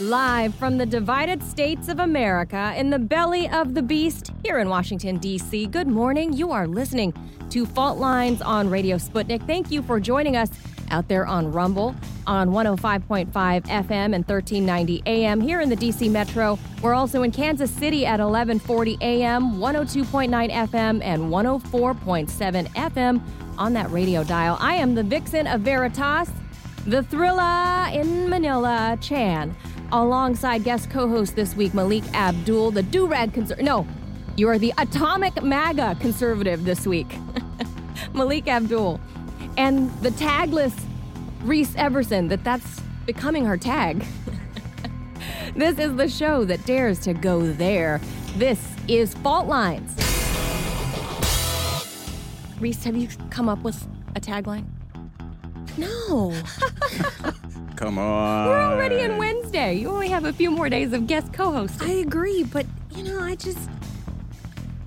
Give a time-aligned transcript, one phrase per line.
[0.00, 4.68] Live from the divided states of America in the belly of the beast here in
[4.68, 5.66] Washington, D.C.
[5.66, 6.32] Good morning.
[6.32, 7.14] You are listening
[7.50, 9.46] to Fault Lines on Radio Sputnik.
[9.46, 10.50] Thank you for joining us
[10.90, 11.94] out there on Rumble
[12.26, 16.58] on 105.5 FM and 1390 AM here in the DC Metro.
[16.82, 23.20] We're also in Kansas City at 1140 AM, 102.9 FM, and 104.7 FM
[23.58, 24.56] on that radio dial.
[24.60, 26.30] I am the vixen of Veritas,
[26.86, 29.54] the thriller in Manila, Chan
[29.92, 33.64] alongside guest co-host this week, Malik Abdul, the do-rag conservative.
[33.64, 33.86] No,
[34.36, 37.14] you are the atomic MAGA conservative this week,
[38.14, 39.00] Malik Abdul,
[39.56, 40.74] and the tagless
[41.42, 42.28] Reese Everson.
[42.28, 44.04] That that's becoming her tag.
[45.56, 48.00] this is the show that dares to go there.
[48.36, 49.96] This is Fault Lines.
[52.60, 54.66] Reese, have you come up with a tagline?
[55.80, 56.32] No.
[57.76, 58.46] Come on.
[58.48, 59.74] We're already in Wednesday.
[59.74, 61.88] You only have a few more days of guest co-hosting.
[61.88, 63.58] I agree, but you know, I just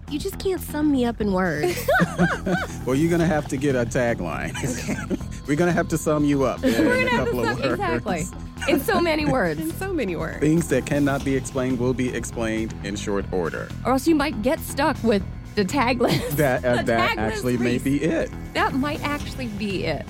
[0.09, 1.75] you just can't sum me up in words.
[2.85, 4.53] Well, you're gonna have to get a tagline.
[4.63, 5.17] Okay.
[5.47, 7.57] We're gonna have to sum you up in We're a gonna have couple to of
[7.57, 7.73] sum- words.
[7.81, 8.25] exactly
[8.69, 10.39] in so many words, in so many words.
[10.39, 13.69] Things that cannot be explained will be explained in short order.
[13.85, 15.23] or else you might get stuck with
[15.55, 16.29] the tagline.
[16.31, 18.29] That uh, The that tagless actually may be it.
[18.53, 20.05] That might actually be it.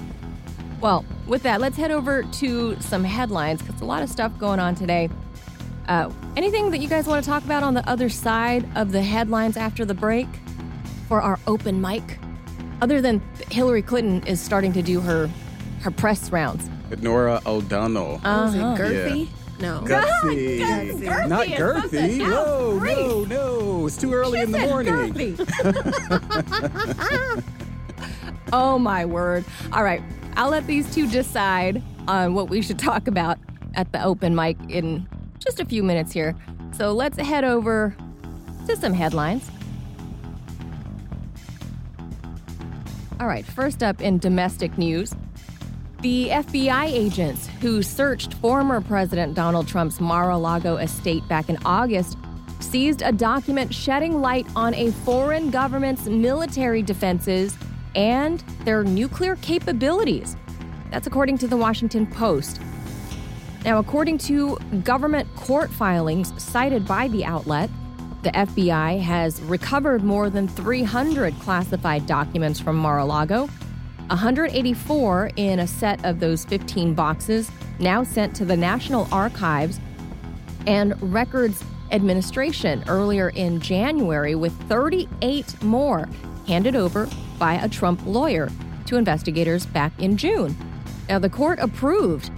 [0.83, 4.59] Well, with that, let's head over to some headlines because a lot of stuff going
[4.59, 5.09] on today.
[5.87, 9.01] Uh, anything that you guys want to talk about on the other side of the
[9.01, 10.27] headlines after the break
[11.07, 12.19] for our open mic?
[12.81, 15.29] Other than Hillary Clinton is starting to do her
[15.83, 16.69] her press rounds.
[17.01, 18.19] Norah O'Donnell.
[18.23, 18.77] Was it Uh-huh.
[18.77, 19.29] girthy?
[19.61, 19.79] No.
[19.85, 20.59] Gutsy.
[20.59, 22.17] Girthy Not is girthy.
[22.17, 23.87] No, no, no.
[23.87, 25.37] It's too early in the Said morning.
[28.51, 29.45] oh my word.
[29.71, 30.01] All right.
[30.35, 33.37] I'll let these two decide on what we should talk about
[33.75, 35.07] at the open mic in
[35.39, 36.35] just a few minutes here.
[36.75, 37.95] So let's head over
[38.67, 39.49] to some headlines.
[43.19, 45.13] All right, first up in domestic news.
[46.01, 51.57] The FBI agents who searched former President Donald Trump's Mar a Lago estate back in
[51.63, 52.17] August
[52.59, 57.55] seized a document shedding light on a foreign government's military defenses
[57.95, 60.35] and their nuclear capabilities.
[60.91, 62.61] That's according to the Washington Post.
[63.65, 67.69] Now, according to government court filings cited by the outlet,
[68.23, 73.49] the FBI has recovered more than 300 classified documents from Mar a Lago,
[74.07, 77.49] 184 in a set of those 15 boxes
[77.79, 79.79] now sent to the National Archives
[80.67, 86.07] and Records Administration earlier in January, with 38 more
[86.47, 87.07] handed over
[87.43, 88.49] by a Trump lawyer
[88.85, 90.55] to investigators back in June.
[91.09, 92.31] Now, the court approved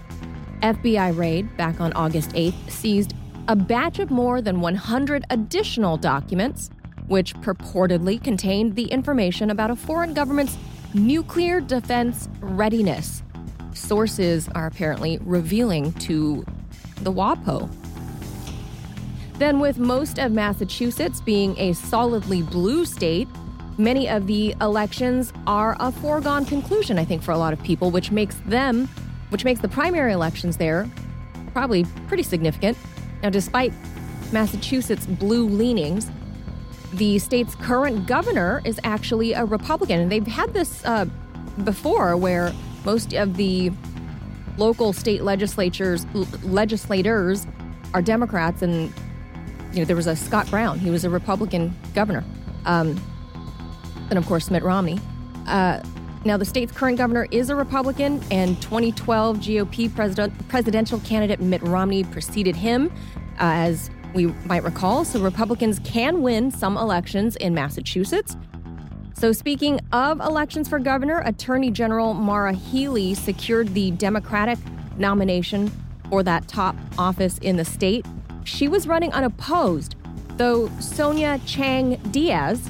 [0.63, 3.13] FBI raid back on August 8th seized
[3.47, 6.71] a batch of more than 100 additional documents,
[7.05, 10.57] which purportedly contained the information about a foreign government's
[10.95, 13.21] nuclear defense readiness.
[13.75, 16.43] Sources are apparently revealing to
[17.03, 17.69] the WAPO.
[19.37, 23.27] Then, with most of Massachusetts being a solidly blue state,
[23.77, 27.91] many of the elections are a foregone conclusion, I think, for a lot of people,
[27.91, 28.87] which makes them,
[29.29, 30.89] which makes the primary elections there
[31.53, 32.77] probably pretty significant.
[33.23, 33.73] Now, despite
[34.31, 36.11] Massachusetts' blue leanings,
[36.93, 39.99] the state's current governor is actually a Republican.
[39.99, 41.05] And they've had this uh,
[41.63, 42.53] before where
[42.85, 43.71] most of the
[44.57, 47.47] local state legislatures l- legislators
[47.93, 48.93] are Democrats and
[49.73, 52.23] you know there was a Scott Brown he was a Republican governor
[52.65, 52.95] um,
[54.09, 54.99] and of course Mitt Romney.
[55.47, 55.81] Uh,
[56.25, 61.61] now the state's current governor is a Republican and 2012 GOP president presidential candidate Mitt
[61.61, 62.91] Romney preceded him.
[63.39, 68.37] Uh, as we might recall so Republicans can win some elections in Massachusetts.
[69.13, 74.57] So, speaking of elections for governor, Attorney General Maura Healey secured the Democratic
[74.97, 75.71] nomination
[76.09, 78.05] for that top office in the state.
[78.43, 79.95] She was running unopposed,
[80.37, 82.69] though Sonia Chang Diaz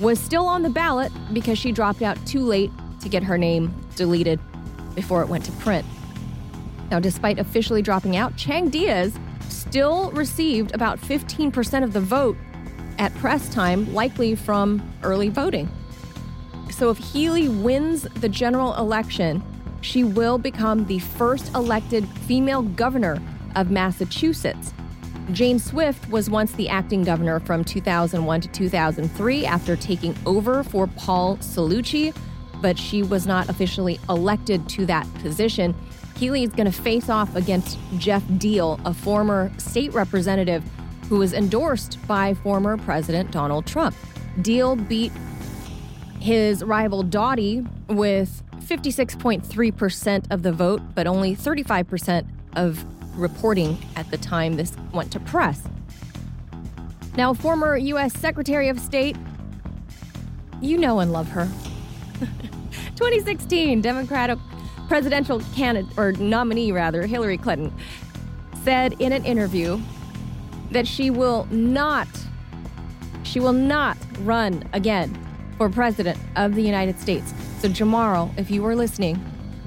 [0.00, 2.70] was still on the ballot because she dropped out too late
[3.00, 4.40] to get her name deleted
[4.94, 5.86] before it went to print.
[6.90, 9.18] Now, despite officially dropping out, Chang Diaz
[9.48, 12.36] still received about 15% of the vote
[12.98, 15.68] at press time, likely from early voting.
[16.70, 19.42] So, if Healey wins the general election,
[19.80, 23.20] she will become the first elected female governor
[23.54, 24.72] of Massachusetts.
[25.32, 30.86] Jane Swift was once the acting governor from 2001 to 2003 after taking over for
[30.86, 32.14] Paul Cellucci,
[32.60, 35.74] but she was not officially elected to that position.
[36.16, 40.62] Healey is going to face off against Geoff Diehl, a former state representative
[41.08, 43.96] who was endorsed by former President Donald Trump.
[44.40, 45.12] Diehl beat
[46.20, 52.84] his rival Doughty with 56.3% of the vote, but only 35% of
[53.16, 55.62] reporting at the time this went to press.
[57.16, 58.12] Now, former U.S.
[58.14, 59.16] Secretary of State,
[60.60, 61.48] you know and love her.
[62.96, 64.38] 2016 Democratic
[64.88, 67.72] presidential candidate, or nominee rather, Hillary Clinton,
[68.62, 69.80] said in an interview
[70.70, 72.08] that she will not,
[73.22, 75.16] she will not run again
[75.56, 77.32] for president of the United States.
[77.60, 79.16] So, Jamarl, if you were listening,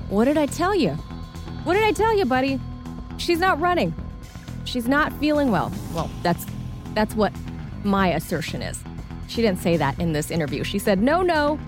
[0.09, 0.91] what did I tell you?
[1.63, 2.59] What did I tell you, buddy?
[3.17, 3.93] She's not running.
[4.65, 5.71] She's not feeling well.
[5.93, 6.45] Well, that's
[6.93, 7.33] that's what
[7.83, 8.83] my assertion is.
[9.27, 10.63] She didn't say that in this interview.
[10.63, 11.59] She said, "No, no."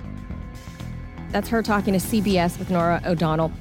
[1.32, 3.52] That's her talking to CBS with Norah O'Donnell.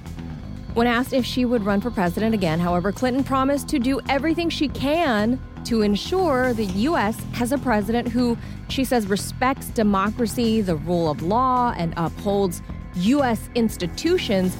[0.75, 4.49] When asked if she would run for president again, however, Clinton promised to do everything
[4.49, 7.19] she can to ensure the U.S.
[7.33, 8.39] has a president who,
[8.69, 12.63] she says, respects democracy, the rule of law, and upholds
[12.95, 13.51] U.S.
[13.55, 14.57] institutions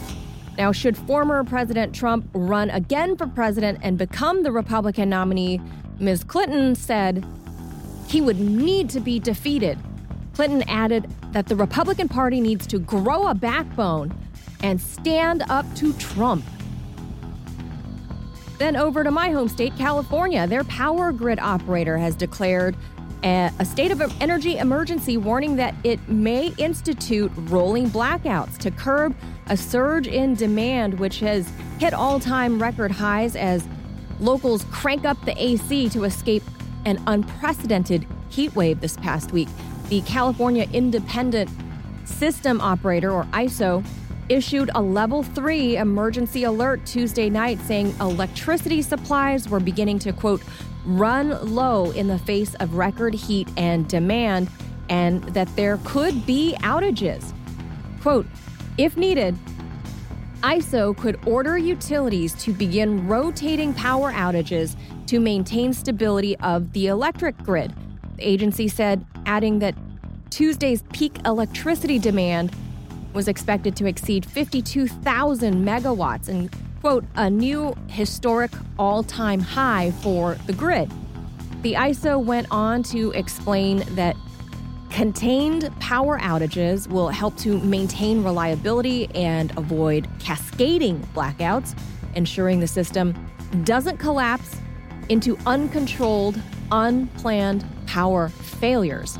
[0.59, 5.61] now, should former President Trump run again for president and become the Republican nominee,
[6.01, 6.25] Ms.
[6.25, 7.25] Clinton said
[8.09, 9.79] he would need to be defeated.
[10.35, 14.13] Clinton added that the Republican Party needs to grow a backbone
[14.61, 16.45] and stand up to Trump.
[18.59, 20.49] Then over to my home state, California.
[20.49, 22.75] Their power grid operator has declared
[23.23, 29.15] a, state of energy emergency, warning that it may institute rolling blackouts to curb
[29.49, 33.67] a surge in demand, which has hit all time record highs as
[34.21, 36.43] locals crank up the AC to escape
[36.85, 39.49] an unprecedented heat wave this past week.
[39.89, 41.51] The California Independent
[42.05, 43.85] System Operator, or ISO,
[44.29, 50.43] issued a level three emergency alert Tuesday night saying electricity supplies were beginning to, quote,
[50.85, 54.51] run low in the face of record heat and demand,
[54.89, 57.33] and that there could be outages.
[58.01, 58.27] Quote,
[58.79, 59.37] if needed,
[60.43, 64.77] ISO could order utilities to begin rotating power outages
[65.07, 67.75] to maintain stability of the electric grid.
[68.17, 69.75] The agency said, adding that
[70.31, 72.55] Tuesday's peak electricity demand
[73.15, 76.51] was expected to exceed 52,000 megawatts and
[76.81, 80.91] quote, a new historic all time high for the grid.
[81.63, 84.17] The ISO went on to explain that
[84.91, 91.79] contained power outages will help to maintain reliability and avoid cascading blackouts,
[92.15, 93.15] ensuring the system
[93.65, 94.57] doesn't collapse
[95.09, 96.41] into uncontrolled,
[96.71, 99.19] unplanned power failures.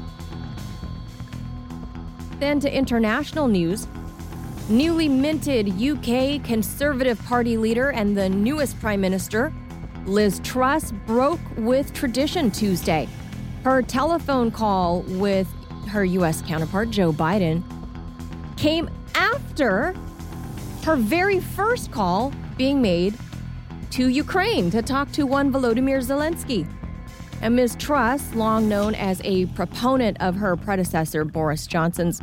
[2.39, 3.89] Then to international news,
[4.69, 9.53] newly minted UK Conservative Party leader and the newest Prime Minister,
[10.07, 13.09] Liz Truss, broke with tradition Tuesday.
[13.65, 15.49] Her telephone call with
[15.89, 16.43] her U.S.
[16.43, 17.63] counterpart, Joe Biden,
[18.57, 19.95] came after
[20.85, 23.15] her very first call being made
[23.91, 26.69] to Ukraine to talk to one Volodymyr Zelensky.
[27.41, 27.77] And Ms.
[27.79, 32.21] Truss, long known as a proponent of her predecessor, Boris Johnson's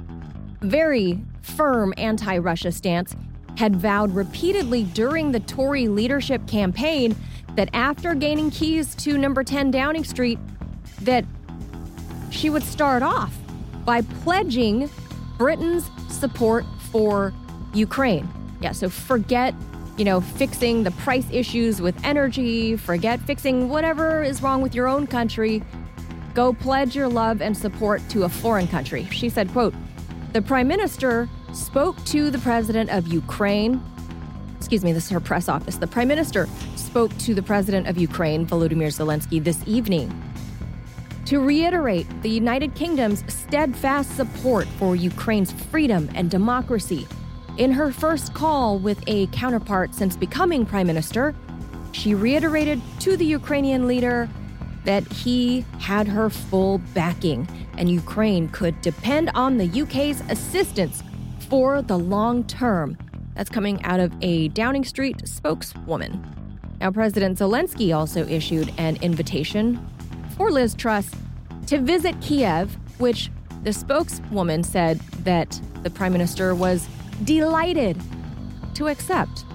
[0.62, 3.16] very firm anti Russia stance,
[3.58, 7.16] had vowed repeatedly during the Tory leadership campaign
[7.56, 10.40] that after gaining keys to number 10 Downing Street,
[11.02, 11.24] that
[12.30, 13.34] she would start off
[13.86, 14.90] by pledging
[15.38, 17.34] Britain's support for
[17.74, 18.28] Ukraine.
[18.62, 19.54] Yeah, so forget,
[19.98, 24.88] you know, fixing the price issues with energy, forget fixing whatever is wrong with your
[24.88, 25.62] own country.
[26.34, 29.06] Go pledge your love and support to a foreign country.
[29.12, 29.74] She said, quote,
[30.34, 33.82] the prime minister spoke to the president of Ukraine.
[34.58, 35.78] Excuse me, this is her press office.
[35.78, 40.10] The prime minister spoke to the president of Ukraine, Volodymyr Zelensky, this evening
[41.26, 47.08] to reiterate the United Kingdom's steadfast support for Ukraine's freedom and democracy.
[47.58, 51.34] In her first call with a counterpart since becoming prime minister,
[51.94, 54.30] she reiterated to the Ukrainian leader
[54.84, 61.02] that he had her full backing and Ukraine could depend on the UK's assistance
[61.50, 62.98] for the long term.
[63.36, 66.24] That's coming out of a Downing Street spokeswoman.
[66.80, 69.80] Now, President Zelensky also issued an invitation
[70.36, 71.10] for Liz Truss
[71.68, 73.32] to visit Kiev, which
[73.64, 76.88] the spokeswoman said that the prime minister was
[77.24, 78.00] delighted
[78.76, 79.46] to accept.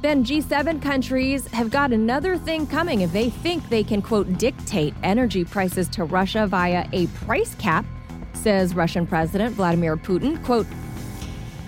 [0.00, 4.94] Then G7 countries have got another thing coming if they think they can, quote, dictate
[5.02, 7.86] energy prices to Russia via a price cap,
[8.34, 10.42] says Russian President Vladimir Putin.
[10.44, 10.66] Quote,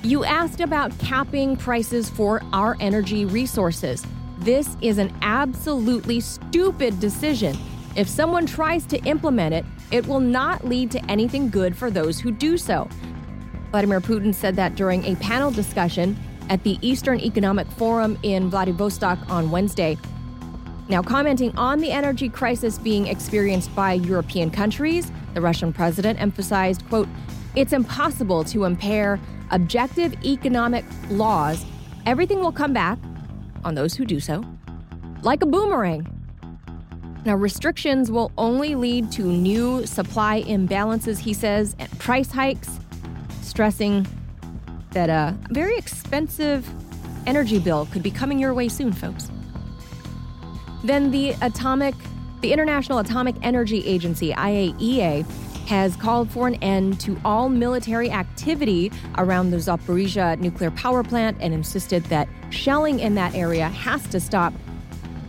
[0.02, 4.06] You asked about capping prices for our energy resources.
[4.38, 7.56] This is an absolutely stupid decision.
[7.96, 12.20] If someone tries to implement it, it will not lead to anything good for those
[12.20, 12.88] who do so.
[13.70, 16.16] Vladimir Putin said that during a panel discussion
[16.50, 19.96] at the Eastern Economic Forum in Vladivostok on Wednesday.
[20.88, 26.86] Now, commenting on the energy crisis being experienced by European countries, the Russian president emphasized,
[26.88, 27.08] quote,
[27.56, 29.18] it's impossible to impair
[29.50, 31.64] objective economic laws.
[32.04, 32.98] Everything will come back
[33.66, 34.44] on those who do so
[35.22, 36.06] like a boomerang.
[37.24, 42.78] Now, restrictions will only lead to new supply imbalances, he says, and price hikes,
[43.42, 44.06] stressing
[44.92, 46.68] that a very expensive
[47.26, 49.32] energy bill could be coming your way soon, folks.
[50.84, 51.96] Then the atomic,
[52.42, 55.26] the International Atomic Energy Agency, IAEA,
[55.66, 61.36] has called for an end to all military activity around the Zaporizhia nuclear power plant
[61.40, 64.52] and insisted that shelling in that area has to stop.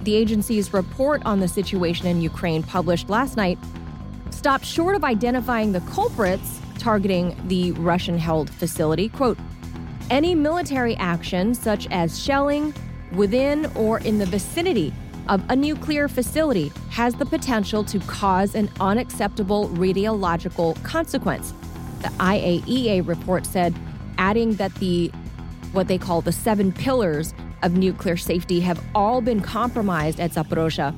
[0.04, 3.58] The agency's report on the situation in Ukraine, published last night,
[4.30, 9.10] stopped short of identifying the culprits targeting the Russian held facility.
[9.10, 9.38] Quote,
[10.10, 12.74] any military action, such as shelling
[13.12, 14.94] within or in the vicinity
[15.28, 21.54] of a nuclear facility has the potential to cause an unacceptable radiological consequence.
[22.02, 23.76] The IAEA report said,
[24.18, 25.12] adding that the
[25.78, 30.94] what they call the seven pillars of nuclear safety have all been compromised at Zaporozhye.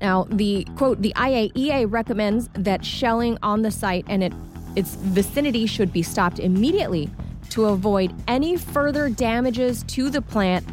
[0.00, 4.32] Now, the quote, the IAEA recommends that shelling on the site and it,
[4.74, 7.10] its vicinity should be stopped immediately
[7.50, 10.66] to avoid any further damages to the plant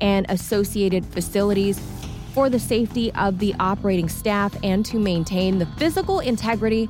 [0.00, 1.80] and associated facilities
[2.32, 6.88] for the safety of the operating staff and to maintain the physical integrity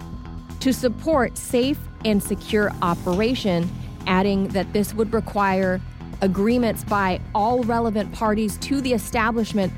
[0.61, 3.69] to support safe and secure operation,
[4.07, 5.81] adding that this would require
[6.23, 9.73] agreements by all relevant parties to the establishment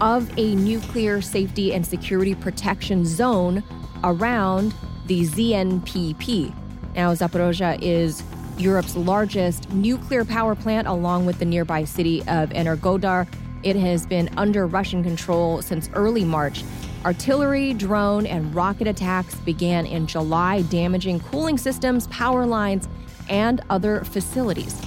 [0.00, 3.62] of a nuclear safety and security protection zone
[4.04, 4.74] around
[5.06, 6.54] the ZNPP.
[6.94, 8.22] Now, Zaporozhye is
[8.56, 13.26] Europe's largest nuclear power plant, along with the nearby city of Energodar.
[13.62, 16.64] It has been under Russian control since early March.
[17.04, 22.88] Artillery, drone, and rocket attacks began in July, damaging cooling systems, power lines,
[23.28, 24.80] and other facilities.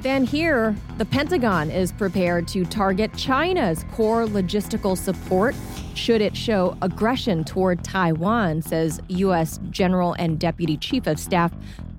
[0.00, 5.54] Then, here, the Pentagon is prepared to target China's core logistical support
[5.94, 9.58] should it show aggression toward Taiwan, says U.S.
[9.70, 11.52] General and Deputy Chief of Staff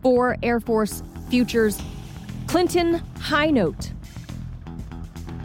[0.03, 1.81] for Air Force Futures
[2.45, 3.91] Clinton Hinote.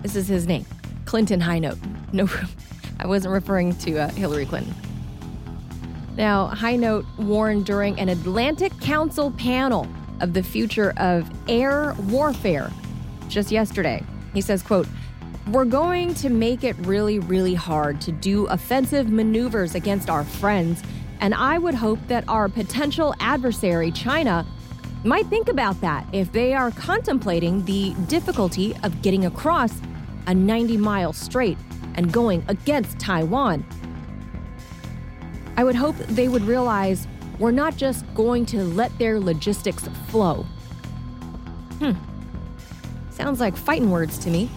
[0.03, 0.67] This is his name,
[1.07, 1.79] Clinton Hinote.
[2.13, 2.29] No,
[3.01, 4.75] I wasn't referring to uh, Hillary Clinton.
[6.17, 9.87] Now, Hinote warned during an Atlantic Council panel
[10.21, 12.71] of the future of air warfare
[13.29, 14.05] just yesterday.
[14.35, 14.87] He says, quote,
[15.51, 20.83] we're going to make it really, really hard to do offensive maneuvers against our friends,
[21.21, 24.47] and I would hope that our potential adversary, China,
[25.03, 29.81] might think about that if they are contemplating the difficulty of getting across
[30.27, 31.57] a 90 mile strait
[31.95, 33.65] and going against Taiwan.
[35.57, 37.07] I would hope they would realize
[37.39, 40.45] we're not just going to let their logistics flow.
[41.79, 41.93] Hmm.
[43.11, 44.51] Sounds like fighting words to me.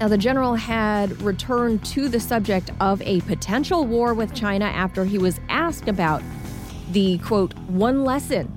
[0.00, 5.04] Now, the general had returned to the subject of a potential war with China after
[5.04, 6.22] he was asked about
[6.92, 8.52] the quote, one lesson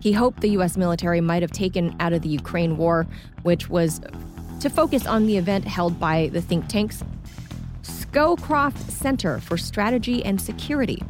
[0.00, 0.76] he hoped the U.S.
[0.76, 3.06] military might have taken out of the Ukraine war,
[3.42, 4.00] which was
[4.60, 7.02] to focus on the event held by the think tank's
[8.12, 11.02] Scowcroft Center for Strategy and Security.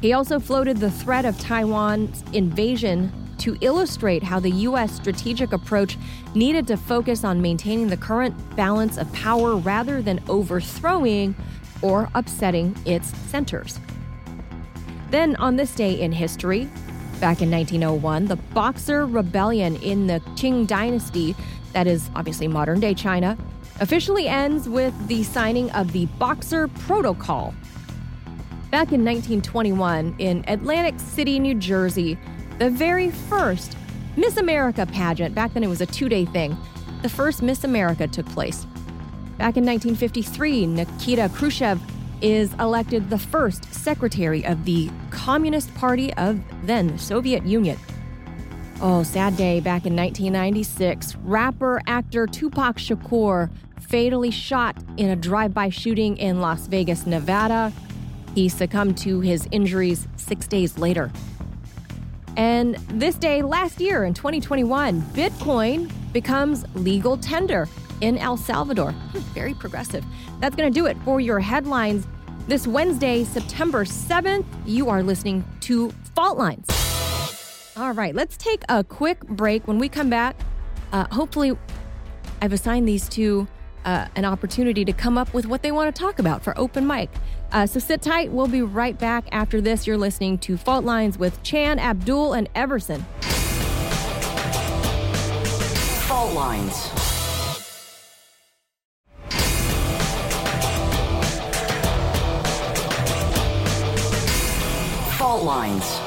[0.00, 4.94] He also floated the threat of Taiwan's invasion to illustrate how the U.S.
[4.94, 5.98] strategic approach
[6.34, 11.34] needed to focus on maintaining the current balance of power rather than overthrowing
[11.82, 13.78] or upsetting its centers.
[15.10, 16.64] Then, on this day in history,
[17.20, 21.34] back in 1901, the Boxer Rebellion in the Qing Dynasty,
[21.72, 23.36] that is obviously modern day China,
[23.80, 27.54] officially ends with the signing of the Boxer Protocol.
[28.70, 32.18] Back in 1921, in Atlantic City, New Jersey,
[32.58, 33.76] the very first
[34.16, 35.34] Miss America pageant.
[35.34, 36.56] Back then, it was a two day thing.
[37.02, 38.64] The first Miss America took place.
[39.38, 41.80] Back in 1953, Nikita Khrushchev
[42.22, 47.78] is elected the first secretary of the Communist Party of then Soviet Union.
[48.80, 51.16] Oh, sad day back in 1996.
[51.16, 53.50] Rapper actor Tupac Shakur
[53.88, 57.72] fatally shot in a drive by shooting in Las Vegas, Nevada.
[58.34, 61.10] He succumbed to his injuries six days later.
[62.36, 67.68] And this day last year in 2021, Bitcoin becomes legal tender
[68.02, 68.92] in El Salvador.
[68.92, 70.04] Hmm, very progressive.
[70.40, 72.06] That's going to do it for your headlines
[72.46, 74.44] this Wednesday, September 7th.
[74.66, 76.66] You are listening to Fault Lines.
[77.76, 79.66] All right, let's take a quick break.
[79.66, 80.36] When we come back,
[80.92, 81.56] uh, hopefully,
[82.42, 83.48] I've assigned these two
[83.86, 86.86] uh, an opportunity to come up with what they want to talk about for open
[86.86, 87.08] mic.
[87.52, 88.32] Uh, so sit tight.
[88.32, 89.86] We'll be right back after this.
[89.86, 93.06] You're listening to Fault Lines with Chan, Abdul, and Everson.
[96.06, 96.88] Fault Lines.
[105.16, 106.05] Fault Lines.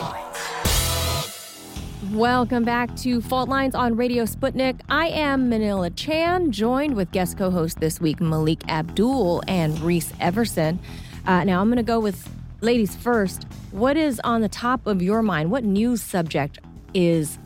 [2.13, 4.81] Welcome back to Fault Lines on Radio Sputnik.
[4.89, 10.11] I am Manila Chan, joined with guest co host this week, Malik Abdul and Reese
[10.19, 10.79] Everson.
[11.27, 12.27] Uh, now, I'm going to go with
[12.61, 13.45] ladies first.
[13.69, 15.51] What is on the top of your mind?
[15.51, 16.57] What news subject
[16.95, 17.37] is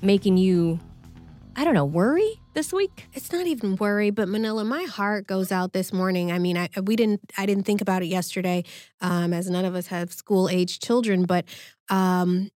[0.00, 0.80] making you,
[1.54, 3.06] I don't know, worry this week?
[3.12, 6.32] It's not even worry, but Manila, my heart goes out this morning.
[6.32, 8.64] I mean, I we didn't I didn't think about it yesterday,
[9.02, 11.44] um, as none of us have school age children, but
[11.90, 12.48] um,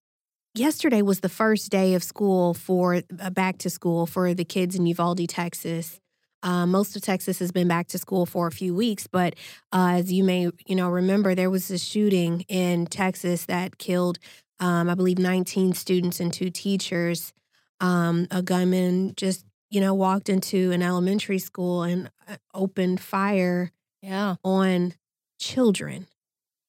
[0.53, 4.75] yesterday was the first day of school for uh, back to school for the kids
[4.75, 5.99] in Uvalde, Texas.
[6.41, 9.35] Uh, most of Texas has been back to school for a few weeks, but
[9.71, 14.19] uh, as you may you know remember, there was a shooting in Texas that killed,
[14.59, 17.33] um, I believe, 19 students and two teachers.
[17.79, 23.71] Um, a gunman just you know walked into an elementary school and uh, opened fire
[24.01, 24.35] Yeah.
[24.43, 24.93] on
[25.39, 26.07] children,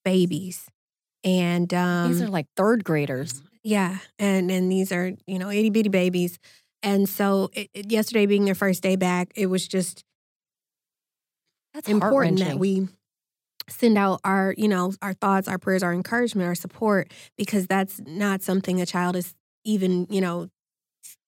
[0.04, 0.66] babies,
[1.24, 3.42] and um, These are like third graders.
[3.64, 6.38] Yeah, and and these are you know itty bitty babies,
[6.82, 10.04] and so it, it- yesterday being their first day back, it was just
[11.72, 12.88] That's important that we
[13.68, 18.00] send out our you know our thoughts, our prayers, our encouragement, our support because that's
[18.06, 20.48] not something a child is even you know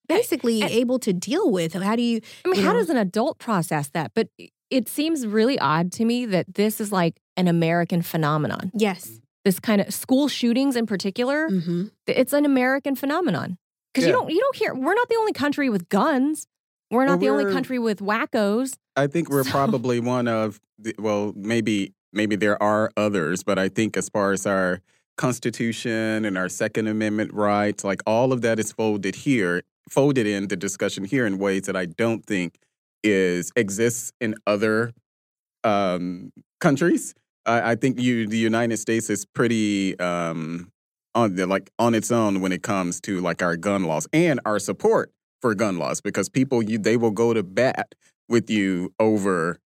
[0.08, 1.72] basically and- able to deal with.
[1.72, 2.20] How do you?
[2.44, 4.12] I mean, you how know- does an adult process that?
[4.14, 4.28] But
[4.70, 8.72] it seems really odd to me that this is like an American phenomenon.
[8.74, 9.20] Yes.
[9.46, 13.58] This kind of school shootings in particular, hmm it's an American phenomenon.
[13.94, 16.48] Because you don't you don't hear we're not the only country with guns.
[16.90, 18.74] We're not Well, the only we're- country with wackos.
[18.96, 23.56] I think we're So- probably one of the, well, maybe maybe there are others, but
[23.56, 24.80] I think as far as our
[25.16, 30.48] Constitution and our Second Amendment rights, like all of that is folded here, folded in
[30.48, 32.58] the discussion here in ways that I don't think
[33.04, 34.92] is exists in other
[35.64, 37.14] um, countries.
[37.46, 40.70] I, I think you the United States is pretty um,
[41.14, 44.40] on the, like on its own when it comes to like our gun laws and
[44.44, 47.94] our support for gun laws because people you they will go to bat
[48.28, 49.58] with you over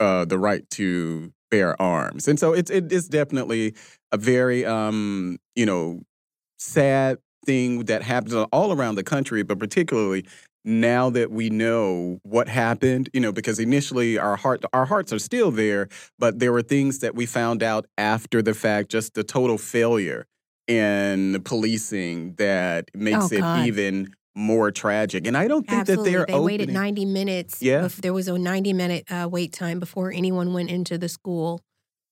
[0.00, 3.74] uh, the right to bear arms, and so it's it is definitely
[4.12, 6.00] a very um, you know
[6.58, 10.24] sad thing that happens all around the country, but particularly
[10.64, 15.18] now that we know what happened, you know, because initially our heart our hearts are
[15.18, 19.24] still there, but there were things that we found out after the fact, just the
[19.24, 20.26] total failure
[20.66, 25.26] in policing that makes Oh, it even more tragic.
[25.26, 26.12] And I don't think Absolutely.
[26.12, 27.62] that they're they waited 90 minutes.
[27.62, 27.82] Yeah.
[27.82, 31.60] bef- there was a 90 minute uh, wait time before anyone went into the school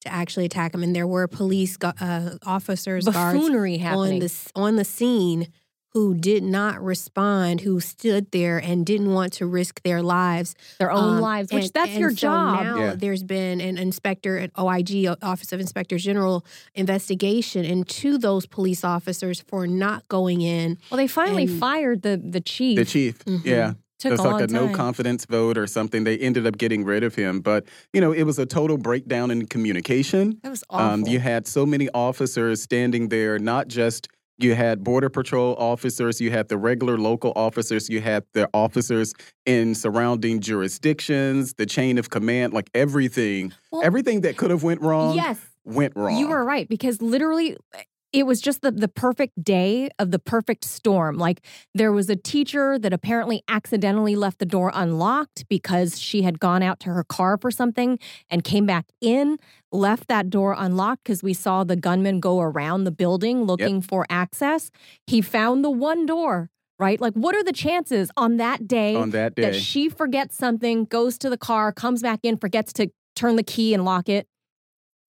[0.02, 0.82] to actually attack them.
[0.82, 5.48] And there were police uh, officers, guards Buffoonery on the, on the scene
[5.94, 10.54] who did not respond, who stood there and didn't want to risk their lives.
[10.78, 12.64] their own Um, lives, which and- that's and your so job.
[12.64, 12.94] Now Yeah.
[12.96, 19.44] there's been an inspector at OIG, Office of Inspector General, investigation into those police officers
[19.46, 20.78] for not going in.
[20.90, 22.76] well, they finally and- fired the the chief.
[22.76, 23.18] the chief.
[23.24, 23.44] Mhm.
[23.44, 23.72] Yeah.
[23.98, 26.02] Took It's a like long a no confidence vote or something.
[26.02, 27.40] They ended up getting rid of him.
[27.40, 30.38] But, you know, it was a total breakdown in communication.
[30.42, 30.86] that was awful.
[30.86, 34.08] Um, you had so many officers standing there, not just
[34.42, 39.14] you had border patrol officers, you had the regular local officers, you had the officers
[39.46, 44.80] in surrounding jurisdictions, the chain of command, like everything, Well, everything that could have went
[44.80, 46.16] wrong yes, went wrong.
[46.16, 50.18] You were right because literally eh, it was just the the perfect day of the
[50.18, 51.16] perfect storm.
[51.16, 51.44] Like
[51.74, 56.62] there was a teacher that apparently accidentally left the door unlocked because she had gone
[56.62, 57.98] out to her car for something
[58.28, 59.38] and came back in,
[59.70, 64.06] left that door unlocked because we saw the gunman go around the building looking for
[64.10, 64.70] access.
[65.06, 67.00] He found the one door, right?
[67.00, 71.16] Like what are the chances on that day on that that she forgets something, goes
[71.18, 74.26] to the car, comes back in, forgets to turn the key and lock it.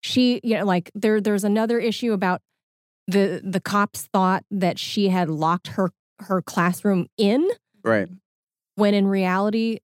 [0.02, 2.42] She, you know, like there there's another issue about
[3.08, 7.48] the the cops thought that she had locked her her classroom in
[7.82, 8.08] right.
[8.76, 9.78] when in reality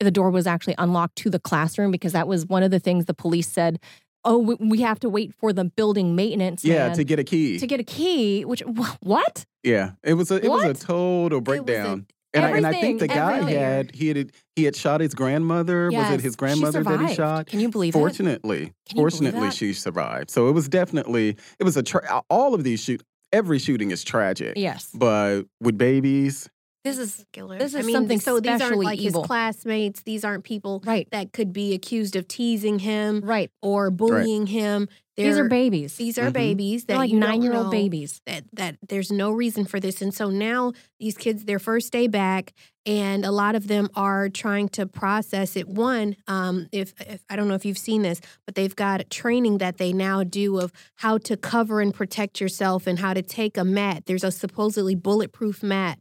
[0.00, 3.06] the door was actually unlocked to the classroom because that was one of the things
[3.06, 3.78] the police said
[4.24, 7.58] oh, we- have to wait for the building maintenance Yeah, to get a key.
[7.58, 8.44] to get a key.
[8.44, 9.44] Which wh- what?
[9.62, 12.06] yeah, it was a it was a total breakdown.
[12.34, 13.58] And, I, and I think the guy everything.
[13.60, 15.90] had he had he had shot his grandmother.
[15.90, 17.46] was it his grandmother that he shot?
[17.46, 17.98] Can you believe it?
[17.98, 20.30] Fortunately, Can believe fortunately, she survived.
[20.30, 24.04] So it was definitely it was a tra- all of these shoot every shooting is
[24.04, 24.54] tragic.
[24.56, 24.90] Yes.
[24.94, 26.48] But with babies,
[26.84, 27.58] This is Killer.
[27.58, 29.22] This I is mean, something so these aren't like evil.
[29.22, 30.02] his classmates.
[30.02, 31.08] These aren't people right.
[31.10, 33.50] that could be accused of teasing him Right.
[33.62, 34.88] or bullying him.
[35.18, 35.96] These are They're- babies.
[35.96, 36.32] These are Mhm.
[36.32, 38.20] babies that They're like nine year old babies.
[38.26, 42.06] That that there's no reason for this, and so now these kids, their first day
[42.06, 42.52] back,
[42.86, 45.68] and a lot of them are trying to process it.
[45.68, 49.58] One, um, if, if I don't know if you've seen this, but they've got training
[49.58, 53.58] that they now do of how to cover and protect yourself and how to take
[53.58, 54.04] a mat.
[54.06, 55.98] There's a supposedly bulletproof mat.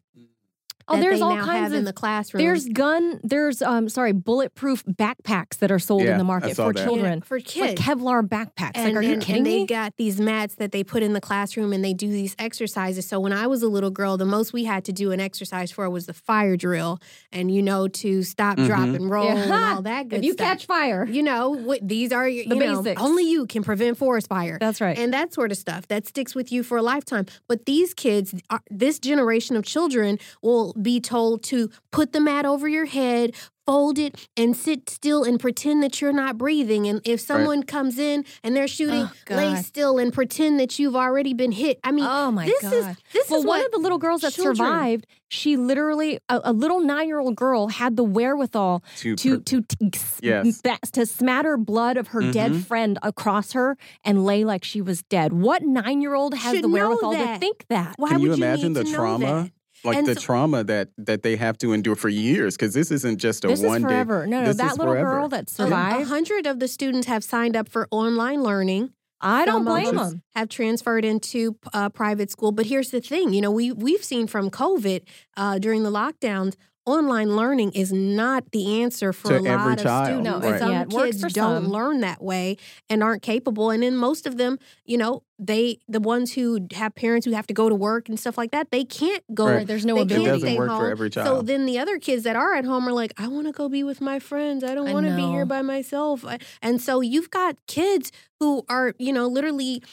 [0.89, 2.43] Oh, that there's they all now kinds have of in the classroom.
[2.43, 3.19] There's gun.
[3.23, 3.89] There's um.
[3.89, 6.83] Sorry, bulletproof backpacks that are sold Yeah, in the I market saw for that.
[6.85, 7.21] children.
[7.21, 7.81] for Like kids.
[7.81, 8.71] Kevlar backpacks.
[8.75, 9.59] And, like, are you kidding and me?
[9.61, 13.07] they got these mats that they put in the classroom and they do these exercises.
[13.07, 15.71] So when I was a little girl, the most we had to do an exercise
[15.71, 16.99] for was the fire drill
[17.31, 18.95] and, you know, to stop, drop, Mhm.
[18.95, 20.19] and roll and all that good stuff.
[20.19, 20.47] if you stuff.
[20.47, 23.01] catch fire, you know, what, these are your, The you know, basics.
[23.01, 24.57] only you can prevent forest fire.
[24.59, 24.97] that's right.
[24.97, 27.25] And that sort of stuff that sticks with you for a lifetime.
[27.47, 32.45] But these kids, are, this generation of children, will be told to put the mat
[32.45, 33.33] over your head,
[33.65, 36.87] fold it, and sit still and pretend that you're not breathing.
[36.87, 40.95] And if someone comes in and they're shooting, Oh, lay still and pretend that you've
[40.95, 41.77] already been hit.
[41.83, 42.73] I mean, oh my this god.
[42.73, 46.39] is this well, is one of the little girls that children- survived, she literally, a,
[46.45, 50.61] a little nine-year-old girl, had the wherewithal to, to pr- to t- s- Yes.
[50.93, 52.63] to smatter blood of her dead Mhm.
[52.65, 55.33] friend across her and lay like she was dead.
[55.33, 57.95] What nine-year-old has Should the wherewithal to think that?
[57.97, 59.51] why Can you would imagine need the to trauma?
[59.83, 59.87] That?
[59.87, 62.91] like And the so- trauma that that they have to endure for years because this
[62.91, 63.89] isn't just a This one is day.
[63.89, 64.25] forever.
[64.27, 65.11] No, no, this that is little forever.
[65.11, 66.09] girl that A- A survived.
[66.09, 68.91] hundred of the students have signed up for online learning.
[69.19, 70.21] I don't Some blame them.
[70.35, 74.27] Have transferred into uh, private school, but here's the thing: you know, we we've seen
[74.27, 75.01] from COVID
[75.35, 76.55] uh, during the lockdowns,
[76.87, 80.23] online learning is not the answer for To a lot every of child, students.
[80.29, 80.59] No, right.
[80.59, 81.71] Some yeah, it works kids for don't some.
[81.71, 82.57] learn that way
[82.89, 86.95] and aren't capable, and then most of them, you know, they the ones who have
[86.95, 89.45] parents who have to go to work and stuff like that, they can't go.
[89.45, 89.67] Right.
[89.67, 90.79] There's no They It can't doesn't stay work home.
[90.79, 93.45] for every So then the other kids that are at home are like, I want
[93.47, 94.63] to go be with my friends.
[94.63, 96.25] I don't want to be here by myself.
[96.61, 99.83] And so you've got kids who are, you know, literally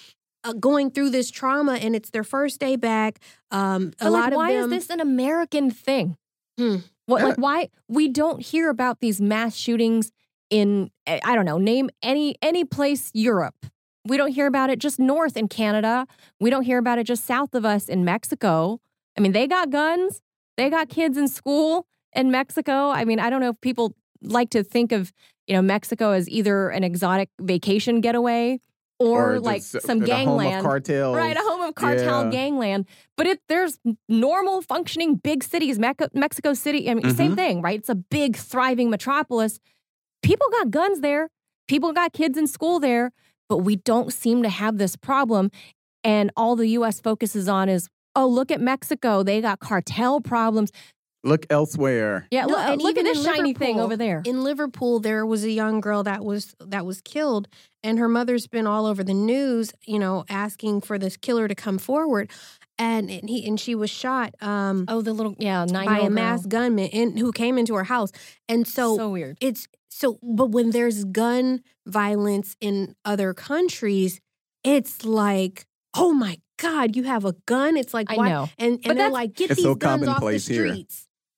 [0.44, 3.18] uh, going through this trauma and it's their first day back.
[3.50, 4.72] Um, a But like, lot of why them.
[4.72, 6.16] is this an American thing?
[6.58, 6.76] Hmm.
[7.06, 7.26] What, Yeah.
[7.28, 10.10] like, why we don't hear about these mass shootings
[10.50, 13.66] in eh, I don't know, name any any place Europe.
[14.06, 16.06] We don't hear about it just north in Canada.
[16.40, 18.80] We don't hear about it just south of us in Mexico.
[19.16, 20.20] I mean, they got guns.
[20.56, 22.90] They got kids in school in Mexico.
[22.90, 25.12] I mean, I don't know if people like to think of
[25.46, 28.60] you know Mexico as either an exotic vacation getaway
[28.98, 30.64] or, like just, some the home of gangland.
[31.14, 32.30] Right, a home of cartel Yeah.
[32.30, 32.86] gangland.
[33.16, 33.78] But it there's
[34.08, 36.88] normal functioning big cities, Mexico, Mexico City.
[36.90, 37.36] I mean, same Mhm.
[37.36, 37.78] thing, right?
[37.78, 39.58] It's a big thriving metropolis.
[40.22, 41.28] People got guns there.
[41.68, 43.10] People got kids in school there,
[43.48, 45.50] but we don't seem to have this problem.
[46.02, 47.00] And all the U.S.
[47.00, 49.22] focuses on is, oh, look at Mexico.
[49.22, 50.70] They got cartel problems.
[51.24, 52.26] Look elsewhere.
[52.30, 54.22] Yeah, No, look, and look at even this in shiny thing over there.
[54.24, 57.48] in Liverpool, there was a young girl that was that was killed,
[57.82, 61.54] and her mother's been all over the news, you know, asking for this killer to
[61.54, 62.30] come forward,
[62.78, 66.02] and, and he and she was shot um, oh, the little yeah nine by a
[66.02, 68.12] old masked gunman in, who came into her house,
[68.48, 69.38] and so so weird.
[69.40, 74.20] it's so but when there's gun violence in other countries
[74.64, 78.48] it's like oh my god you have a gun it's like I why know.
[78.58, 80.76] and But and they're like get It's these so guns off the commonplace here.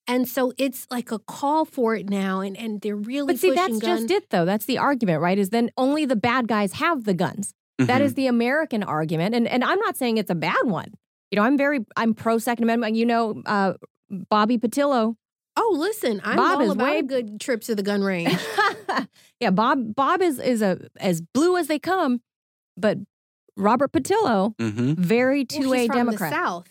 [0.06, 3.40] Streets and so it's like a call for it now and and they're really But
[3.40, 4.44] see, pushing that's gun just it, though.
[4.44, 5.38] That's the argument, right?
[5.38, 7.52] Is then only the bad guys have the guns.
[7.78, 8.04] That Mhm.
[8.04, 10.94] is the American argument, and and I'm not saying it's a bad one.
[11.30, 12.96] You know, I'm very I'm pro Second Amendment.
[12.96, 13.74] You know, uh,
[14.30, 15.16] Bobby Patillo.
[15.58, 18.36] oh listen i'm Bob all is about way- a good trip to the gun range
[19.40, 22.20] yeah, Bob Bob is is a as blue as they come,
[22.76, 22.98] but
[23.56, 24.96] Robert Patillo, Mhm.
[24.98, 26.30] very Well, two way he's from Democrat.
[26.30, 26.68] the South.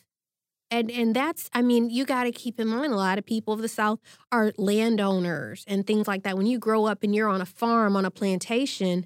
[0.71, 3.53] And and that's I mean, you got to keep in mind a lot of people
[3.53, 3.99] of the South
[4.31, 6.37] are landowners and things like that.
[6.37, 9.05] When you grow up and you're on a farm on a plantation,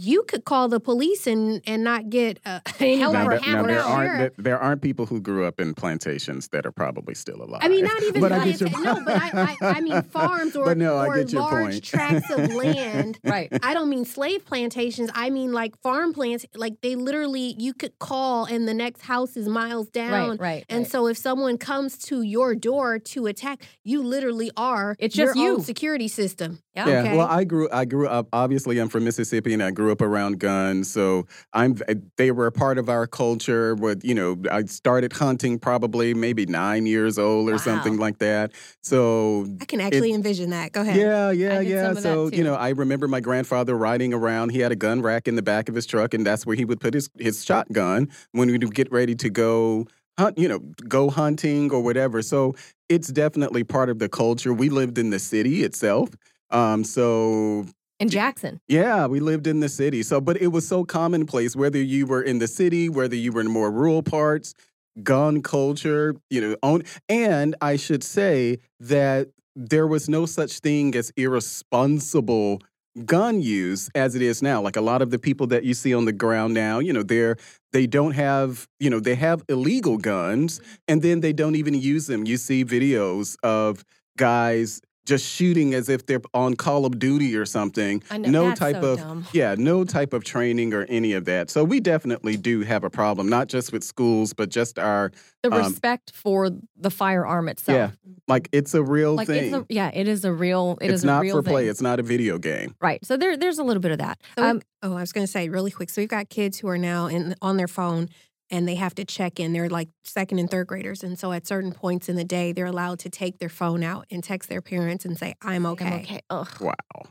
[0.00, 3.38] you could call the police and and not get uh, anybody Help Now, or there,
[3.40, 3.86] half now there hour.
[3.86, 7.60] aren't there, there aren't people who grew up in plantations that are probably still alive.
[7.62, 10.02] I mean, not even But I get planta- your- no, but I, I I mean
[10.10, 11.84] farms or, But no, I or get your large point.
[11.84, 13.18] tracts of land.
[13.24, 13.48] right.
[13.62, 15.10] I don't mean slave plantations.
[15.14, 16.44] I mean like farm plants.
[16.54, 20.30] Like they literally, you could call and the next house is miles down.
[20.30, 20.64] Right, right.
[20.68, 20.90] And right.
[20.90, 25.38] so if someone comes to your door to attack, you literally are It's your just
[25.38, 25.54] you.
[25.54, 26.60] own security system.
[26.76, 26.88] Yeah.
[26.88, 27.16] Yeah, Okay.
[27.16, 28.28] well, I grew I grew up.
[28.34, 30.90] Obviously, I'm from Mississippi, and I grew up around guns.
[30.90, 31.76] So I'm.
[32.18, 33.74] They were a part of our culture.
[33.74, 37.58] With you know, I started hunting probably maybe nine years old or Wow.
[37.58, 38.52] something like that.
[38.82, 40.72] So I can actually envision that.
[40.72, 40.96] Go ahead.
[40.96, 41.82] yeah, yeah, yeah.
[41.82, 44.50] some of that So you know, I remember my grandfather riding around.
[44.50, 46.66] He had a gun rack in the back of his truck, and that's where he
[46.66, 49.86] would put his his shotgun when we would get ready to go
[50.18, 50.36] hunt.
[50.36, 50.58] You know,
[50.88, 52.20] go hunting or whatever.
[52.20, 52.54] So
[52.90, 54.52] it's definitely part of the culture.
[54.52, 56.10] We lived in the city itself.
[56.56, 57.66] Um, so
[57.98, 58.60] In Jackson.
[58.68, 60.02] yeah, we lived in the city.
[60.02, 63.42] So, but it was so commonplace, whether you were in the city, whether you were
[63.42, 64.54] in more rural parts,
[65.02, 66.82] gun culture, you know, own.
[67.08, 72.62] And I should say that there was no such thing as irresponsible
[73.04, 74.62] gun use as it is now.
[74.62, 77.02] Like a lot of the people that you see on the ground now, you know,
[77.02, 77.36] they're
[77.72, 82.06] they don't have, you know, they have illegal guns and then they don't even use
[82.06, 82.24] them.
[82.26, 83.84] You see videos of
[84.16, 88.02] guys just shooting as if they're on Call of Duty or something.
[88.10, 89.24] I know, no that's type so of dumb.
[89.32, 91.48] yeah, no type of training or any of that.
[91.48, 95.52] So we definitely do have a problem, not just with schools, but just our The
[95.52, 97.76] Um, respect for the firearm itself.
[98.04, 99.44] yeah, like it's a real Like thing.
[99.44, 101.62] it's a, yeah, it is a real it is it's a not real for play.
[101.62, 101.70] thing.
[101.70, 102.74] It's not a video game.
[102.82, 103.02] right.
[103.06, 104.18] So there there's a little bit of that.
[104.36, 105.88] So we- Um, oh, I was going to say really quick.
[105.90, 108.08] So we've got kids who are now in on their phone
[108.50, 109.52] and they have to check in.
[109.52, 112.66] They're like second and third graders, and so at certain points in the day, they're
[112.66, 116.00] allowed to take their phone out and text their parents and say, "I'm okay." I'm
[116.00, 116.20] okay.
[116.30, 116.60] Ugh.
[116.60, 117.08] Wow.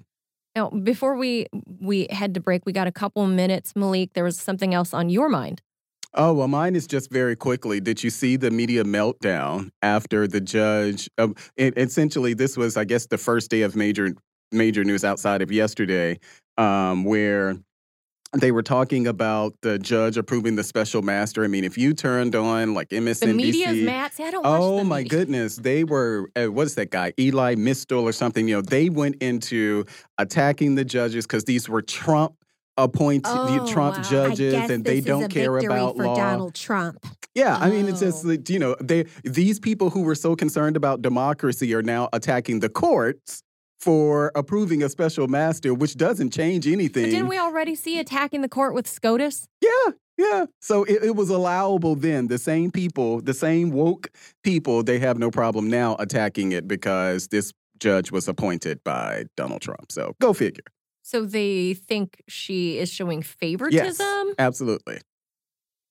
[0.56, 1.48] Now, before we
[1.82, 3.74] we head to break, we got a couple minutes.
[3.76, 5.62] Malik, there was something else on your mind.
[6.18, 7.82] Oh, well, mine is just very quickly.
[7.82, 11.10] Did you see the media meltdown after the judge?
[11.18, 14.16] Um, it, essentially, this was, I guess, the first day of major
[14.52, 16.18] major news outside of yesterday,
[16.58, 17.58] um, where
[18.38, 21.44] they were talking about the judge approving the special master.
[21.44, 24.14] I mean, if you turned on like MSNBC, The media's mad.
[24.14, 25.10] See, I don't Oh my media.
[25.20, 26.30] goodness, they were.
[26.36, 28.48] Uh, what's that guy, Elie Mystal or something?
[28.48, 29.86] You know, they went into
[30.18, 32.36] attacking the judges because these were Trump
[32.78, 34.04] appointed Oh, Trump wow.
[34.04, 36.16] Judges, and they don't care about for law.
[36.16, 36.98] Donald Trump.
[37.34, 38.38] Yeah, I mean, it's just Oh.
[38.48, 42.70] you know, they these people who were so concerned about democracy are now attacking the
[42.70, 43.44] courts
[43.80, 47.10] for approving a special master, which doesn't change But anything.
[47.10, 49.48] didn't we already see attacking the court with SCOTUS?
[49.62, 50.46] Yeah, yeah.
[50.62, 52.28] So it, it was allowable then.
[52.28, 54.08] The same people, the same woke
[54.44, 59.62] people, they have no problem now attacking it because this judge was appointed by Donald
[59.62, 59.92] Trump.
[59.92, 60.64] So go figure.
[61.04, 64.34] So they think she is showing favoritism.
[64.40, 65.00] Absolutely.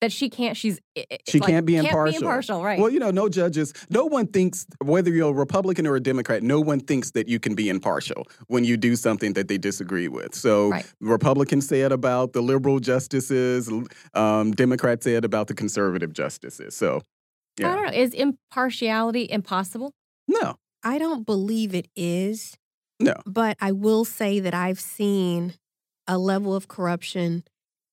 [0.00, 0.56] That she can't.
[0.56, 2.12] She's i- i- She like, can't be Can't impartial.
[2.20, 2.78] be impartial, right?
[2.78, 6.42] Well, you know, no judges, no one thinks, whether you're a Republican or a Democrat,
[6.42, 10.08] no one thinks that you can be impartial when you do something that they disagree
[10.08, 10.34] with.
[10.34, 10.84] So Right.
[11.00, 13.70] Republicans say it about the liberal justices,
[14.14, 16.74] um, Democrats say it about the conservative justices.
[16.76, 17.00] So,
[17.60, 17.92] I don't know.
[17.92, 19.92] Is impartiality impossible?
[20.28, 22.56] No, I don't believe it is,
[23.00, 23.14] no.
[23.24, 25.54] but I will say that I've seen
[26.06, 27.44] a level of corruption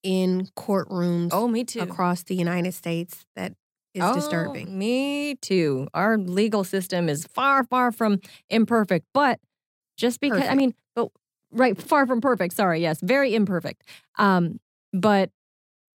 [0.04, 1.82] in courtrooms Oh, me too.
[1.82, 3.54] across the United States that
[3.94, 4.78] is Oh, disturbing.
[4.78, 5.88] Me too.
[5.94, 9.40] Our legal system is far, far from imperfect, but
[9.98, 11.10] just because I mean, but
[11.52, 12.56] right, far from perfect.
[12.56, 13.84] Sorry, yes, very imperfect.
[14.18, 14.60] Um,
[14.94, 15.30] but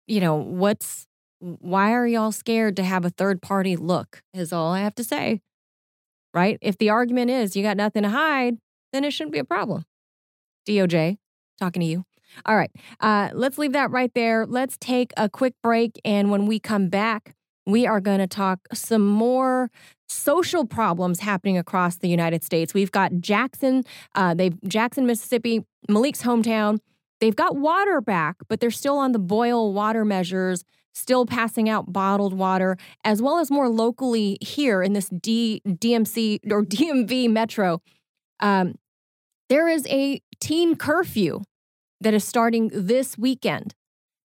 [0.07, 1.07] you know, what's
[1.40, 4.23] why are y'all scared to have a third party look?
[4.33, 5.40] Is all I have to say.
[6.33, 6.59] Right?
[6.61, 8.59] If the argument is you got nothing to hide,
[8.92, 9.85] then it shouldn't be a problem.
[10.69, 11.16] DOJ,
[11.59, 12.05] talking to you.
[12.44, 12.70] All right.
[13.00, 14.46] Uh, let's leave that right there.
[14.46, 16.00] Let's take a quick break.
[16.04, 17.34] And when we come back,
[17.66, 19.70] we are going to talk some more
[20.08, 22.72] social problems happening across the United States.
[22.72, 23.84] We've got Jackson,
[24.14, 26.78] uh, they've Jackson, Mississippi, Malik's hometown.
[27.20, 31.92] They've got water back, but they're still on the boil water measures, still passing out
[31.92, 37.80] bottled water, as well as more locally here in this D, DMC or DMV metro.
[38.40, 38.74] Um,
[39.48, 41.42] there is a teen curfew
[42.00, 43.74] that is starting this weekend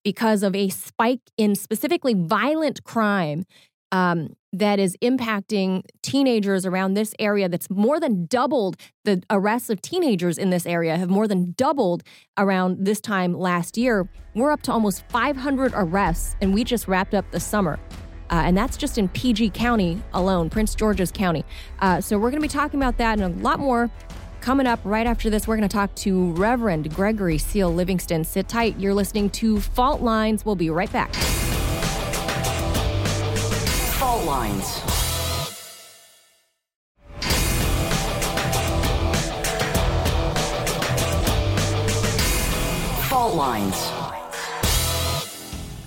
[0.03, 3.45] because of a spike in specifically violent crime
[3.91, 9.81] um, that is impacting teenagers around this area that's more than doubled the arrests of
[9.81, 12.03] teenagers in this area have more than doubled
[12.37, 17.13] around this time last year we're up to almost 500 arrests and we just wrapped
[17.13, 17.77] up the summer
[18.31, 21.43] uh, and that's just in PG County alone, Prince George's County.
[21.79, 23.91] Uh, so we're going to be talking about that and a lot more
[24.41, 28.23] Coming up right after this, we're going to talk to Reverend Gregory Seal Livingston.
[28.23, 28.77] Sit tight.
[28.79, 30.43] You're listening to Fault Lines.
[30.43, 31.13] We'll be right back.
[33.99, 34.79] Fault lines.
[43.07, 43.90] Fault lines.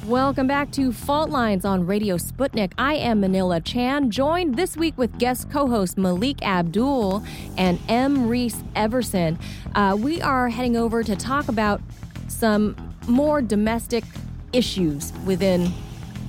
[0.07, 2.75] Welcome back to Fault Lines on Radio Sputnik.
[2.77, 7.25] I am Manila Chan, joined this week with guest co host Malik Abdul
[7.57, 8.29] and M.
[8.29, 9.39] Reese Everson.
[9.75, 11.81] Uh, we are heading over to talk about
[12.29, 12.77] some
[13.09, 14.05] more domestic
[14.53, 15.73] issues within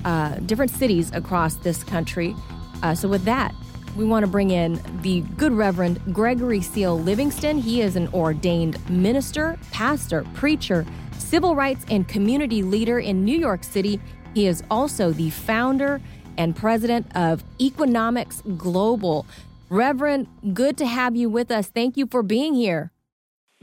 [0.06, 2.34] uh, different cities across this country.
[2.82, 3.54] Uh, so, with that,
[3.94, 7.58] we want to bring in the good Reverend Gregory Seal Livingston.
[7.58, 10.86] He is an ordained minister, pastor, preacher
[11.18, 14.00] civil rights and community leader in New York City.
[14.34, 16.00] He is also the founder
[16.38, 19.26] and president of Equanomics Global.
[19.68, 21.68] Reverend, good to have you with us.
[21.68, 22.92] Thank you for being here.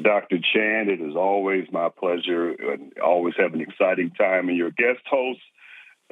[0.01, 0.37] Dr.
[0.37, 4.49] Chan, it is always my pleasure and always have an exciting time.
[4.49, 5.43] And your guest hosts,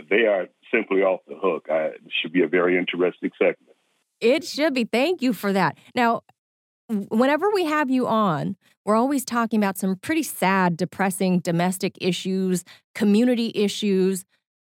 [0.10, 1.66] they are simply off the hook.
[1.70, 3.76] I, it should be a very interesting segment.
[4.20, 4.84] It should be.
[4.86, 5.78] Thank you for that.
[5.96, 6.22] Now,
[6.90, 12.64] whenever we have you on, we're always talking about some pretty sad, depressing domestic issues,
[12.96, 14.26] community issues.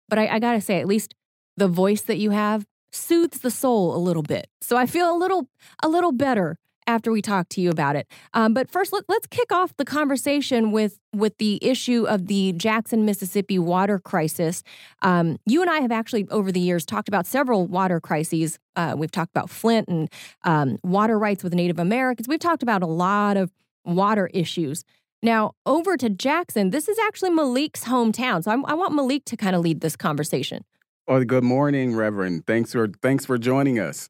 [0.08, 1.16] But I, I got to say, at least
[1.58, 4.48] the voice that you have soothes the soul a little bit.
[4.62, 5.50] So I feel a little
[5.84, 8.08] a little better after we talk to you about it.
[8.34, 12.54] Um, but first, let, us kick off the conversation with with the issue of the
[12.54, 14.64] Jackson, Mississippi water crisis.
[15.02, 18.60] Um, you and I have actually, over the years, talked about several water crises.
[18.76, 20.10] Uh, we've talked about Flint and
[20.44, 22.28] um, water rights with Native Americans.
[22.28, 23.52] We've talked about a lot of
[23.86, 24.84] water issues.
[25.22, 28.44] Now, over to Jackson, this is actually Malik's hometown.
[28.44, 30.64] So I'm, i want Malik to kind of lead this conversation.
[31.08, 32.46] Well, good morning, Reverend.
[32.48, 34.10] Thanks for thanks for joining us.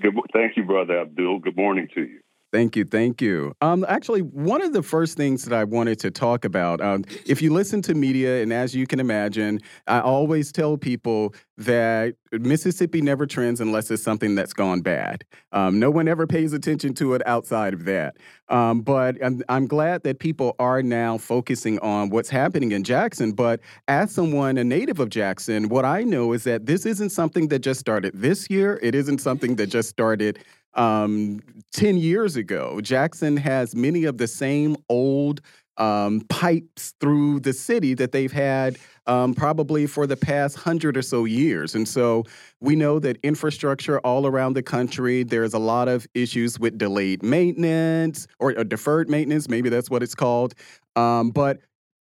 [0.00, 1.40] Good, thank you, Brother Abdul.
[1.40, 2.20] Good morning to you.
[2.54, 3.52] Thank you, thank you.
[3.62, 7.42] Um, actually, one of the first things that I wanted to talk about, um, if
[7.42, 13.00] you listen to media, and as you can imagine, I always tell people that Mississippi
[13.00, 15.24] never trends unless it's something that's gone bad.
[15.50, 18.18] Um, no one ever pays attention to it outside of that.
[18.48, 23.32] Um, but I'm, I'm glad that people are now focusing on what's happening in Jackson.
[23.32, 27.48] But as someone, a native of Jackson, what I know is that this isn't something
[27.48, 28.78] that just started this year.
[28.80, 30.38] It isn't something that just started
[30.74, 31.40] um,
[31.72, 32.80] 10 years ago.
[32.80, 35.40] Jackson has many of the same old
[35.76, 41.02] um, pipes through the city that they've had um, probably for the past hundred or
[41.02, 41.74] so years.
[41.74, 42.24] And so
[42.60, 47.22] we know that infrastructure all around the country, there's a lot of issues with delayed
[47.22, 50.54] maintenance or, or deferred maintenance, maybe that's what it's called.
[50.96, 51.58] Um, but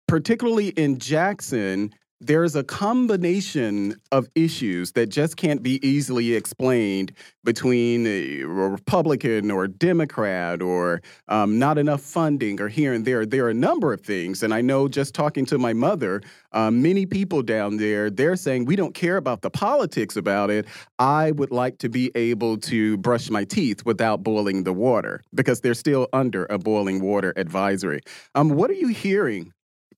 [0.08, 8.06] particularly in Jackson, there's a combination of issues that just can't be easily explained between
[8.06, 13.26] a Republican or Democrat or um, not enough funding or here and there.
[13.26, 14.44] There are a number of things.
[14.44, 18.66] And I know just talking to my mother, um, many people down there, they're saying,
[18.66, 20.68] we don't care about the politics about it.
[21.00, 25.62] I would like to be able to brush my teeth without boiling the water because
[25.62, 28.02] they're still under a boiling water advisory.
[28.36, 29.54] Um, what are you hearing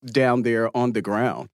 [0.05, 1.49] down there on the ground?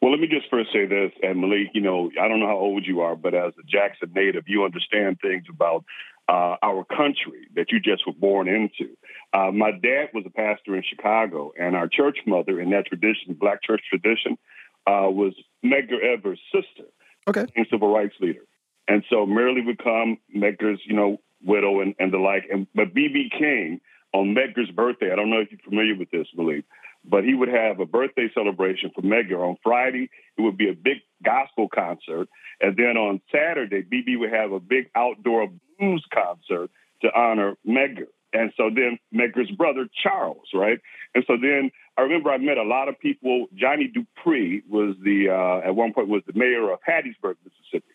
[0.00, 2.56] Well, let me just first say this, and Malik, you know, I don't know how
[2.56, 5.84] old you are, but as a Jackson native, you understand things about
[6.28, 8.96] uh, our country that you just were born into.
[9.32, 13.34] Uh, my dad was a pastor in Chicago, and our church mother in that tradition,
[13.34, 14.38] black church tradition,
[14.86, 16.88] uh, was Medgar Evers' sister,
[17.28, 18.44] okay, civil rights leader.
[18.88, 22.44] And so Myrlie would come, Medgar's, you know, widow and, and the like.
[22.50, 23.80] And but BB King
[24.12, 26.64] on Medgar's birthday, I don't know if you're familiar with this, Malik,
[27.04, 29.40] but he would have a birthday celebration for Medgar.
[29.40, 32.28] On Friday, it would be a big gospel concert.
[32.60, 36.70] And then on Saturday, BB would have a big outdoor blues concert
[37.02, 38.08] to honor Medgar.
[38.32, 40.78] And so then Medgar's brother, Charles, right?
[41.14, 43.46] And so then I remember I met a lot of people.
[43.54, 47.92] Johnny DuPree was the, uh, at one point, was the mayor of Hattiesburg, Mississippi.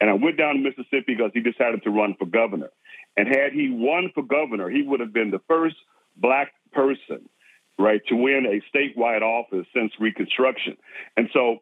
[0.00, 2.70] And I went down to Mississippi because he decided to run for governor.
[3.16, 5.76] And had he won for governor, he would have been the first
[6.16, 7.28] black person
[7.78, 10.76] right, to win a statewide office since Reconstruction.
[11.16, 11.58] And so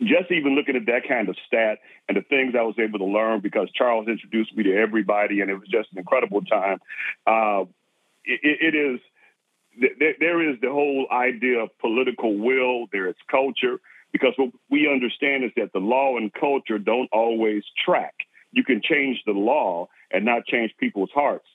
[0.00, 3.04] just even looking at that kind of stat and the things I was able to
[3.04, 6.78] learn because Charles introduced me to everybody and it was just an incredible time.
[7.26, 7.64] Uh,
[8.24, 9.00] it, it is,
[10.20, 13.80] there is the whole idea of political will, there is culture,
[14.12, 18.14] because what we understand is that the law and culture don't always track.
[18.52, 21.46] You can change the law and not change people's hearts.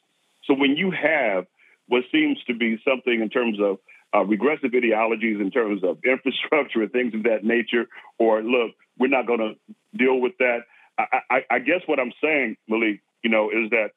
[0.45, 1.47] So when you have
[1.87, 3.77] what seems to be something in terms of
[4.15, 7.85] uh, regressive ideologies, in terms of infrastructure and things of that nature,
[8.19, 9.53] or look, we're not going to
[9.97, 10.59] deal with that.
[10.97, 13.89] I, I, I guess what I'm saying, Malik, you know, is that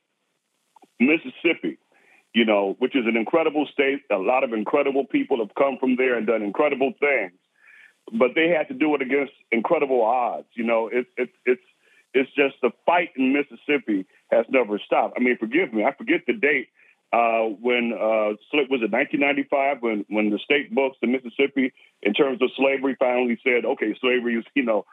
[0.98, 1.78] Mississippi,
[2.34, 5.96] you know, which is an incredible state, a lot of incredible people have come from
[5.96, 7.32] there and done incredible things,
[8.18, 10.46] but they had to do it against incredible odds.
[10.54, 11.62] You know, it's it's it's
[12.14, 15.14] it's just the fight in Mississippi has never stopped.
[15.18, 16.68] I mean, forgive me, I forget the date
[17.12, 18.34] uh, when uh,
[18.68, 23.38] was it 1995 when when the state books in Mississippi in terms of slavery finally
[23.44, 24.84] said, okay, slavery is you know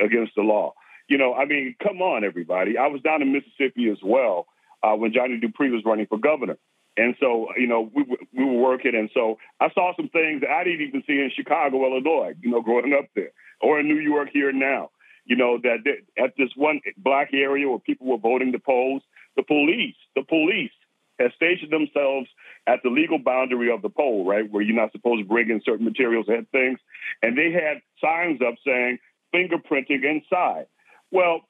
[0.00, 0.74] against the law.
[1.08, 2.78] You know, I mean, come on, everybody.
[2.78, 4.46] I was down in Mississippi as well
[4.82, 6.58] uh, when Johnny DuPree was running for governor.
[6.96, 8.94] And so, you know, we, we were working.
[8.94, 12.50] And so I saw some things that I didn't even see in Chicago, Illinois, you
[12.50, 14.90] know, growing up there, or in New York here now.
[15.26, 15.78] You know, that,
[16.16, 19.02] at this one black area where people were voting the polls,
[19.36, 20.70] the police, the police
[21.18, 22.28] has stationed themselves
[22.66, 25.62] at the legal boundary of the poll, right, where you're not supposed to bring in
[25.64, 26.78] certain materials and things.
[27.22, 28.98] And they had signs up saying
[29.34, 30.66] fingerprinting inside.
[31.10, 31.40] Well,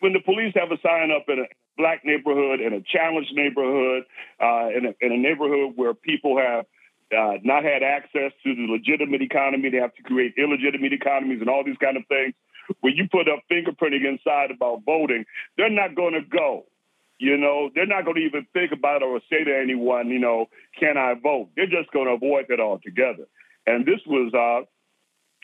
[0.00, 4.04] when the police have a sign up in a black neighborhood, in a challenged neighborhood,
[4.40, 6.64] uh, in, a, in a neighborhood where people have
[7.16, 11.48] uh, not had access to the legitimate economy, they have to create illegitimate economies and
[11.48, 12.34] all these kind of things.
[12.80, 15.24] When you put up fingerprinting inside about voting,
[15.56, 16.64] they're not going to go.
[17.18, 20.46] You know, they're not going to even think about or say to anyone, you know,
[20.78, 21.48] can I vote?
[21.56, 23.24] They're just going to avoid that altogether.
[23.66, 24.66] And this was, uh,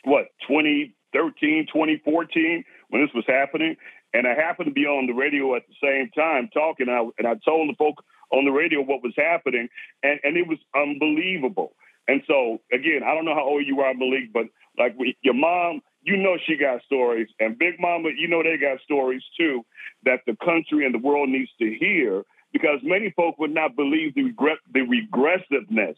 [0.04, 3.76] what, 2013, 2014, when this was happening.
[4.14, 7.00] And I happened to be on the radio at the same time talking, and I,
[7.18, 9.68] and I told the folk on the radio what was happening,
[10.02, 11.72] and, and it was unbelievable.
[12.08, 14.46] And so, again, I don't know how old you are, Malik, but
[14.78, 18.80] like your mom, you know she got stories, and Big Mama, you know they got
[18.80, 19.64] stories too
[20.04, 24.14] that the country and the world needs to hear because many folk would not believe
[24.14, 24.32] the
[24.72, 25.96] the regressiveness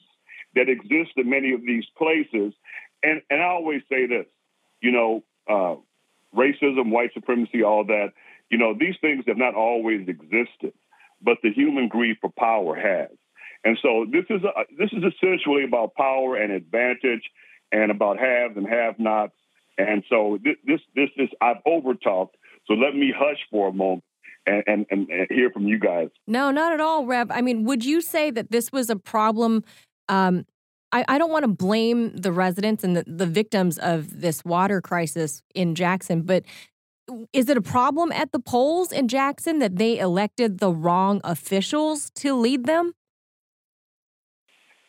[0.55, 2.55] that exists in many of these places.
[3.02, 4.26] And and I always say this,
[4.80, 5.76] you know, uh,
[6.36, 8.12] racism, white supremacy, all that,
[8.50, 10.72] you know, these things have not always existed,
[11.20, 13.16] but the human greed for power has.
[13.64, 17.22] And so this is a, this is essentially about power and advantage,
[17.72, 19.34] and about haves and have-nots.
[19.79, 22.35] And so this this this is I've overtalked.
[22.66, 24.05] So let me hush for a moment.
[24.47, 26.11] And, and, and, hear from you guys.
[26.27, 27.31] No, not at all, Rev.
[27.31, 29.64] I mean, would you say that this was a problem
[30.11, 30.45] um,
[30.95, 34.81] I, I don't want to blame the residents and the, the victims of this water
[34.81, 36.45] crisis in Jackson, but
[37.33, 42.11] is it a problem at the polls in Jackson that they elected the wrong officials
[42.16, 42.93] to lead them?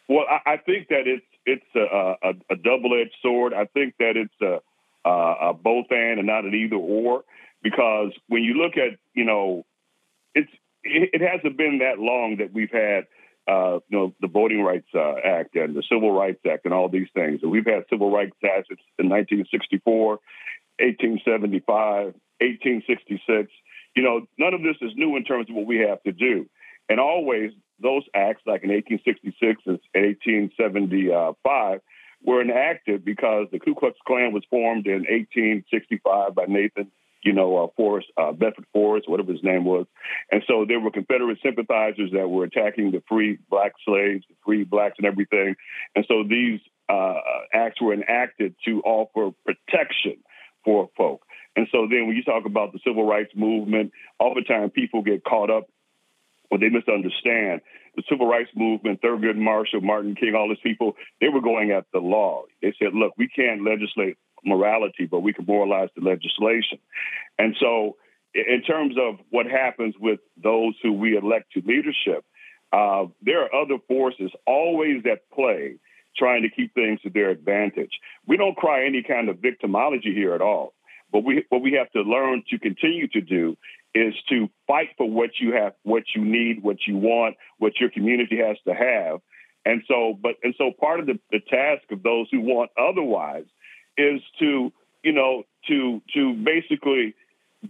[0.07, 3.53] Well, I, I think that it's it's a, a, a double-edged sword.
[3.53, 4.59] I think that it's a,
[5.09, 7.23] a both and and not an either or
[7.61, 9.65] because when you look at you know
[10.33, 10.51] it's
[10.83, 13.05] it, it hasn't been that long that we've had
[13.47, 16.89] uh, you know, the Voting Rights uh, Act and the Civil Rights Act and all
[16.89, 17.41] these things.
[17.43, 20.07] And we've had civil rights acts in 1964,
[20.79, 22.05] 1875,
[22.41, 23.51] 1866.
[23.95, 26.49] You know, none of this is new in terms of what we have to do.
[26.89, 31.81] And always those acts, like in 1866 and 1875,
[32.25, 36.91] were enacted because the Ku Klux Klan was formed in 1865 by Nathan
[37.25, 39.87] you know, uh, Forrest, uh, Bedford Forrest, whatever his name was.
[40.31, 44.63] And so there were Confederate sympathizers that were attacking the free black slaves, the free
[44.63, 45.55] blacks, and everything.
[45.95, 47.15] And so these uh,
[47.51, 50.17] acts were enacted to offer protection
[50.63, 51.23] for folk.
[51.55, 55.49] And so then when you talk about the civil rights movement, oftentimes people get caught
[55.49, 55.67] up
[56.51, 57.61] or they misunderstand.
[57.95, 61.85] The civil rights movement, Thurgood Marshall, Martin King, all these people, they were going at
[61.93, 62.43] the law.
[62.61, 66.79] They said, look, we can't legislate morality, but we can moralize the legislation.
[67.39, 67.97] And so,
[68.33, 72.25] in terms of what happens with those who we elect to leadership,
[72.73, 75.75] uh, there are other forces always at play
[76.17, 77.91] trying to keep things to their advantage.
[78.27, 80.73] We don't cry any kind of victimology here at all.
[81.11, 83.57] But we, what we have to learn to continue to do
[83.95, 87.89] is to fight for what you have, what you need, what you want, what your
[87.89, 89.21] community has to have.
[89.65, 93.45] And so, but and so part of the, the task of those who want otherwise
[93.97, 94.71] is to,
[95.03, 97.15] you know, to to basically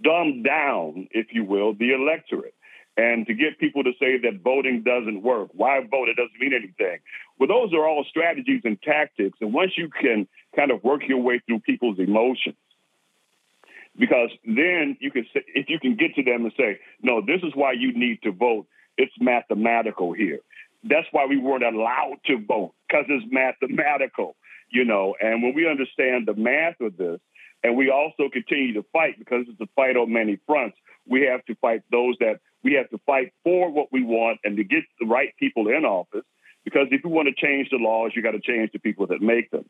[0.03, 2.55] dumb down, if you will, the electorate
[2.97, 5.49] and to get people to say that voting doesn't work.
[5.53, 6.07] Why vote?
[6.09, 6.99] It doesn't mean anything.
[7.37, 9.37] Well, those are all strategies and tactics.
[9.41, 12.55] And once you can kind of work your way through people's emotions,
[13.97, 17.41] because then you can say, if you can get to them and say, no, this
[17.43, 18.67] is why you need to vote.
[18.97, 20.39] It's mathematical here.
[20.83, 24.35] That's why we weren't allowed to vote because it's mathematical
[24.69, 27.19] you know, and when we understand the math of this,
[27.63, 30.77] and we also continue to fight because it's a fight on many fronts,
[31.07, 34.57] we have to fight those that we have to fight for what we want and
[34.57, 36.25] to get the right people in office.
[36.63, 39.21] Because if you want to change the laws, you got to change the people that
[39.21, 39.65] make them.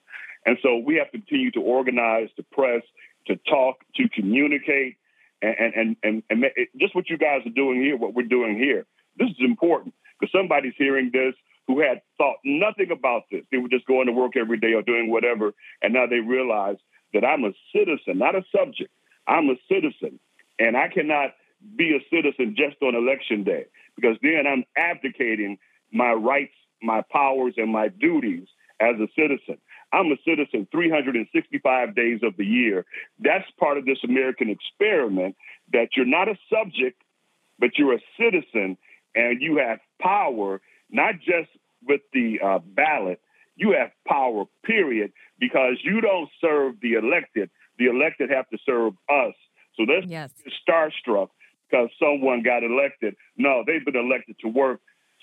[0.45, 2.81] And so we have to continue to organize, to press,
[3.27, 4.97] to talk, to communicate,
[5.41, 6.45] and and and, and
[6.79, 8.85] just what you guys are doing here, what we're doing here.
[9.17, 11.33] This is important because somebody's hearing this
[11.67, 13.41] who had thought nothing about this.
[13.51, 15.53] They were just going to work every day or doing whatever.
[15.81, 16.77] And now they realize
[17.13, 18.91] that I'm a citizen, not a subject.
[19.27, 20.19] I'm a citizen.
[20.59, 21.31] And I cannot
[21.75, 23.65] be a citizen just on election day
[23.95, 25.57] because then I'm abdicating
[25.91, 28.47] my rights, my powers, and my duties
[28.79, 29.57] as a citizen.
[29.95, 32.85] I'm a citizen 365 days of the year.
[33.19, 35.37] That's part of this American experiment
[35.71, 37.01] that you're not a subject,
[37.59, 38.77] but you're a citizen
[39.15, 40.59] and you have power,
[40.91, 41.49] not just
[41.87, 43.21] with the uh, ballot,
[43.55, 47.49] you have power, period, because you don't serve the elected.
[47.79, 49.33] The elected have to serve us.
[49.77, 50.31] So let's yes.
[50.67, 51.29] starstruck
[51.69, 53.15] because someone got elected.
[53.37, 54.81] No, they've been elected to work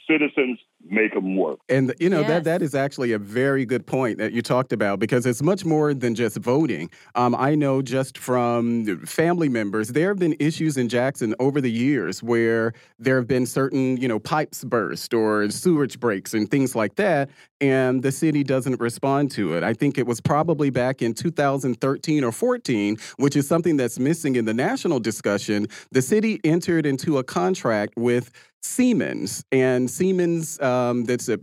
[0.09, 0.59] citizens
[0.89, 1.59] make them work.
[1.69, 2.29] And you know yes.
[2.29, 5.65] that that is actually a very good point that you talked about because it's much
[5.65, 6.91] more than just voting.
[7.15, 11.71] Um, I know just from family members, there have been issues in Jackson over the
[11.71, 16.75] years where there have been certain you know pipes burst or sewage breaks and things
[16.75, 17.31] like that,
[17.61, 19.63] and the city doesn't respond to it.
[19.63, 24.37] I think it was probably back in 2013 or 14, which is something that's missing
[24.37, 25.69] in the national discussion.
[25.91, 28.31] The city entered into a contract with
[28.63, 30.59] Siemens and Siemens.
[30.73, 31.39] Um, that's a,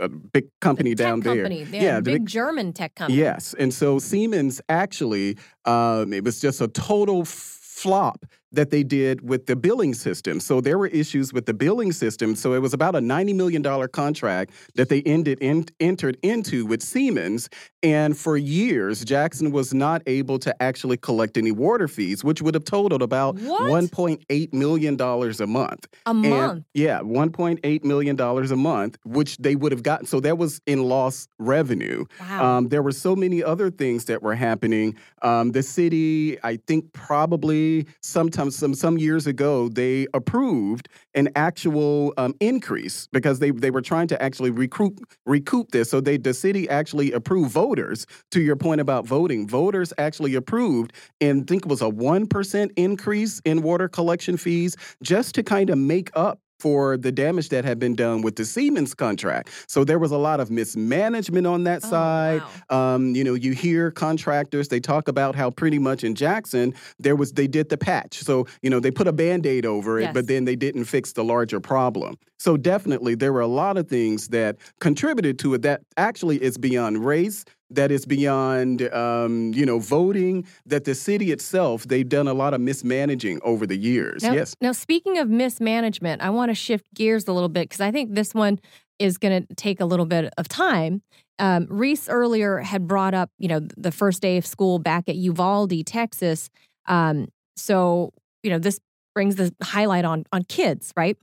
[0.00, 1.64] a, big company the down company.
[1.64, 1.82] there.
[1.82, 3.18] Yeah, big, big, German tech company.
[3.18, 8.24] Yes, and so Siemens actually, um, it was just a total flop
[8.54, 10.40] that they did with the billing system.
[10.40, 12.34] So there were issues with the billing system.
[12.34, 16.82] So it was about a $90 million contract that they ended in, entered into with
[16.82, 17.48] Siemens.
[17.82, 22.54] And for years, Jackson was not able to actually collect any water fees, which would
[22.54, 25.86] have totaled about $1.8 million a month.
[26.06, 26.64] A and, month?
[26.74, 30.06] Yeah, $1.8 million a month, which they would have gotten.
[30.06, 32.04] So that was in lost revenue.
[32.20, 32.44] Wow.
[32.44, 34.96] Um, there were so many other things that were happening.
[35.22, 42.12] Um, the city, I think, probably sometime some some years ago they approved an actual
[42.16, 45.90] um, increase because they they were trying to actually recoup recoup this.
[45.90, 48.06] So they the city actually approved voters.
[48.32, 52.26] To your point about voting, voters actually approved and I think it was a one
[52.26, 57.50] percent increase in water collection fees just to kind of make up for the damage
[57.50, 59.50] that had been done with the Siemens contract.
[59.68, 62.42] So there was a lot of mismanagement on that oh, side.
[62.70, 62.94] Wow.
[62.94, 67.16] Um, you know, you hear contractors, they talk about how pretty much in Jackson, there
[67.16, 68.20] was they did the patch.
[68.20, 70.14] So, you know, they put a band-aid over it, yes.
[70.14, 72.16] but then they didn't fix the larger problem.
[72.38, 76.56] So definitely there were a lot of things that contributed to it that actually is
[76.56, 82.28] beyond race that is beyond um, you know voting that the city itself they've done
[82.28, 84.22] a lot of mismanaging over the years.
[84.22, 84.54] Now, yes.
[84.60, 88.14] now speaking of mismanagement i want to shift gears a little bit because i think
[88.14, 88.58] this one
[88.98, 91.02] is going to take a little bit of time.
[91.40, 95.16] Um, reese earlier had brought up you know the first day of school back at
[95.16, 96.48] uvalde texas.
[96.86, 98.12] Um, so
[98.42, 98.78] you know this
[99.14, 101.16] brings the highlight on on kids right?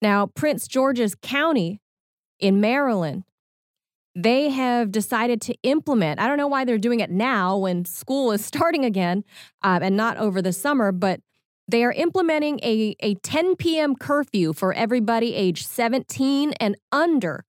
[0.00, 1.80] Now prince george's county
[2.40, 3.24] in maryland
[4.18, 6.18] they have decided to implement.
[6.18, 9.24] I don't know why they're doing it now when school is starting again
[9.62, 11.20] uh, and not over the summer, but
[11.68, 13.94] they are implementing a, a 10 p.m.
[13.94, 17.44] curfew for everybody age 17 and under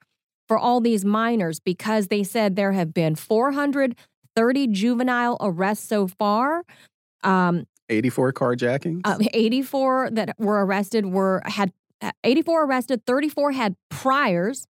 [0.47, 6.63] for all these minors because they said there have been 430 juvenile arrests so far.
[7.23, 9.01] Um, 84 carjackings?
[9.05, 11.71] Uh, 84 that were arrested were had
[12.23, 14.67] 84 arrested, 34 had priors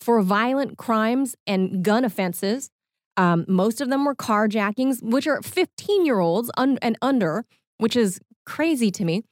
[0.00, 2.70] for violent crimes and gun offenses.
[3.16, 7.44] Um, most of them were carjackings, which are 15 year olds un- and under,
[7.78, 9.24] which is crazy to me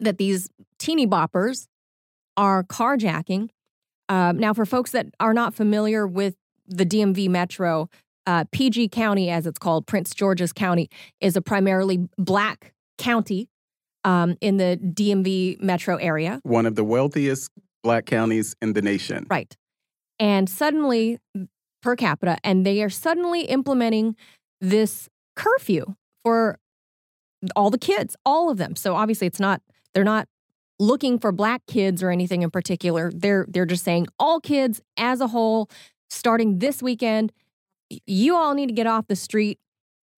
[0.00, 0.48] that these
[0.78, 1.68] teeny boppers
[2.36, 3.50] are carjacking.
[4.08, 6.34] Um, now, for folks that are not familiar with
[6.66, 7.88] the DMV Metro,
[8.26, 10.88] uh, PG County, as it's called, Prince George's County,
[11.20, 13.48] is a primarily black county
[14.04, 16.40] um, in the DMV Metro area.
[16.42, 17.50] One of the wealthiest
[17.82, 19.26] black counties in the nation.
[19.30, 19.56] Right
[20.22, 21.18] and suddenly
[21.82, 24.14] per capita and they are suddenly implementing
[24.60, 26.60] this curfew for
[27.56, 28.76] all the kids all of them.
[28.76, 29.60] So obviously it's not
[29.92, 30.28] they're not
[30.78, 33.10] looking for black kids or anything in particular.
[33.12, 35.68] They're they're just saying all kids as a whole
[36.08, 37.32] starting this weekend
[38.06, 39.58] you all need to get off the street.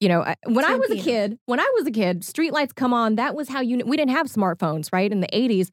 [0.01, 2.93] You know when i was a kid when i was a kid street lights come
[2.93, 5.71] on that was how you we didn't have smartphones right in the 80s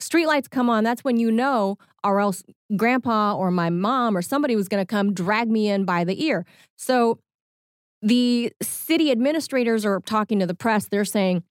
[0.00, 2.42] streetlights come on, that's when you know, or else
[2.76, 6.24] grandpa or my mom or somebody was going to come drag me in by the
[6.24, 6.44] ear.
[6.76, 7.18] So
[8.02, 10.88] the city administrators are talking to the press.
[10.88, 11.42] They're saying,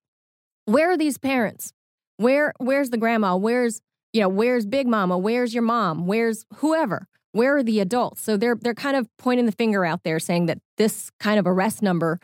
[0.65, 1.73] where are these parents?
[2.17, 3.35] Where where's the grandma?
[3.35, 3.81] Where's
[4.13, 5.17] you know, where's Big Mama?
[5.17, 6.07] Where's your mom?
[6.07, 7.07] Where's whoever?
[7.33, 8.21] Where are the adults?
[8.21, 11.45] So they're they're kind of pointing the finger out there saying that this kind of
[11.45, 12.19] arrest number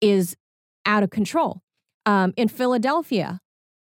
[0.00, 0.36] is
[0.84, 1.60] out of control.
[2.04, 3.38] Um, in Philadelphia,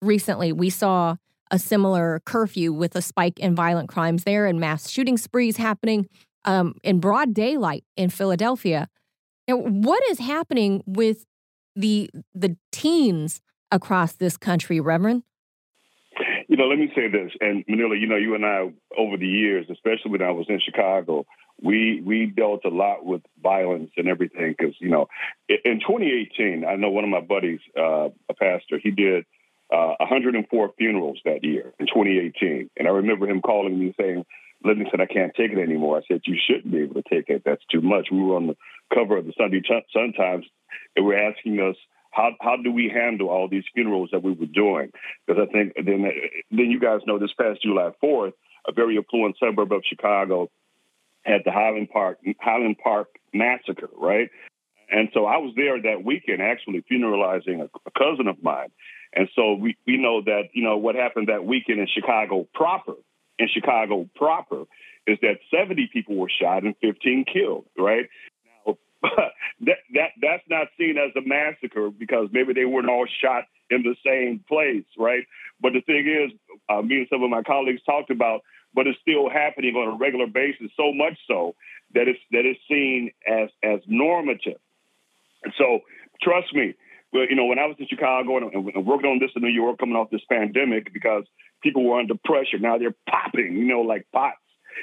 [0.02, 1.18] recently we saw
[1.54, 6.10] a similar curfew with a spike in violent crimes there and mass shooting sprees happening
[6.46, 8.90] um, in broad daylight in Philadelphia.
[9.48, 11.26] Now, what is happening with
[11.76, 13.40] the the teens
[13.72, 15.22] across this country, Reverend?
[16.48, 19.28] You know, let me say this, and Manila, you know, you and I over the
[19.28, 21.26] years, especially when I was in Chicago,
[21.62, 25.08] we we dealt a lot with violence and everything because you know,
[25.48, 29.26] in 2018, I know one of my buddies, uh, a pastor, he did
[29.74, 34.26] uh, 104 funerals that year in 2018, and I remember him calling me saying,
[34.64, 35.98] Livingston, I can't take it anymore.
[35.98, 37.42] I said, You shouldn't be able to take it.
[37.44, 38.08] That's too much.
[38.12, 38.56] We were on the
[38.94, 40.46] cover of the Sunday Sun Times,
[40.96, 41.76] and we're asking us,
[42.12, 44.92] how how do we handle all these funerals that we were doing?
[45.26, 46.06] Because I think then
[46.52, 48.34] then you guys know this past July 4th,
[48.68, 50.50] a very affluent suburb of Chicago
[51.24, 54.30] had the Highland Park Highland Park massacre, right?
[54.90, 58.70] And so I was there that weekend, actually funeralizing a, a cousin of mine.
[59.16, 62.96] And so we, we know that you know what happened that weekend in Chicago proper
[63.40, 64.64] in Chicago proper
[65.08, 68.08] is that 70 people were shot and 15 killed, right?
[68.66, 68.78] Now,
[69.62, 73.84] that, that that's not seen as a massacre because maybe they weren't all shot in
[73.84, 75.24] the same place, right?
[75.62, 76.32] But the thing is,
[76.70, 78.42] uh, me and some of my colleagues talked about,
[78.74, 81.56] but it's still happening on a regular basis, so much so
[81.94, 84.60] that it's that it's seen as as normative.
[85.44, 85.80] And so,
[86.22, 86.74] trust me,
[87.14, 89.50] well, you know, when I was in Chicago and, and working on this in New
[89.50, 91.24] York, coming off this pandemic, because
[91.62, 92.58] people were under pressure.
[92.60, 94.38] Now they're popping, you know, like pots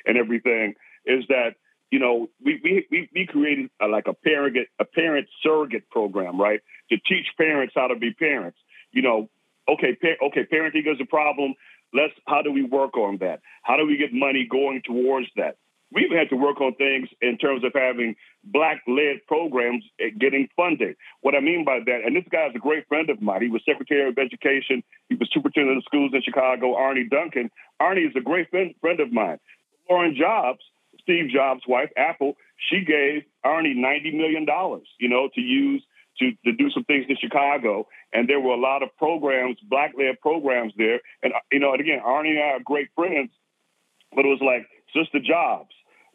[0.06, 0.74] and everything.
[1.04, 1.56] Is that
[1.90, 6.60] you know we we we, created a, like a parent a parent surrogate program, right,
[6.90, 8.58] to teach parents how to be parents.
[8.92, 9.28] You know,
[9.68, 11.54] okay, okay, parenting is a problem.
[11.92, 13.40] Let's how do we work on that?
[13.64, 15.56] How do we get money going towards that?
[15.92, 18.14] We've had to work on things in terms of having
[18.44, 19.84] black led programs
[20.18, 20.94] getting funding.
[21.22, 23.42] What I mean by that, and this guy is a great friend of mine.
[23.42, 27.50] He was Secretary of Education, he was superintendent of schools in Chicago, Arne Duncan.
[27.80, 29.38] Arne is a great friend, friend of mine.
[29.88, 30.60] Lauren Jobs,
[31.02, 32.36] Steve Jobs' wife, Apple,
[32.70, 34.46] she gave Arne $90 million,
[34.98, 35.84] you know, to use
[36.18, 37.88] to, to do some things in Chicago.
[38.12, 41.00] And there were a lot of programs, black led programs there.
[41.22, 43.30] And, uh, you know, and again, Arne and I are great friends,
[44.14, 45.70] but it was like, Sister Jobs,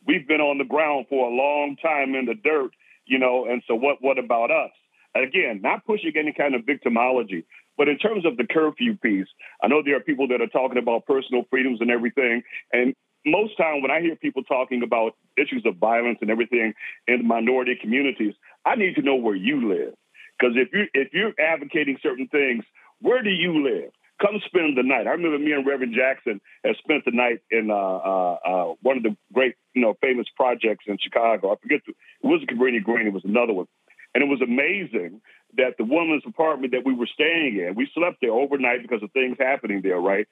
[0.05, 2.71] we've been on the ground for a long time in the dirt,
[3.05, 4.71] you know, and so what what about us?
[5.15, 7.45] Again, not pushing any kind of victimology,
[7.77, 9.27] but in terms of the curfew piece,
[9.63, 12.43] I know there are people that are talking about personal freedoms and everything.
[12.73, 12.93] And
[13.25, 16.73] most time when I hear people talking about issues of violence and everything
[17.07, 18.33] in minority communities,
[18.65, 19.93] I need to know where you live.
[20.37, 22.63] Because if you if you're advocating certain things,
[23.01, 23.91] where do you live?
[24.21, 25.07] Come spend the night.
[25.07, 28.97] I remember me and Reverend Jackson had spent the night in uh, uh, uh, one
[28.97, 31.51] of the great, you know, famous projects in Chicago.
[31.51, 33.67] I forget, the, it wasn't Cabrini Green, it was another one.
[34.13, 35.21] And it was amazing
[35.57, 39.11] that the woman's apartment that we were staying in, we slept there overnight because of
[39.11, 40.27] things happening there, right?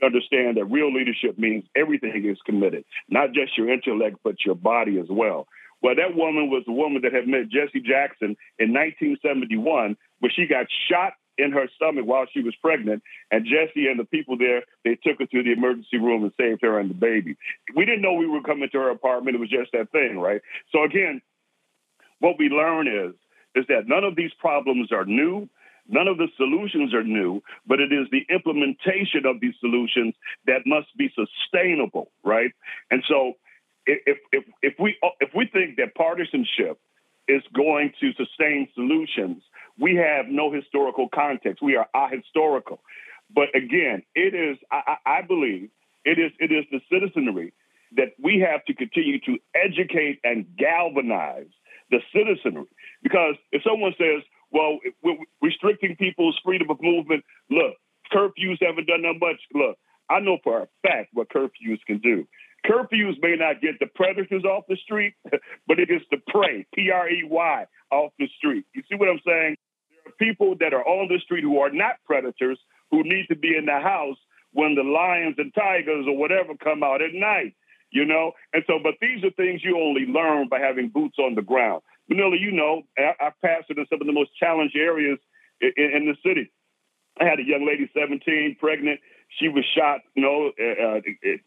[0.00, 4.54] We understand that real leadership means everything is committed, not just your intellect, but your
[4.54, 5.46] body as well.
[5.82, 10.46] Well, that woman was the woman that had met Jesse Jackson in 1971, where she
[10.46, 13.02] got shot in her stomach while she was pregnant.
[13.30, 16.62] And Jesse and the people there, they took her to the emergency room and saved
[16.62, 17.36] her and the baby.
[17.74, 19.36] We didn't know we were coming to her apartment.
[19.36, 20.42] It was just that thing, right?
[20.70, 21.22] So again,
[22.20, 23.14] what we learn is
[23.54, 25.48] is that none of these problems are new.
[25.88, 30.14] None of the solutions are new, but it is the implementation of these solutions
[30.46, 32.52] that must be sustainable, right?
[32.90, 33.34] And so,
[33.84, 36.78] if if if we if we think that partisanship
[37.34, 39.42] is going to sustain solutions,
[39.78, 41.62] we have no historical context.
[41.62, 42.78] We are ahistorical.
[43.34, 45.70] But again, it is, I, I believe,
[46.04, 47.52] it is, it is the citizenry
[47.96, 51.52] that we have to continue to educate and galvanize
[51.90, 52.66] the citizenry.
[53.02, 54.78] Because if someone says, well,
[55.40, 57.74] restricting people's freedom of movement, look,
[58.12, 59.40] curfews haven't done that much.
[59.54, 59.78] Look,
[60.10, 62.26] I know for a fact what curfews can do.
[62.66, 65.14] Curfews may not get the predators off the street,
[65.66, 68.64] but it gets the prey, P R E Y, off the street.
[68.74, 69.56] You see what I'm saying?
[69.90, 72.58] There are people that are on the street who are not predators
[72.90, 74.16] who need to be in the house
[74.52, 77.54] when the lions and tigers or whatever come out at night,
[77.90, 78.32] you know?
[78.52, 81.82] And so, but these are things you only learn by having boots on the ground.
[82.08, 85.18] Manila, you know, I, I pastored in some of the most challenged areas
[85.60, 86.52] in, in the city.
[87.20, 89.00] I had a young lady, 17, pregnant.
[89.38, 91.00] She was shot, you know, uh, uh,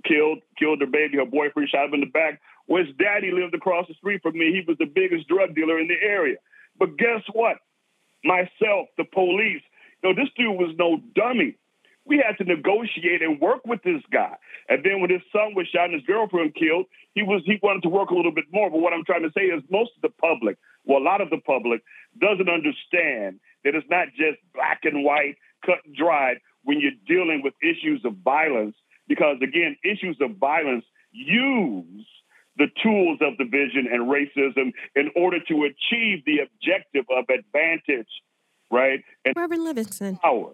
[0.05, 1.17] killed, killed her baby.
[1.17, 2.41] Her boyfriend shot him in the back.
[2.67, 4.51] Well, his daddy lived across the street from me.
[4.51, 6.37] He was the biggest drug dealer in the area.
[6.79, 7.57] But guess what?
[8.23, 9.61] Myself, the police,
[10.01, 11.57] you know, this dude was no dummy.
[12.05, 14.35] We had to negotiate and work with this guy.
[14.69, 17.83] And then when his son was shot and his girlfriend killed, he was he wanted
[17.83, 18.69] to work a little bit more.
[18.69, 21.29] But what I'm trying to say is most of the public, well, a lot of
[21.29, 21.81] the public
[22.19, 27.41] doesn't understand that it's not just black and white, cut and dried when you're dealing
[27.43, 28.75] with issues of violence.
[29.07, 32.05] Because again, issues of violence use
[32.57, 38.07] the tools of division and racism in order to achieve the objective of advantage,
[38.71, 39.03] right?
[39.23, 40.17] And Reverend Livingston.
[40.17, 40.53] Power.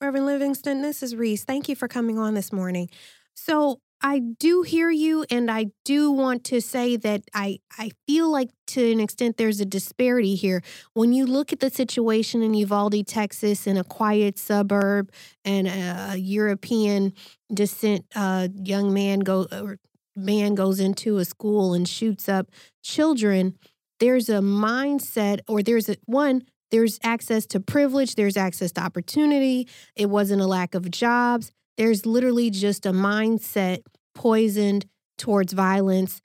[0.00, 0.82] Reverend Livingston.
[0.82, 1.44] This is Reese.
[1.44, 2.88] Thank you for coming on this morning.
[3.34, 8.30] So, I do hear you, and I do want to say that I, I feel
[8.30, 10.62] like to an extent there's a disparity here.
[10.92, 15.12] When you look at the situation in Uvalde, Texas, in a quiet suburb,
[15.44, 17.12] and a European
[17.52, 19.78] descent uh, young man go or
[20.16, 22.50] man goes into a school and shoots up
[22.82, 23.56] children,
[24.00, 26.42] there's a mindset, or there's a one.
[26.72, 28.14] There's access to privilege.
[28.14, 29.68] There's access to opportunity.
[29.94, 33.82] It wasn't a lack of jobs there's literally just a mindset
[34.14, 34.86] poisoned
[35.18, 36.20] towards violence,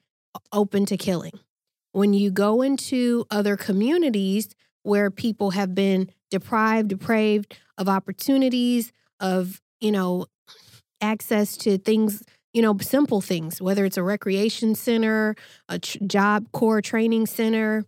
[0.52, 1.38] open to killing.
[1.92, 4.48] When you go into other communities
[4.82, 10.26] where people have been deprived, depraved of opportunities, of, you know,
[11.00, 12.22] access to things,
[12.52, 15.34] you know, simple things, whether it's a recreation center,
[15.68, 17.84] a tr- job corps training center,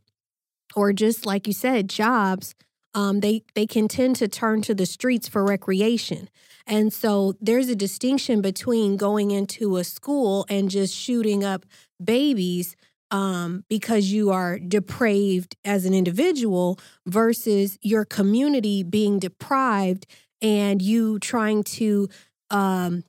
[0.76, 2.54] or just like you said, jobs,
[2.94, 6.28] um, they they can tend to turn to the streets for recreation.
[6.70, 11.66] And so there's a distinction between going into a school and just shooting up
[12.02, 12.76] babies
[13.10, 20.06] um, because you are depraved as an individual versus your community being deprived
[20.40, 22.08] and you trying to
[22.50, 23.02] um,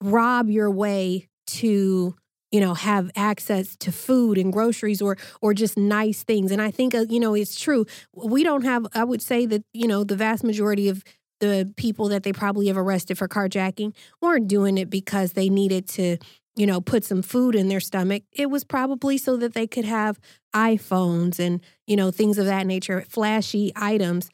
[0.00, 2.14] rob your way to
[2.52, 6.52] you know have access to food and groceries or or just nice things.
[6.52, 7.84] And i think uh, you know it's true.
[8.14, 11.02] We don't have i would say that you know the vast majority of
[11.42, 15.88] the people that they probably have arrested for carjacking weren't doing it because they needed
[15.88, 16.16] to,
[16.54, 18.22] you know, put some food in their stomach.
[18.30, 20.20] It was probably so that they could have
[20.54, 24.30] iPhones and, you know, things of that nature, flashy items,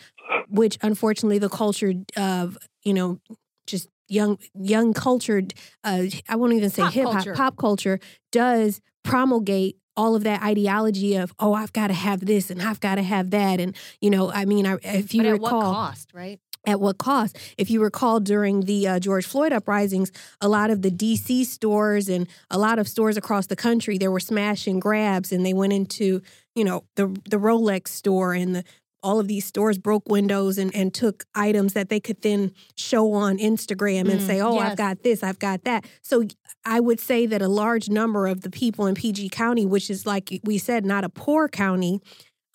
[0.50, 3.18] which unfortunately the culture of, you know,
[3.66, 5.54] just young young cultured
[5.84, 8.00] uh, I won't even say hip hop pop culture
[8.32, 12.80] does promulgate all of that ideology of oh I've got to have this and I've
[12.80, 13.60] got to have that.
[13.60, 17.38] And you know I mean I, if you but recall cost right at what cost?
[17.56, 22.08] If you recall during the uh, George Floyd uprisings, a lot of the DC stores
[22.08, 25.54] and a lot of stores across the country, there were smash and grabs, and they
[25.54, 26.22] went into,
[26.54, 28.64] you know, the the Rolex store and the
[29.02, 33.12] all of these stores broke windows and, and took items that they could then show
[33.12, 34.70] on Instagram and mm, say, oh, yes.
[34.70, 35.86] I've got this, I've got that.
[36.02, 36.24] So
[36.64, 40.04] I would say that a large number of the people in PG County, which is
[40.04, 42.00] like we said, not a poor county,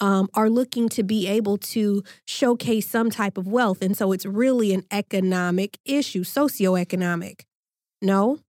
[0.04, 3.82] um, are looking to be able to showcase some type of wealth.
[3.82, 7.46] And so it's really an economic issue, socioeconomic.
[8.02, 8.40] No?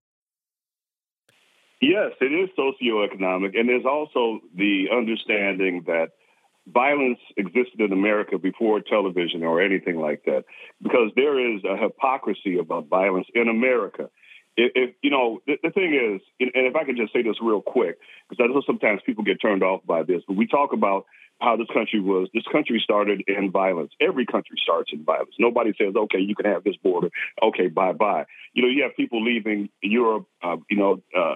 [1.81, 3.57] Yes, it is socioeconomic.
[3.57, 6.09] And there's also the understanding that
[6.67, 10.43] violence existed in America before television or anything like that,
[10.81, 14.09] because there is a hypocrisy about violence in America.
[14.57, 17.35] If, if you know, the, the, thing is, and if I could just say this
[17.41, 17.97] real quick,
[18.29, 21.05] because I know sometimes people get turned off by this, but we talk about
[21.41, 22.29] how this country was.
[22.33, 23.91] This country started in violence.
[23.99, 25.35] Every country starts in violence.
[25.37, 27.09] Nobody says, okay, you can have this border.
[27.43, 28.25] Okay, bye bye.
[28.53, 31.33] You know, you have people leaving Europe, uh, you know, uh,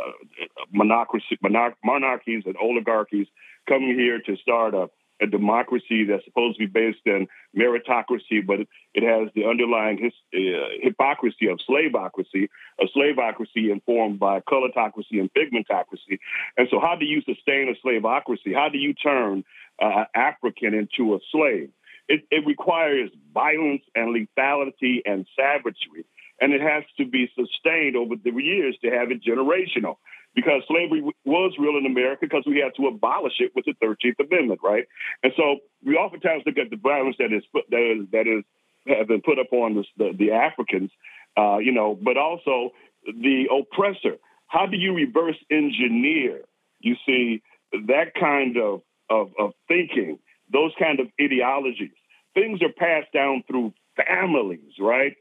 [0.72, 3.28] monarchies and oligarchies
[3.68, 4.90] coming here to start a,
[5.22, 8.60] a, democracy that's supposed to be based in meritocracy, but
[8.94, 12.50] it, has the underlying his, uh, hypocrisy of slaveocracy,
[12.80, 16.20] a slaveocracy informed by colorocracy and pigmentocracy.
[16.58, 18.54] And so, how do you sustain a slaveocracy?
[18.54, 19.44] How do you turn
[19.82, 21.70] uh, African into a slave.
[22.08, 26.06] It, it requires violence and lethality and savagery,
[26.42, 29.98] and it has to be sustained over the years to have it generational.
[30.36, 34.26] Because slavery was real in America because we had to abolish it with the 13th
[34.26, 34.86] Amendment, right?
[35.24, 38.44] And so we oftentimes look at the violence that is that is that is
[38.88, 40.92] have been put upon the, the, the Africans,
[41.38, 42.72] uh, you know, but also
[43.06, 44.18] the oppressor.
[44.48, 46.42] How do you reverse engineer?
[46.80, 47.42] You see
[47.74, 50.20] that kind of of, of thinking,
[50.52, 51.92] those kind of ideologies.
[52.34, 55.14] Things are passed down through families, right?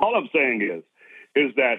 [0.00, 0.84] All I'm saying is,
[1.34, 1.76] is that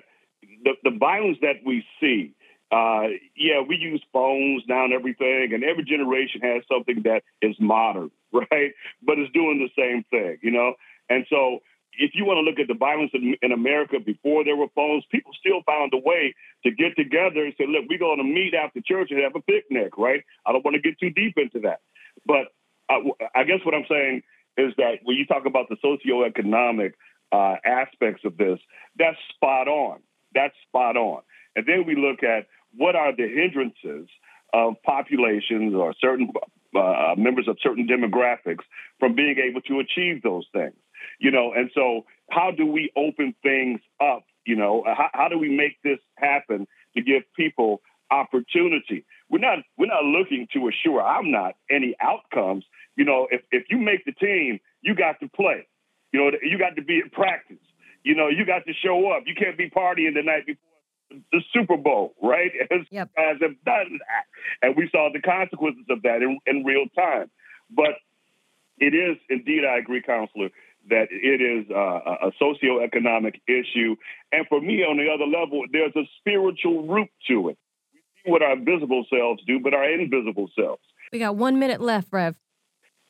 [0.63, 2.33] the, the violence that we see,
[2.72, 7.55] uh, yeah, we use phones now and everything, and every generation has something that is
[7.59, 8.74] modern, right?
[9.01, 10.74] But it's doing the same thing, you know?
[11.09, 11.59] And so
[11.97, 15.03] if you want to look at the violence in, in, America before there were phones,
[15.11, 18.53] people still found a way to get together and say, look, we're going to meet
[18.53, 20.24] after church and have a picnic, right?
[20.45, 21.80] I don't want to get too deep into that.
[22.26, 22.53] But
[22.89, 23.01] I,
[23.34, 24.24] I guess what I'm saying
[24.57, 26.93] is that when you talk about the socioeconomic
[27.32, 28.59] uh, aspects of this,
[28.97, 29.99] that's spot on.
[30.34, 31.22] That's spot on.
[31.55, 32.47] And then we look at
[32.78, 34.07] what are the hindrances
[34.53, 36.30] of populations or certain
[36.75, 38.63] uh, members of certain demographics
[38.99, 40.75] from being able to achieve those things
[41.19, 44.23] you know, and so how do we open things up?
[44.45, 49.05] You know, how, how do we make this happen to give people opportunity?
[49.30, 52.65] We're not we're not looking to assure I'm not any outcomes.
[52.95, 55.67] You know, if if you make the team, you got to play.
[56.13, 57.57] You know, you got to be in practice.
[58.03, 59.23] You know, you got to show up.
[59.25, 60.61] You can't be partying the night before
[61.09, 62.51] the Super Bowl, right?
[62.71, 63.09] As Yep.
[63.15, 64.25] guys have done that.
[64.61, 67.29] And we saw the consequences of that in, in real time.
[67.69, 67.95] But
[68.77, 70.49] it is indeed, I agree, Counselor,
[70.89, 73.95] that it is uh, a socioeconomic issue.
[74.31, 77.57] And for me, on the other level, there's a spiritual root to it.
[77.93, 80.81] We see what our visible selves do, but our invisible selves.
[81.11, 82.35] We got one minute left, Rev.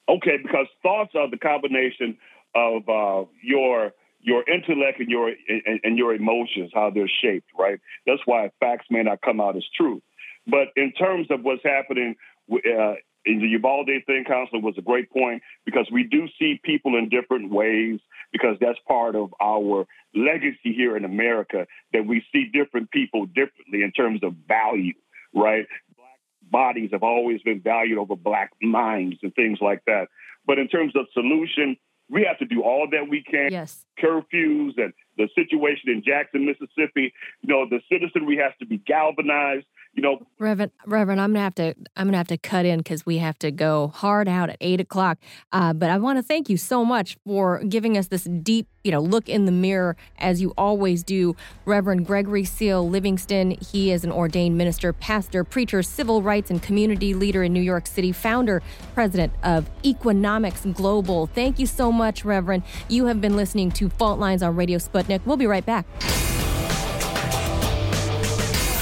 [0.10, 2.18] Okay, because thoughts are the combination
[2.56, 3.92] of uh, your
[4.28, 7.80] your intellect and your and, and your emotions, how they're shaped, right?
[8.06, 10.02] That's why facts may not come out as true.
[10.46, 12.16] But in terms of what's happening
[12.52, 16.98] uh, in the Uvalde thing, Counselor, was a great point because we do see people
[16.98, 18.02] in different ways
[18.34, 23.82] because that's part of our legacy here in America that we see different people differently
[23.82, 24.94] in terms of value,
[25.34, 25.68] right?
[25.96, 26.20] Black
[26.52, 30.08] bodies have always been valued over black minds and things like that.
[30.46, 31.78] But in terms of solution,
[32.10, 33.50] we have to do all that we can.
[33.52, 33.86] Yes.
[34.02, 37.14] Curfews and the situation in Jackson, Mississippi.
[37.42, 39.66] You know, the citizenry has to be galvanized.
[39.98, 43.04] You know, Reverend, Reverend, I'm gonna have to, I'm gonna have to cut in because
[43.04, 45.18] we have to go hard out at eight o'clock.
[45.52, 48.92] Uh, but I want to thank you so much for giving us this deep, you
[48.92, 51.36] know, look in the mirror as you always do,
[51.66, 53.58] Reverend Gregory Seal Livingston.
[53.60, 57.88] He is an ordained minister, pastor, preacher, civil rights and community leader in New York
[57.88, 58.62] City, founder,
[58.94, 61.26] president of Equanomics Global.
[61.26, 62.62] Thank you so much, Reverend.
[62.88, 65.22] You have been listening to Fault Lines on Radio Sputnik.
[65.26, 65.88] We'll be right back.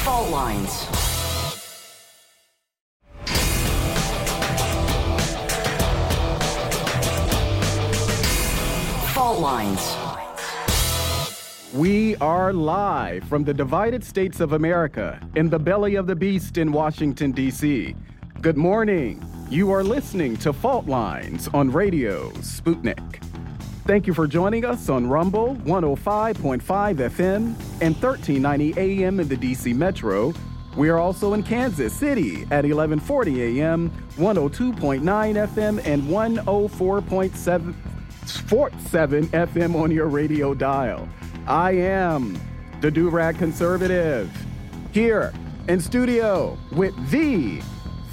[0.03, 0.95] Fault lines.
[9.36, 9.98] Fault lines.
[11.74, 16.58] We are live from the divided states of America in the belly of the beast
[16.58, 17.96] in Washington, D.C.
[18.40, 19.22] Good morning.
[19.50, 23.22] You are listening to Fault Lines on Radio Sputnik.
[23.86, 29.76] Thank you for joining us on Rumble 105.5 FM and 1390 AM in the DC
[29.76, 30.34] Metro.
[30.78, 37.76] We are also in Kansas City at 1140 AM, 102.9 FM, and 104.7
[38.32, 41.08] 47 FM on your radio dial.
[41.48, 42.40] I am
[42.82, 44.32] the Durag Conservative
[44.92, 45.34] here
[45.68, 47.62] in studio with the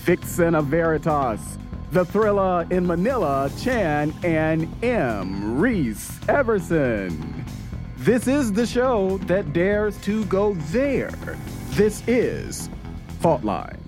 [0.05, 1.59] Vixen of Veritas,
[1.93, 5.59] the Thriller in Manila, Chan and M.
[5.59, 7.45] Reese Everson.
[7.99, 11.13] This is the show that dares to go there.
[11.71, 12.69] This is
[13.21, 13.79] Fault Line.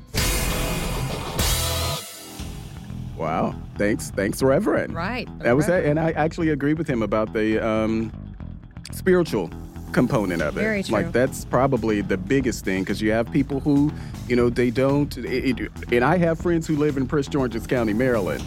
[3.16, 3.55] Wow.
[3.77, 4.11] Thanks.
[4.11, 4.95] Thanks, Reverend.
[4.95, 5.29] Right.
[5.41, 8.12] That was that, and I actually agree with him about the um,
[8.93, 9.51] spiritual
[9.93, 10.87] component of it.
[10.87, 10.93] True.
[10.93, 13.93] Like that's probably the biggest thing because you have people who,
[14.29, 15.16] you know, they don't.
[15.18, 18.45] It, it- and I have friends who live in Prince George's County, Maryland.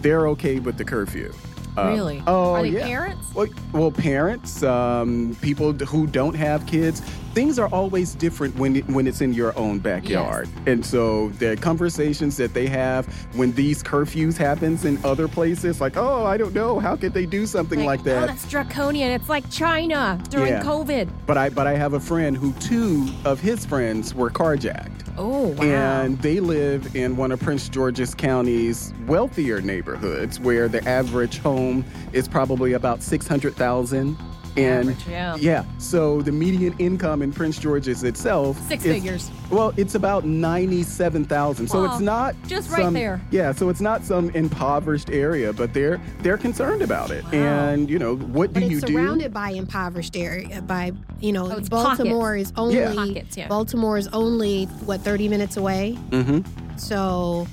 [0.00, 1.32] They're okay with the curfew.
[1.76, 2.22] Um, Really?
[2.26, 2.84] Oh, Are they yeah.
[2.86, 3.34] parents?
[3.34, 7.00] Well, well, parents, um, people who don't have kids,
[7.34, 10.48] things are always different when it, when it's in your own backyard.
[10.66, 13.06] And so the conversations that they have
[13.36, 17.26] when these curfews happens in other places, like, oh, I don't know, how could they
[17.26, 18.26] do something like, Oh, that?
[18.28, 19.10] that's draconian.
[19.12, 20.62] It's like China during Yeah.
[20.62, 21.08] COVID.
[21.26, 24.90] But I but I have a friend who two of his friends were carjacked.
[25.18, 25.62] Oh, wow.
[25.64, 31.84] And they live in one of Prince George's County's wealthier neighborhoods where the average home
[32.14, 34.16] is probably about 600,000
[34.56, 35.06] and Average,
[35.40, 35.64] yeah.
[35.78, 39.30] so the median income in Prince George's itself Six is- figures.
[39.50, 41.68] Well, it's about 97,000.
[41.68, 43.20] So it's not just right some- there.
[43.30, 47.22] Yeah, so it's not some impoverished area, but they're they're concerned about it.
[47.24, 47.30] Wow.
[47.32, 48.92] And, you know, what do But you it's do?
[48.94, 50.62] surrounded by impoverished area.
[50.62, 52.94] By you know, Oh, it's Baltimore is only Yeah.
[52.94, 53.48] Pockets, yeah.
[53.48, 55.98] Baltimore is only what thirty minutes away.
[56.10, 56.40] Mm-hmm.
[56.78, 57.46] So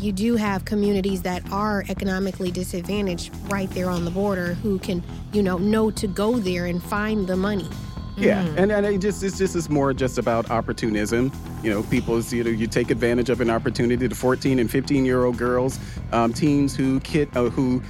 [0.00, 5.02] you do have communities that are economically disadvantaged right there on the border who can
[5.32, 7.68] you know know to go there and find the money.
[8.16, 8.56] Yeah, Mm.
[8.58, 11.32] and and it just it's just it's more just about opportunism.
[11.62, 14.06] You know, people you know you take advantage of an opportunity.
[14.06, 15.78] The 14 and 15 year old girls,
[16.12, 17.80] um, teens who kid uh, who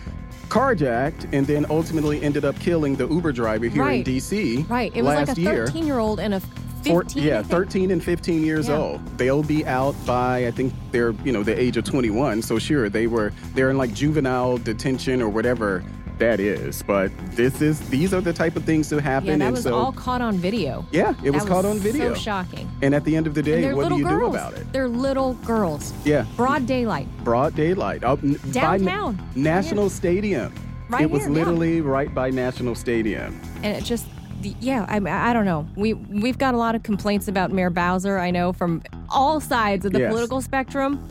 [0.49, 3.99] carjacked and then ultimately ended up killing the Uber driver here Right.
[3.99, 4.67] in D.C.
[4.69, 4.91] right.
[4.95, 5.67] It was last like a year.
[5.67, 6.65] 13 year old and a 15.
[6.85, 8.77] Four- yeah, 13 and 15 years Yeah.
[8.79, 9.01] old.
[9.19, 12.43] They'll be out by I think they're you know the age of 21.
[12.43, 15.83] So sure, they were they're in like juvenile detention or whatever
[16.19, 16.83] that is.
[16.87, 19.29] But this is these are the type of things that happen.
[19.29, 20.85] Yeah, that and was so all caught on video.
[20.93, 22.15] yeah, it was That caught on video.
[22.15, 22.71] So shocking.
[22.83, 24.33] And at the end of the day, what do you girls.
[24.35, 24.71] do about it?
[24.73, 25.93] They're little girls.
[26.05, 27.09] Yeah, Broad daylight.
[27.25, 28.05] broad daylight.
[28.05, 29.29] Up n- by Na- Downtown.
[29.35, 30.53] National Stadium.
[30.91, 31.37] Right it was here, yeah.
[31.39, 33.41] literally right by National Stadium.
[33.63, 34.07] and it just
[34.61, 34.97] yeah I,
[35.31, 38.53] I don't know we we've got a lot of complaints about mayor bowser i know
[38.53, 40.11] from all sides of the Yes.
[40.11, 41.03] political spectrum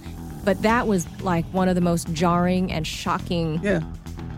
[0.46, 3.82] but that was like one of the most jarring and shocking Yeah.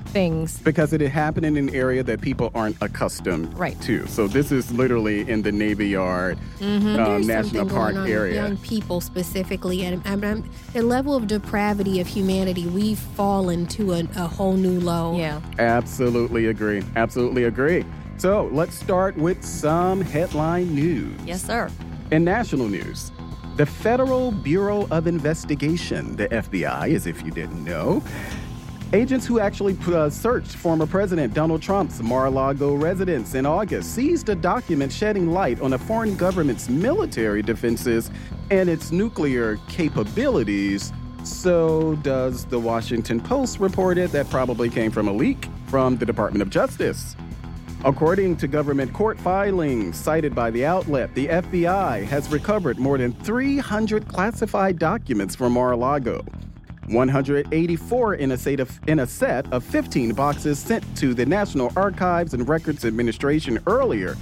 [0.08, 0.60] things.
[0.60, 3.80] Because it had happened in an area that people aren't accustomed Right.
[3.84, 4.06] to.
[4.08, 8.34] So this is literally in the Navy Yard um, There's National Park going on area.
[8.44, 13.94] young people specifically, and, and, and the level of depravity of humanity, we've fallen to
[13.94, 15.16] a, a whole new low.
[15.18, 15.40] Yeah.
[15.60, 16.84] Absolutely agree.
[16.98, 17.86] Absolutely agree.
[18.22, 21.20] So let's start with some headline news.
[21.26, 21.72] Yes, sir.
[22.12, 23.12] In national news,
[23.56, 28.04] the Federal Bureau of Investigation, the FBI, as if you didn't know,
[28.94, 33.96] agents who actually uh, searched former President Donald Trump's Mar a Lago residence in August
[33.96, 38.12] seized a document shedding light on a foreign government's military defenses
[38.52, 40.94] and its nuclear capabilities.
[41.24, 46.44] So, does the Washington Post reported that probably came from a leak from the Department
[46.44, 47.16] of Justice.
[47.84, 53.12] According to government court filings cited by the outlet, the FBI has recovered more than
[53.12, 56.24] 300 classified documents from Mar a Lago.
[56.90, 61.72] 184 in a, set of, in a set of 15 boxes sent to the National
[61.76, 64.16] Archives and Records Administration earlier,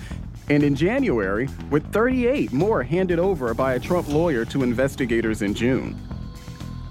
[0.49, 5.53] and in January, with 38 more handed over by a Trump lawyer to investigators in
[5.53, 5.99] June.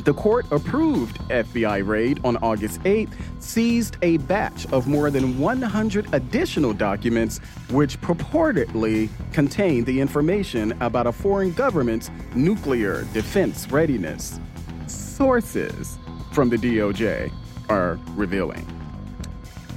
[0.05, 6.15] The court approved FBI raid on August 8th, seized a batch of more than 100
[6.15, 7.39] additional documents
[7.71, 14.41] which purportedly contain the information about a foreign government's nuclear defense readiness.
[14.87, 15.99] Sources
[16.33, 17.33] from the DOJ
[17.69, 18.67] are revealing.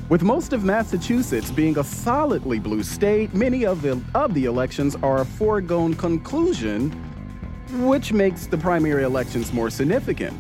[0.08, 4.96] With most of Massachusetts being a solidly blue state, many of the, of the elections
[5.02, 6.92] are a foregone conclusion
[7.74, 10.38] which makes the primary elections more significant.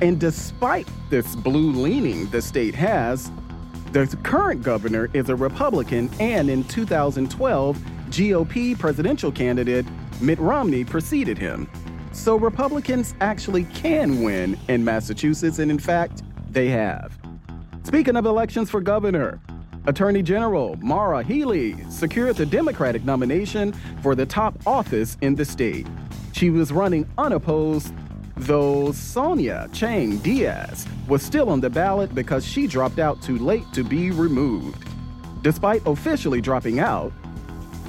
[0.00, 3.30] And despite this blue leaning the state has,
[3.92, 7.78] the current governor is a Republican, and in 2012,
[8.10, 9.86] GOP presidential candidate
[10.20, 11.68] Mitt Romney preceded him.
[12.12, 17.18] So Republicans actually can win in Massachusetts, and in fact, they have.
[17.84, 19.40] Speaking of elections for governor,
[19.86, 25.86] Attorney General Maura Healey secured the Democratic nomination for the top office in the state.
[26.36, 27.94] She was running unopposed,
[28.36, 33.64] though Sonia Chang Diaz was still on the ballot because she dropped out too late
[33.72, 34.86] to be removed.
[35.40, 37.10] Despite officially dropping out,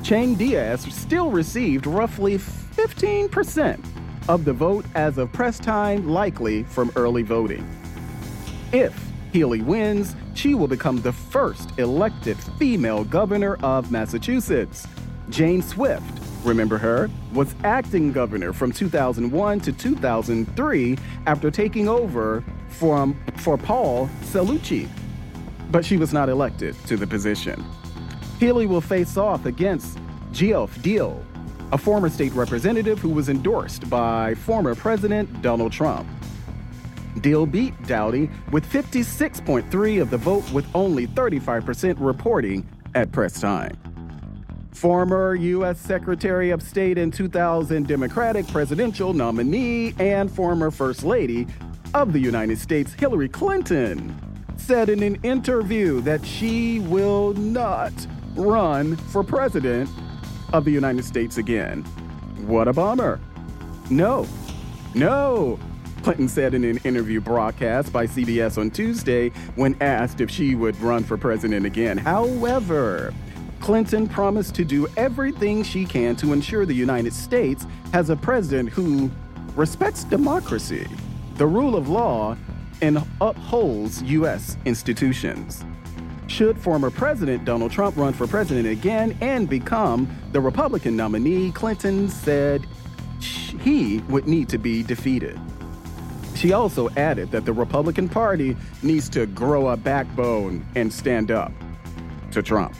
[0.02, 3.86] Chang Diaz still received roughly 15%
[4.30, 7.70] of the vote as of press time, likely from early voting.
[8.72, 8.98] If
[9.34, 14.88] Healey wins, she will become the first elected female governor of Massachusetts.
[15.30, 16.18] Jane Swift,
[16.48, 24.08] remember her, was acting governor from 2001 to 2003 after taking over from, for Paul
[24.22, 24.88] Cellucci.
[25.70, 27.64] But she was not elected to the position.
[28.40, 30.00] Healey will face off against
[30.32, 31.24] Geoff Diehl,
[31.72, 36.08] a former state representative who was endorsed by former President Donald Trump.
[37.16, 43.76] Diehl beat Doughty with 56.3 of the vote with only 35% reporting at press time.
[44.78, 45.80] Former U.S.
[45.80, 51.48] Secretary of State and 2000 Democratic presidential nominee and former First Lady
[51.96, 54.16] of the United States, Hillary Clinton,
[54.56, 57.92] said in an interview that she will not
[58.36, 59.90] run for president
[60.54, 61.82] of the United States again.
[62.46, 63.20] What a bummer.
[63.90, 64.28] No,
[64.94, 65.58] no,
[66.04, 70.80] Clinton said in an interview broadcast by CBS on Tuesday when asked if she would
[70.82, 71.98] run for president again.
[71.98, 73.12] However,
[73.60, 78.70] Clinton promised to do everything she can to ensure the United States has a president
[78.70, 79.10] who
[79.56, 80.88] respects democracy,
[81.36, 82.38] the rule of law,
[82.82, 84.58] and upholds U.S.
[84.66, 85.66] institutions.
[86.28, 92.10] Should former President Donald Trump run for president again and become the Republican nominee, Clinton
[92.10, 92.68] said
[93.20, 95.40] he would need to be defeated.
[96.36, 101.52] She also added that the Republican Party needs to grow a backbone and stand up
[102.32, 102.76] to Trump.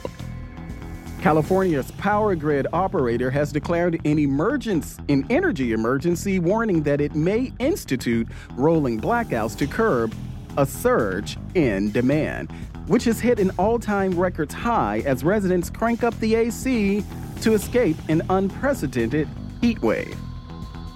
[1.20, 7.52] California's power grid operator has declared an emergency, an energy emergency, warning that it may
[7.58, 10.14] institute rolling blackouts to curb
[10.56, 12.52] a surge in demand,
[12.86, 17.04] which has hit an all-time records high as residents crank up the AC
[17.40, 19.28] to escape an unprecedented
[19.60, 20.16] heat wave.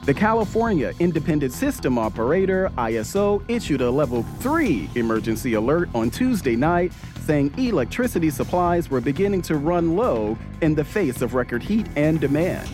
[0.05, 6.92] The California Independent System Operator, ISO, issued a level 3 emergency alert on Tuesday night,
[7.20, 12.20] saying electricity supplies were beginning to run low in the face of record heat and
[12.20, 12.68] demand,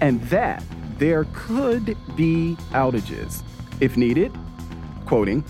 [0.00, 0.64] and that
[0.98, 3.44] there could be outages.
[3.78, 4.36] If needed,
[5.06, 5.44] quoting,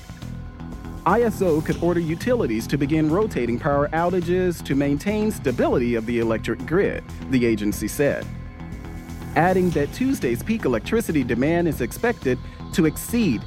[1.06, 6.66] ISO could order utilities to begin rotating power outages to maintain stability of the electric
[6.66, 8.26] grid, the agency said
[9.36, 12.38] adding that Tuesday's peak electricity demand is expected
[12.72, 13.42] to exceed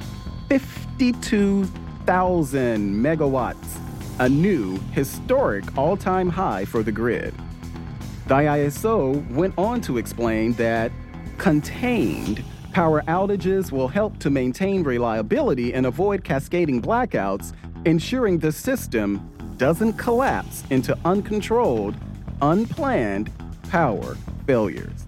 [0.48, 3.78] 52,000 megawatts
[4.18, 7.34] a new historic all time high for the grid.
[8.26, 10.92] The ISO went on to explain that
[11.38, 17.52] contained power outages will help to maintain reliability and avoid cascading blackouts,
[17.84, 21.96] ensuring the system doesn't collapse into uncontrolled,
[22.40, 23.30] unplanned
[23.68, 24.16] power
[24.46, 25.06] failures.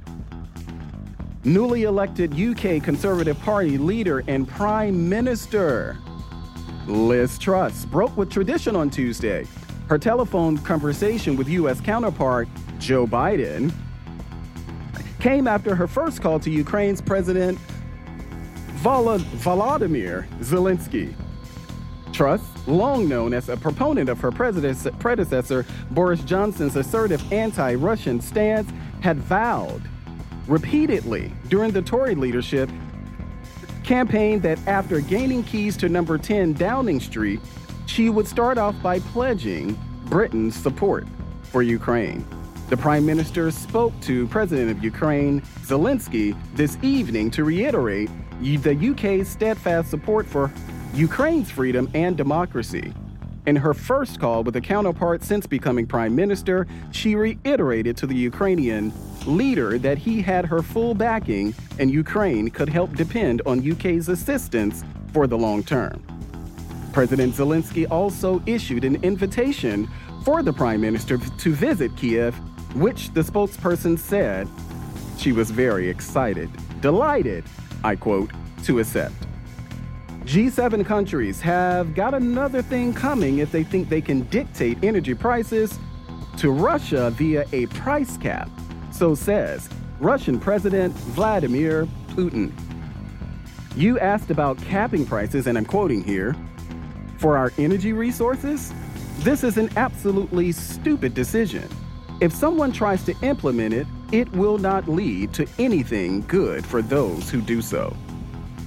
[1.46, 5.98] Newly elected UK Conservative Party leader and Prime Minister
[6.86, 9.46] Liz Truss broke with tradition on Tuesday.
[9.88, 11.82] Her telephone conversation with U.S.
[11.82, 13.70] counterpart Joe Biden
[15.20, 17.58] came after her first call to Ukraine's President
[18.78, 21.14] Volodymyr Zelensky.
[22.14, 28.70] Truss, long known as a proponent of her predecessor Boris Johnson's assertive anti Russian stance,
[29.02, 29.82] had vowed
[30.46, 32.70] repeatedly during the Tory leadership
[33.82, 37.40] campaign that after gaining keys to number 10 Downing Street,
[37.86, 41.06] she would start off by pledging Britain's support
[41.42, 42.26] for Ukraine.
[42.70, 49.28] The Prime Minister spoke to President of Ukraine, Zelensky, this evening to reiterate the UK's
[49.28, 50.50] steadfast support for
[50.94, 52.92] Ukraine's freedom and democracy.
[53.46, 58.14] In her first call with a counterpart since becoming prime minister, she reiterated to the
[58.14, 58.92] Ukrainian
[59.26, 64.84] leader that he had her full backing and Ukraine could help depend on UK's assistance
[65.12, 66.02] for the long term.
[66.92, 69.88] President Zelensky also issued an invitation
[70.24, 72.34] for the prime minister to visit Kiev,
[72.76, 74.48] which the spokesperson said
[75.18, 76.48] she was very excited,
[76.80, 77.44] delighted,
[77.82, 78.30] I quote,
[78.64, 79.14] to accept.
[80.24, 85.78] G7 countries have got another thing coming if they think they can dictate energy prices
[86.38, 88.48] to Russia via a price cap,
[88.94, 89.68] so says
[89.98, 92.52] Russian President Vladimir Putin.
[93.76, 96.36] You asked about capping prices, and I'm quoting here
[97.18, 98.72] for our energy resources?
[99.18, 101.68] This is an absolutely stupid decision.
[102.20, 107.30] If someone tries to implement it, it will not lead to anything good for those
[107.30, 107.96] who do so.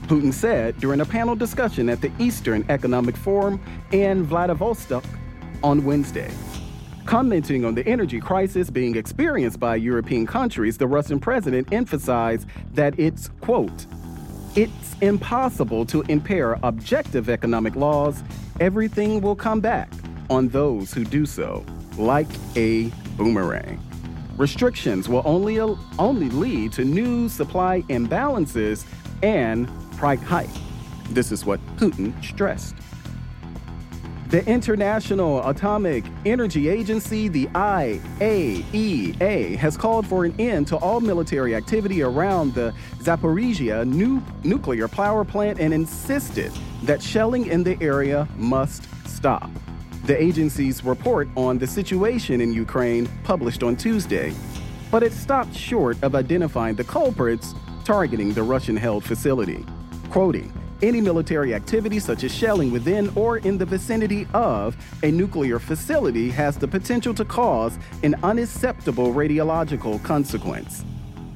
[0.07, 3.61] Putin said during a panel discussion at the Eastern Economic Forum
[3.91, 5.05] in Vladivostok
[5.63, 6.31] on Wednesday.
[7.07, 12.99] Commenting on the energy crisis being experienced by European countries, the Russian president emphasized that
[12.99, 13.85] it's, quote,
[14.57, 18.21] it's impossible to impair objective economic laws.
[18.59, 19.89] Everything will come back
[20.29, 21.65] on those who do so,
[21.97, 22.27] like
[22.57, 23.81] a boomerang.
[24.35, 28.85] Restrictions will only, only lead to new supply imbalances
[29.23, 30.49] and price hike.
[31.11, 32.75] This is what Putin stressed.
[34.29, 37.95] The International Atomic Energy Agency, the IAEA,
[39.55, 45.23] has called for an end to all military activity around the Zaporizhia nu- nuclear power
[45.23, 46.51] plant and insisted
[46.83, 49.49] that shelling in the area must stop.
[50.03, 54.33] The agency's report on the situation in Ukraine published on Tuesday,
[54.91, 57.55] but it stopped short of identifying the culprits
[57.85, 59.65] targeting the Russian held facility
[60.09, 60.51] quoting,
[60.81, 66.29] any military activity such as shelling within or in the vicinity of a nuclear facility
[66.29, 70.83] has the potential to cause an unacceptable radiological consequence.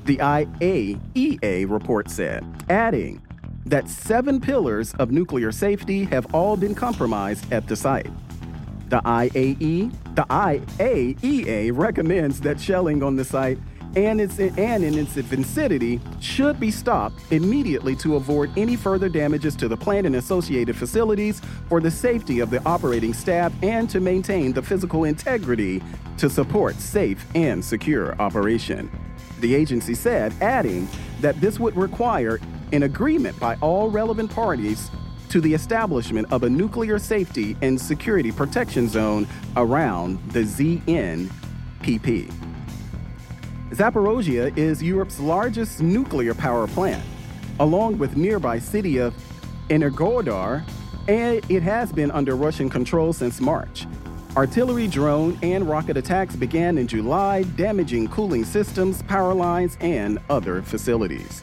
[0.06, 3.22] The IAEA report said, adding
[3.66, 8.10] that seven pillars of nuclear safety have all been compromised at the site.
[8.90, 13.60] The IAE, the IAEA recommends that shelling on the site
[13.96, 19.56] and, its, and in its vicinity should be stopped immediately to avoid any further damages
[19.58, 24.00] to the plant and associated facilities for the safety of the operating staff and to
[24.00, 25.82] maintain the physical integrity
[26.18, 28.90] to support safe and secure operation.
[29.40, 30.88] The agency said, adding
[31.20, 32.40] that this would require
[32.72, 34.92] an agreement by all relevant parties
[35.30, 41.32] to the establishment of a nuclear safety and security protection zone around the ZNPP.
[43.72, 47.02] Zaporozhye is Europe's largest nuclear power plant,
[47.62, 49.14] along with nearby city of
[49.70, 50.64] Energodar,
[51.08, 53.88] and it has been under Russian control since March.
[54.36, 60.62] Artillery, drone, and rocket attacks began in July, damaging cooling systems, power lines, and other
[60.62, 61.42] facilities.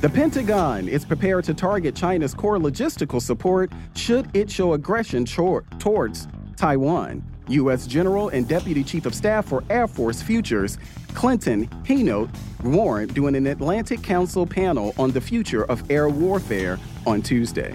[0.00, 6.28] The Pentagon is prepared to target China's core logistical support should it show aggression towards
[6.56, 7.22] Taiwan.
[7.48, 7.86] U.S.
[7.86, 10.78] General and Deputy Chief of Staff for Air Force Futures
[11.16, 12.28] Clinton Hinote
[12.62, 17.74] warned during an Atlantic Council panel on the future of air warfare on Tuesday.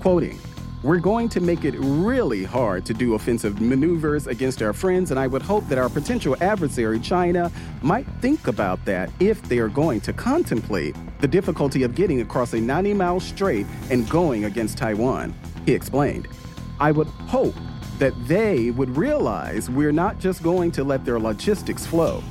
[0.00, 0.38] Quoting,
[0.82, 5.20] we're going to make it really hard to do offensive maneuvers against our friends, and
[5.20, 9.68] I would hope that our potential adversary, China, might think about that if they are
[9.68, 14.78] going to contemplate the difficulty of getting across a 90 mile strait and going against
[14.78, 15.34] Taiwan,
[15.66, 16.28] he explained.
[16.80, 17.54] I would hope
[17.98, 22.22] that they would realize we're not just going to let their logistics flow.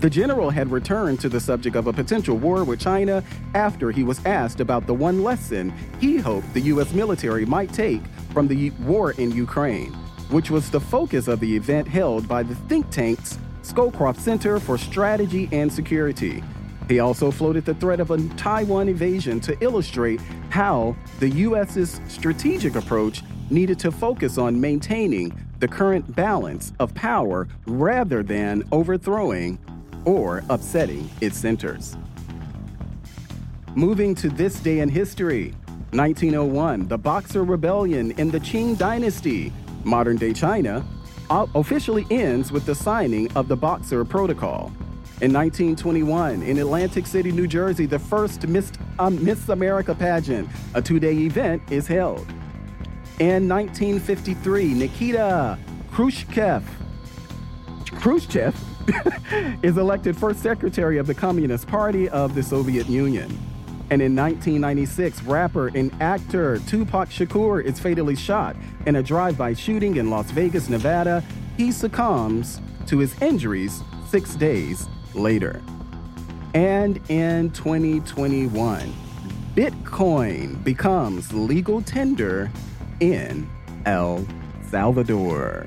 [0.00, 4.04] The general had returned to the subject of a potential war with China after he
[4.04, 6.92] was asked about the one lesson he hoped the U.S.
[6.92, 8.02] military might take
[8.32, 9.92] from the war in Ukraine,
[10.30, 14.78] which was the focus of the event held by the think tank's Scowcroft Center for
[14.78, 16.44] Strategy and Security.
[16.86, 20.20] He also floated the threat of a Taiwan invasion to illustrate
[20.50, 27.48] how the U.S.'s strategic approach needed to focus on maintaining the current balance of power
[27.66, 29.58] rather than overthrowing
[30.08, 31.94] or upsetting its centers.
[33.74, 35.52] Moving to this day in history,
[35.90, 39.52] 1901, the Boxer Rebellion in the Qing Dynasty,
[39.84, 40.82] modern day China,
[41.30, 44.72] officially ends with the signing of the Boxer Protocol.
[45.20, 50.80] In 1921, in Atlantic City, New Jersey, the first Miss, um, Miss America pageant, a
[50.80, 52.26] two day event, is held.
[53.18, 55.58] In 1953, Nikita
[55.90, 56.64] Khrushchev,
[58.00, 58.54] Khrushchev
[59.62, 63.30] is elected first secretary of the Communist Party of the Soviet Union.
[63.90, 68.54] And in 1996, rapper and actor Tupac Shakur is fatally shot
[68.86, 71.24] in a drive by shooting in Las Vegas, Nevada.
[71.56, 75.62] He succumbs to his injuries six days later.
[76.54, 78.92] And in 2021,
[79.54, 82.50] Bitcoin becomes legal tender
[83.00, 83.48] in
[83.86, 84.26] El
[84.70, 85.66] Salvador.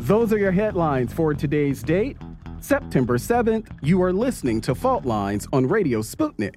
[0.00, 2.16] Those are your headlines for today's date.
[2.60, 6.54] September 7th, you are listening to Fault Lines on Radio Sputnik.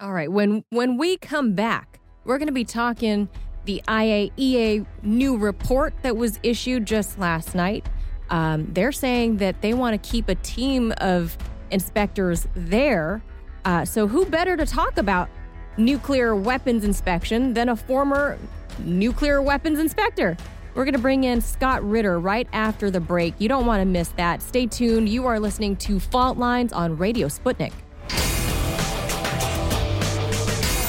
[0.00, 3.28] All right, when when we come back, we're going to be talking
[3.66, 7.86] the IAEA new report that was issued just last night.
[8.30, 11.36] Um, they're saying that they want to keep a team of
[11.70, 13.22] inspectors there.
[13.66, 15.28] Uh, so, who better to talk about
[15.76, 18.38] nuclear weapons inspection than a former
[18.78, 20.38] nuclear weapons inspector?
[20.74, 23.34] We're going to bring in Scott Ritter right after the break.
[23.38, 24.42] You don't want to miss that.
[24.42, 25.08] Stay tuned.
[25.08, 27.72] You are listening to Fault Lines on Radio Sputnik.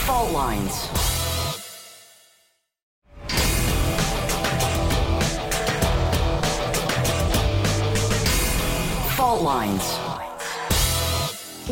[0.06, 0.88] Fault Lines.
[9.15, 9.98] Fault Lines.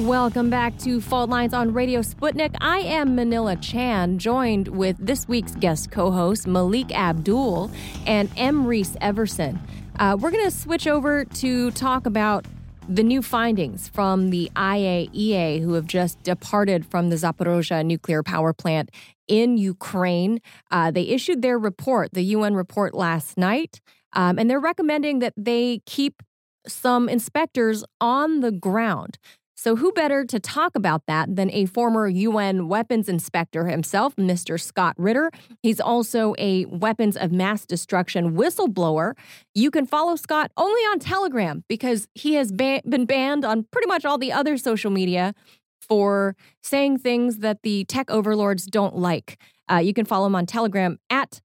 [0.02, 2.56] Welcome back to Fault Lines on Radio Sputnik.
[2.62, 7.72] I am Manila Chan, joined with this week's guest co host, Malik Abdul
[8.06, 8.68] and M.
[8.68, 9.60] Reese Everson.
[9.98, 12.46] Uh, we're going to switch over to talk about
[12.88, 18.54] the new findings from the IAEA, who have just departed from the Zaporozhye nuclear power
[18.54, 18.92] plant
[19.28, 20.42] in Ukraine.
[20.70, 23.82] Uh, they issued their report, the UN report, last night,
[24.14, 26.22] um, and they're recommending that they keep
[26.68, 29.18] some inspectors on the ground
[29.60, 34.62] so, who better to talk about that than a former UN weapons inspector himself, Mr.
[34.62, 35.32] Scott Ritter?
[35.64, 39.14] He's also a weapons of mass destruction whistleblower.
[39.56, 43.88] You can follow Scott only on Telegram because he has ba- been banned on pretty
[43.88, 45.34] much all the other social media
[45.82, 49.42] for saying things that the tech overlords don't like.
[49.70, 51.42] Uh, you can follow him on Telegram at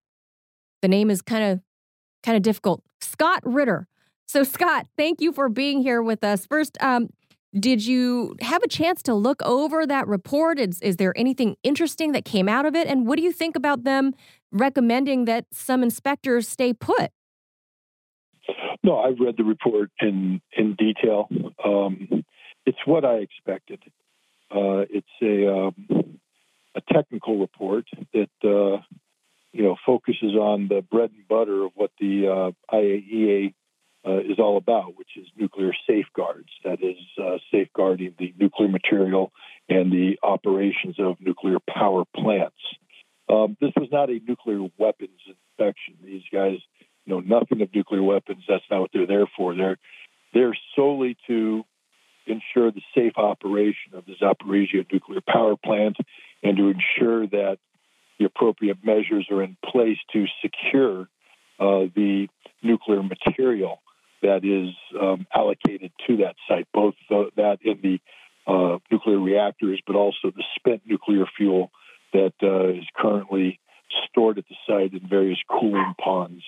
[0.83, 1.61] the name is kind of
[2.23, 2.83] kind of difficult.
[3.01, 3.89] Scott Ritter.
[4.27, 6.47] So Scott, thank you for being here with us.
[6.47, 7.09] First, um,
[7.59, 10.59] did you have a chance to look over that report?
[10.59, 12.87] Is, is there anything interesting that came out of it?
[12.87, 14.15] And what do you think about them
[14.51, 17.11] recommending that some inspectors stay put?
[18.83, 21.29] No, I've read the report in in detail.
[21.65, 22.25] Um,
[22.67, 23.81] it's what I expected.
[24.51, 26.19] Uh, it's a um,
[26.75, 28.83] a technical report that uh,
[29.53, 33.55] you know focuses on the bread and butter of what the uh, IAEA
[34.07, 36.49] uh, is all about, which is nuclear safeguards.
[36.65, 39.33] That is uh, safeguarding the nuclear material
[39.69, 42.57] and the operations of nuclear power plants.
[43.29, 45.95] Um, this was not a nuclear weapons inspection.
[46.05, 46.59] These guys
[47.07, 48.43] know nothing of nuclear weapons.
[48.49, 49.55] That's not what they're there for.
[49.55, 49.79] They're
[50.35, 51.65] they're solely to
[52.27, 55.97] ensure the safe operation of the Zaporizhia nuclear power plant
[56.43, 57.59] and to ensure that
[58.19, 61.09] the appropriate measures are in place to secure
[61.59, 62.29] uh, the
[62.63, 63.81] nuclear material
[64.23, 68.01] that is um, allocated to that site, both uh, that in the
[68.47, 71.71] uh, nuclear reactors, but also the spent nuclear fuel
[72.13, 73.61] that uh, is currently
[74.09, 76.43] stored at the site in various cooling ponds.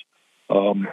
[0.50, 0.88] Um,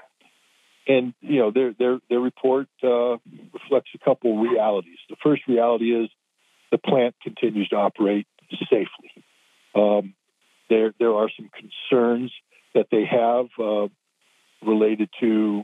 [0.88, 3.18] and you know their their their report uh,
[3.54, 4.98] reflects a couple realities.
[5.10, 6.10] The first reality is
[6.72, 8.28] the plant continues to operate
[8.70, 9.24] safely.
[9.76, 10.14] Um,
[10.70, 12.32] there there are some concerns
[12.74, 13.88] that they have uh,
[14.66, 15.64] related to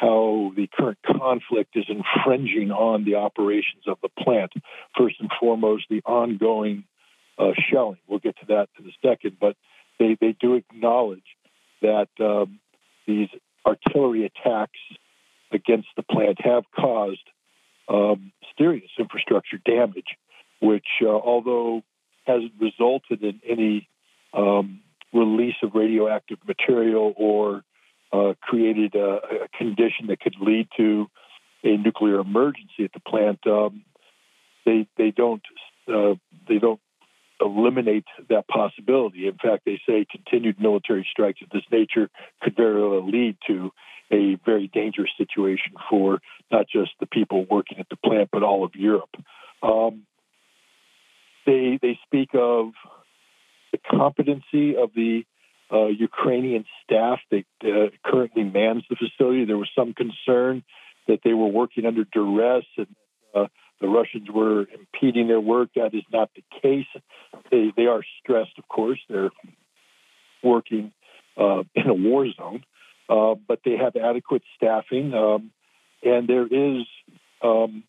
[0.00, 4.52] how the current conflict is infringing on the operations of the plant.
[4.96, 6.84] First and foremost, the ongoing
[7.38, 7.98] uh, shelling.
[8.08, 9.56] We'll get to that in a second, but
[9.98, 11.24] they, they do acknowledge
[11.82, 12.60] that um,
[13.06, 13.28] these
[13.66, 14.78] artillery attacks
[15.52, 17.28] against the plant have caused
[17.88, 20.16] um, serious infrastructure damage,
[20.62, 21.82] which, uh, although
[22.24, 23.88] hasn't resulted in any
[24.32, 24.80] um,
[25.12, 27.64] release of radioactive material or
[28.12, 31.06] uh, created a, a, condition that could lead to
[31.62, 33.38] a nuclear emergency at the plant.
[33.46, 33.84] Um,
[34.64, 35.42] they they don't
[35.88, 36.14] uh,
[36.48, 36.80] they don't
[37.40, 39.26] eliminate that possibility.
[39.26, 42.10] In fact, they say continued military strikes of this nature
[42.42, 43.70] could very well lead to
[44.12, 46.20] a very dangerous situation for
[46.50, 49.14] not just the people working at the plant, but all of Europe.
[49.62, 50.02] Um,
[51.46, 52.72] they they speak of
[53.72, 55.24] the competency of the
[55.72, 59.44] uh, Ukrainian staff that uh, currently mans the facility.
[59.44, 60.64] There was some concern
[61.06, 62.86] that they were working under duress and
[63.34, 63.46] uh,
[63.80, 65.70] the Russians were impeding their work.
[65.76, 66.86] That is not the case.
[67.50, 68.98] They they are stressed, of course.
[69.08, 69.30] They're
[70.42, 70.92] working
[71.36, 72.64] uh, in a war zone,
[73.08, 75.50] uh, but they have adequate staffing, um,
[76.02, 76.86] and there is.
[77.42, 77.84] Um,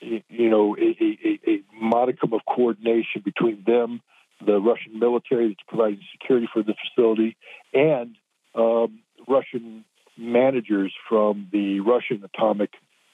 [0.00, 4.02] you know, a, a, a modicum of coordination between them
[4.44, 7.36] the Russian military that's providing security for the facility,
[7.72, 8.16] and
[8.54, 9.84] um, Russian
[10.16, 12.70] managers from the Russian Atomic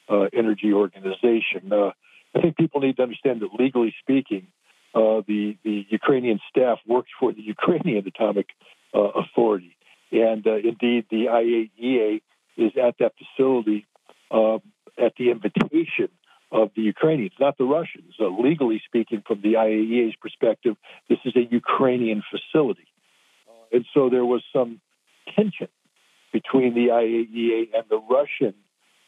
[0.09, 1.73] uh, Energy Organization.
[1.73, 1.93] Uh,
[2.35, 4.49] I think people need to understand that legally speaking,
[4.95, 8.49] uh, the the Ukrainian staff works for the Ukrainian Atomic
[8.95, 9.77] uh, Authority,
[10.13, 12.23] and uh, indeed the IAEA
[12.57, 13.87] is at that facility
[14.31, 14.61] um,
[14.99, 16.09] at the invitation
[16.53, 18.15] of the Ukrainians, not the Russians.
[18.21, 20.77] Uh, legally speaking, from the IAEA's perspective,
[21.09, 22.89] this is a Ukrainian facility.
[23.49, 24.81] Uh, and so there was some
[25.37, 25.69] tension
[26.33, 28.55] between the IAEA and the Russian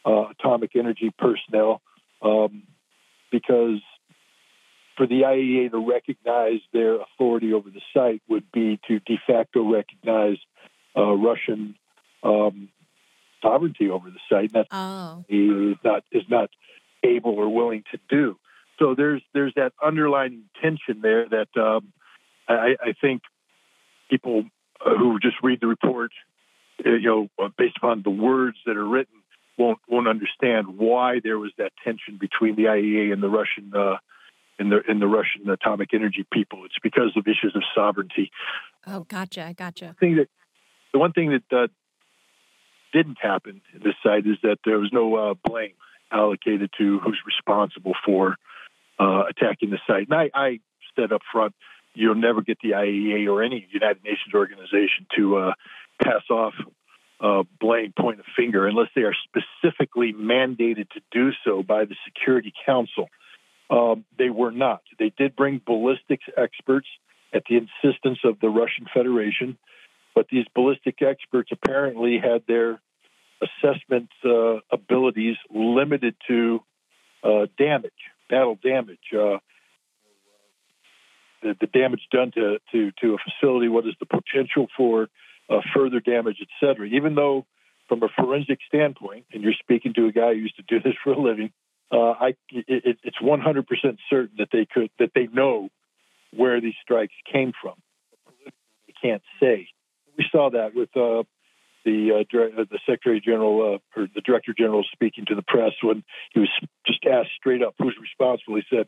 [0.05, 1.81] uh, atomic energy personnel
[2.20, 2.64] um,
[3.31, 3.81] because
[4.97, 9.73] for the IAEA to recognize their authority over the site would be to de facto
[9.73, 10.36] recognize
[10.97, 11.74] uh, Russian
[12.23, 12.69] um,
[13.40, 14.52] sovereignty over the site.
[14.55, 15.24] And that oh.
[15.28, 16.51] is not is not
[17.03, 18.37] able or willing to do.
[18.79, 21.93] So there's there's that underlying tension there that um,
[22.49, 23.23] I, I, think
[24.11, 24.45] people
[24.85, 26.11] who just read the report,
[26.85, 29.15] uh, you know, uh, based upon the words that are written,
[29.59, 33.99] won't won't understand why there was that tension between the IAEA and the Russian uh,
[34.59, 36.65] and the in the Russian atomic energy people.
[36.65, 38.31] It's because of issues of sovereignty.
[38.87, 39.95] Oh, gotcha, gotcha.
[40.01, 40.29] The thing that
[40.93, 41.69] the one thing that uh,
[42.93, 45.74] didn't happen in this site is that there was no uh, blame
[46.13, 48.37] allocated to who's responsible for
[48.99, 50.09] uh, attacking the site.
[50.09, 50.61] And I, I,
[50.95, 51.55] said up front,
[51.95, 55.53] you'll never get the IAEA or any United Nations organization to uh,
[56.03, 56.53] pass off
[57.23, 61.95] uh, blame, point a finger, unless they are specifically mandated to do so by the
[62.05, 63.09] Security Council.
[63.71, 64.83] Um, they were not.
[64.99, 66.89] They did bring ballistics experts
[67.33, 69.57] at the insistence of the Russian Federation,
[70.15, 72.81] but these ballistic experts apparently had their
[73.43, 76.60] assessment uh, abilities limited to
[77.23, 77.93] uh, damage,
[78.28, 79.12] battle damage.
[79.12, 79.39] Uh,
[81.43, 85.09] the, the, damage done to, to, to a facility, what is the potential for
[85.51, 86.86] uh, further damage, et cetera.
[86.86, 87.44] Even though,
[87.89, 90.94] from a forensic standpoint, and you're speaking to a guy who used to do this
[91.02, 91.51] for a living,
[91.90, 93.64] uh, I, it, it's 100%
[94.09, 95.69] certain that they could that they know
[96.35, 97.74] where these strikes came from.
[98.47, 99.69] They can't say.
[100.16, 101.24] We saw that with uh,
[101.85, 106.05] the uh, the Secretary General uh, or the Director General speaking to the press when
[106.33, 106.51] he was
[106.87, 108.57] just asked straight up who's responsible.
[108.57, 108.87] He said,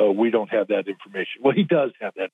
[0.00, 2.30] uh, "We don't have that information." Well, he does have that.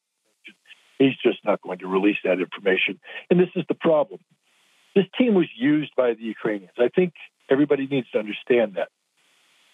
[0.98, 4.20] He's just not going to release that information, and this is the problem.
[4.94, 6.72] This team was used by the Ukrainians.
[6.78, 7.12] I think
[7.51, 8.89] everybody needs to understand that.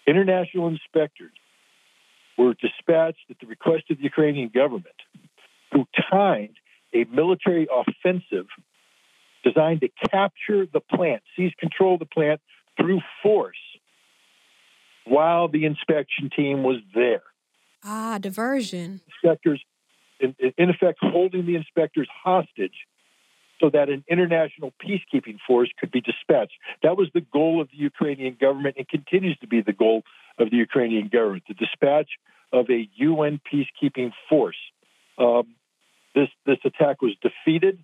[0.05, 1.31] International inspectors
[2.37, 4.95] were dispatched at the request of the Ukrainian government,
[5.71, 6.57] who timed
[6.93, 8.45] a military offensive
[9.45, 12.41] designed to capture the plant, seize control of the plant
[12.77, 13.55] through force
[15.05, 17.23] while the inspection team was there.
[17.83, 19.01] Ah, diversion.
[19.07, 19.63] Inspectors,
[20.19, 22.73] in, in effect, holding the inspectors hostage
[23.61, 26.53] so that an international peacekeeping force could be dispatched.
[26.83, 30.03] That was the goal of the Ukrainian government and continues to be the goal
[30.37, 32.09] of the Ukrainian government the dispatch
[32.51, 34.57] of a UN peacekeeping force.
[35.17, 35.55] Um,
[36.13, 37.79] this, this attack was defeated.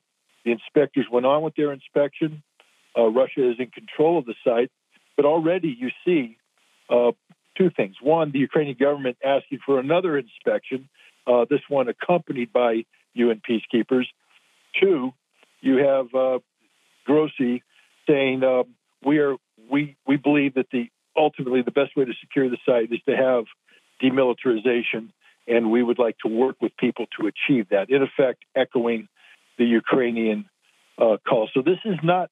[0.45, 2.43] The inspectors went on with their inspection.
[2.97, 4.71] Uh, Russia is in control of the site,
[5.15, 6.37] but already you see
[6.89, 7.11] uh,
[7.57, 7.95] two things.
[8.01, 10.89] One, the Ukrainian government asking for another inspection,
[11.27, 14.05] uh, this one accompanied by UN peacekeepers.
[14.79, 15.13] Two,
[15.61, 16.39] you have uh,
[17.05, 17.63] Grossi
[18.07, 19.35] saying um, we are
[19.69, 23.15] we we believe that the ultimately the best way to secure the site is to
[23.15, 23.45] have
[24.01, 25.09] demilitarization,
[25.47, 27.89] and we would like to work with people to achieve that.
[27.89, 29.07] In effect, echoing
[29.61, 30.49] the Ukrainian
[30.97, 31.47] uh, call.
[31.53, 32.31] So this is not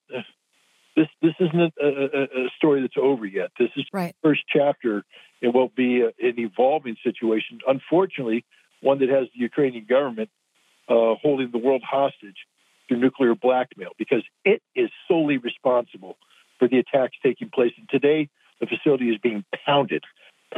[0.95, 3.51] this this isn't a, a, a, story that's over yet.
[3.59, 4.15] This is right.
[4.21, 5.03] the first chapter
[5.41, 7.59] in what will be a, an evolving situation.
[7.67, 8.43] Unfortunately,
[8.81, 10.29] one that has the Ukrainian government
[10.89, 12.39] uh, holding the world hostage
[12.87, 16.17] through nuclear blackmail because it is solely responsible
[16.57, 17.73] for the attacks taking place.
[17.77, 18.29] And today,
[18.59, 20.03] the facility is being pounded,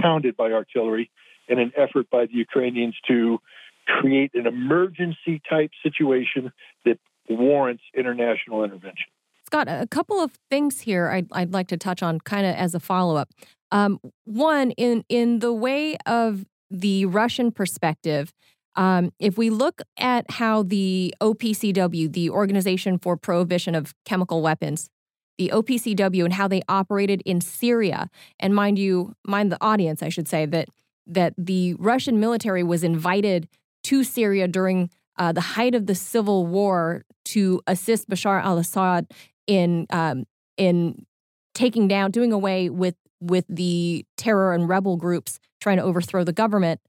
[0.01, 1.11] pounded by artillery
[1.49, 3.39] in an effort by the Ukrainians to
[3.87, 6.51] create an emergency type situation
[6.85, 6.99] that
[7.29, 9.07] warrants international intervention.
[9.45, 12.73] Scott, a couple of things here I'd, I'd like to touch on kind of as
[12.73, 13.29] a follow up.
[13.71, 18.33] Um, one, in, in the way of the Russian perspective,
[18.75, 24.89] um, if we look at how the OPCW, the Organization for Prohibition of Chemical Weapons,
[25.37, 28.09] the OPCW, and how they operated in Syria,
[28.39, 30.69] and mind you, mind the audience, I should say that
[31.07, 33.49] that the Russian military was invited
[33.83, 39.07] to Syria during uh, the height of the civil war to assist Bashar al-Assad
[39.47, 40.25] in um,
[40.57, 41.05] in
[41.53, 46.33] taking down, doing away with with the terror and rebel groups trying to overthrow the
[46.33, 46.81] government.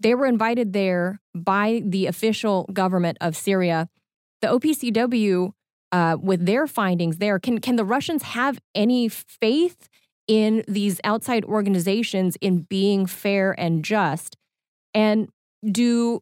[0.00, 3.88] They were invited there by the official government of Syria.
[4.40, 5.52] The OPCW,
[5.92, 9.88] uh, with their findings there, can can the Russians have any faith
[10.26, 14.36] in these outside organizations in being fair and just?
[14.94, 15.28] And
[15.70, 16.20] do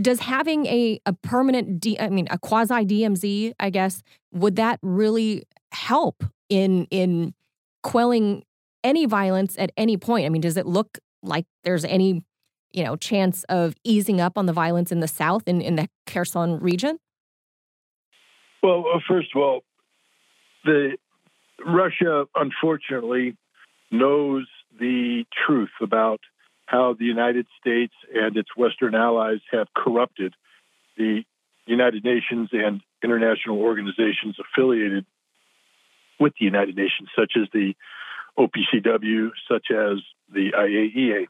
[0.00, 4.02] does having a, a permanent D, I mean a quasi DMZ, I guess,
[4.32, 7.34] would that really help in in
[7.82, 8.44] quelling
[8.84, 10.26] any violence at any point?
[10.26, 12.24] I mean, does it look like there's any
[12.72, 15.88] you know chance of easing up on the violence in the south in, in the
[16.06, 16.98] Kherson region?
[18.62, 19.60] Well, uh, first of all,
[20.64, 20.96] the
[21.64, 23.36] Russia unfortunately
[23.90, 24.46] knows
[24.78, 26.20] the truth about
[26.66, 30.34] how the United States and its Western allies have corrupted
[30.96, 31.22] the
[31.66, 35.06] United Nations and international organizations affiliated
[36.18, 37.74] with the United Nations, such as the
[38.38, 39.98] OPCW, such as
[40.32, 41.26] the IAEA.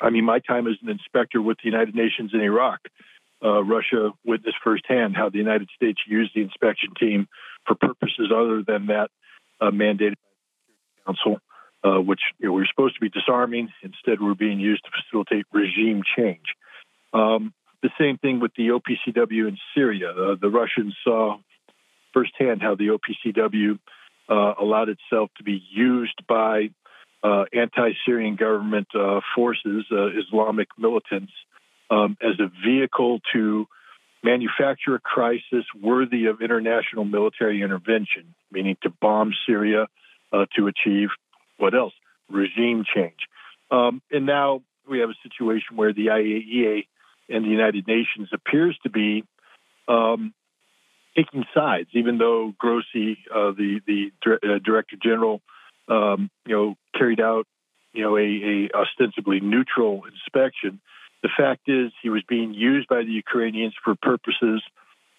[0.00, 2.80] I mean, my time as an inspector with the United Nations in Iraq,
[3.44, 7.28] uh, Russia witnessed firsthand how the United States used the inspection team
[7.66, 9.10] for purposes other than that
[9.60, 11.40] uh, mandated by the Security Council
[11.84, 13.68] uh, which you know, we were supposed to be disarming.
[13.82, 16.46] Instead, we're being used to facilitate regime change.
[17.12, 17.52] Um,
[17.82, 20.10] the same thing with the OPCW in Syria.
[20.10, 21.36] Uh, the Russians saw
[22.14, 23.78] firsthand how the OPCW
[24.28, 26.70] uh, allowed itself to be used by
[27.22, 31.32] uh, anti-Syrian government uh, forces, uh, Islamic militants,
[31.90, 33.66] um, as a vehicle to
[34.22, 39.86] manufacture a crisis worthy of international military intervention, meaning to bomb Syria
[40.56, 41.10] to achieve
[41.64, 41.94] what else?
[42.28, 43.26] Regime change.
[43.70, 46.86] Um, and now we have a situation where the IAEA
[47.30, 49.24] and the United Nations appears to be
[49.88, 50.34] um,
[51.16, 55.40] taking sides, even though Grossi, uh, the the uh, director general,
[55.88, 57.46] um, you know, carried out
[57.94, 60.82] you know a, a, ostensibly neutral inspection.
[61.22, 64.62] The fact is, he was being used by the Ukrainians for purposes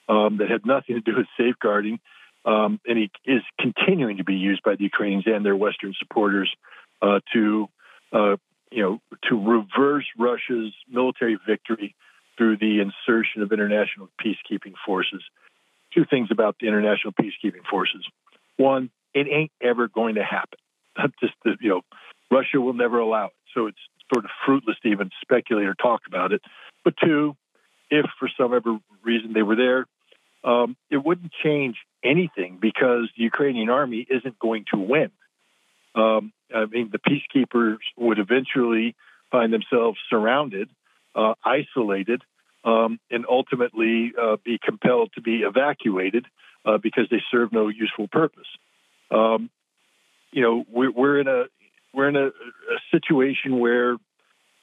[0.08, 2.00] um, that had nothing to do with safeguarding
[2.46, 6.54] um, and he is continuing to be used by the Ukrainians and their Western supporters
[7.02, 7.68] uh, to,
[8.14, 8.36] uh,
[8.72, 9.00] you know,
[9.30, 11.96] to reverse Russia's military victory
[12.38, 15.24] through the insertion of international peacekeeping forces.
[15.94, 18.06] Two things about the international peacekeeping forces:
[18.58, 20.60] one, it ain't ever going to happen.
[21.22, 21.82] Just the, you know,
[22.30, 23.78] Russia will never allow it, so it's
[24.14, 26.42] sort of fruitless to even speculate or talk about it.
[26.84, 27.36] But two,
[27.90, 29.86] if for some ever reason they were there,
[30.46, 35.12] um, it wouldn't change anything because the Ukrainian army isn't going to win.
[35.96, 38.96] Um, I mean, the peacekeepers would eventually
[39.32, 40.70] find themselves surrounded,
[41.16, 42.22] uh, isolated,
[42.64, 46.26] um, and ultimately uh, be compelled to be evacuated
[46.64, 48.48] uh, because they serve no useful purpose.
[49.10, 49.50] Um,
[50.32, 51.46] you know, we're, we're, in a
[51.94, 53.96] we're in a, a situation where,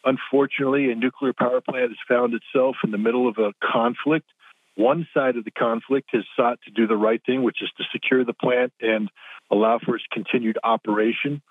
[0.04, 4.28] unfortunately, a nuclear power plant has found itself in the middle of a conflict
[4.76, 7.84] one side of the conflict has sought to do the right thing, which is to
[7.92, 9.10] secure the plant and
[9.50, 11.42] allow for its continued operation.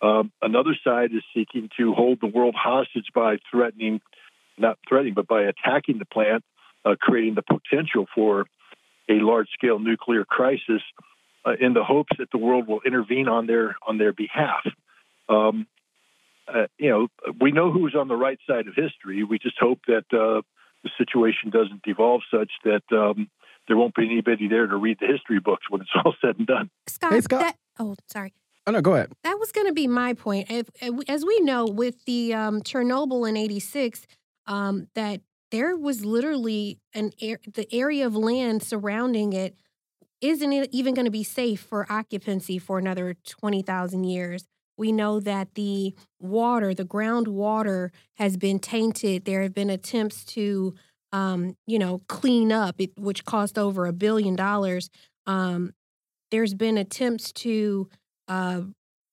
[0.00, 4.00] Um, another side is seeking to hold the world hostage by threatening,
[4.56, 6.44] not threatening, but by attacking the plant,
[6.84, 8.46] uh, creating the potential for
[9.08, 10.82] a large scale nuclear crisis
[11.44, 14.64] uh, in the hopes that the world will intervene on their on their behalf.
[15.28, 15.66] Um,
[16.46, 17.08] uh, you know,
[17.40, 19.24] we know who's on the right side of history.
[19.24, 20.42] We just hope that uh,
[20.82, 23.28] the situation doesn't devolve such that um,
[23.66, 26.46] there won't be anybody there to read the history books when it's all said and
[26.46, 26.70] done.
[26.86, 27.40] Scott, hey, Scott.
[27.40, 28.32] That, oh, sorry.
[28.66, 29.12] Oh, no, go ahead.
[29.24, 30.50] That was going to be my point.
[30.50, 30.68] If,
[31.08, 34.06] as we know, with the um, Chernobyl in 86,
[34.46, 39.54] um, that there was literally an air, the area of land surrounding it
[40.20, 44.44] isn't it even going to be safe for occupancy for another 20,000 years.
[44.78, 49.24] We know that the water, the groundwater has been tainted.
[49.24, 50.74] There have been attempts to
[51.10, 54.90] um, you know, clean up, it, which cost over a billion dollars.
[55.26, 55.72] Um,
[56.30, 57.88] there's been attempts to
[58.28, 58.60] uh,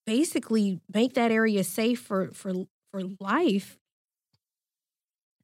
[0.05, 2.53] basically make that area safe for for
[2.91, 3.77] for life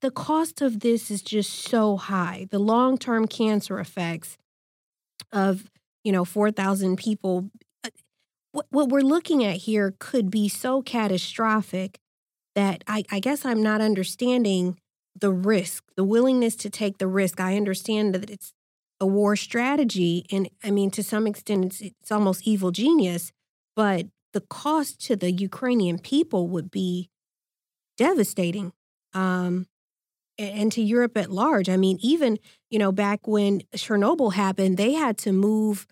[0.02, 2.48] the cost of this is just so high.
[2.50, 4.36] The long term cancer effects
[5.32, 5.70] of,
[6.04, 7.48] you know, 4,000 people.
[8.52, 11.98] What, what we're looking at here could be so catastrophic
[12.54, 14.78] that I, I guess I'm not understanding
[15.18, 17.40] the risk, the willingness to take the risk.
[17.40, 18.52] I understand that it's
[19.00, 20.26] a war strategy.
[20.30, 23.32] And I mean, to some extent, it's, it's almost evil genius,
[23.74, 27.10] but the cost to the Ukrainian people would be
[27.96, 28.72] devastating.
[29.14, 29.66] Um,
[30.38, 31.68] and to Europe at large.
[31.68, 32.38] I mean, even,
[32.70, 35.86] you know, back when Chernobyl happened, they had to move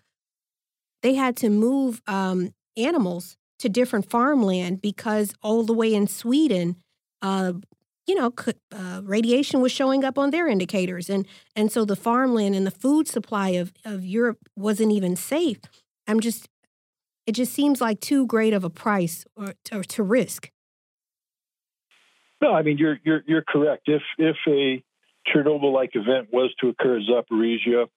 [1.01, 6.77] they had to move um, animals to different farmland because all the way in Sweden,
[7.21, 7.53] uh,
[8.07, 8.33] you know,
[8.71, 12.71] uh, radiation was showing up on their indicators, and and so the farmland and the
[12.71, 15.59] food supply of of Europe wasn't even safe.
[16.07, 16.49] I'm just,
[17.27, 20.49] it just seems like too great of a price or, or to risk.
[22.41, 23.83] No, I mean you're you're you're correct.
[23.87, 24.83] If if a
[25.27, 27.87] Chernobyl-like event was to occur in Zaporizhia,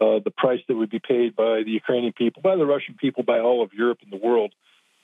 [0.00, 3.22] uh, the price that would be paid by the Ukrainian people, by the Russian people,
[3.22, 4.52] by all of Europe and the world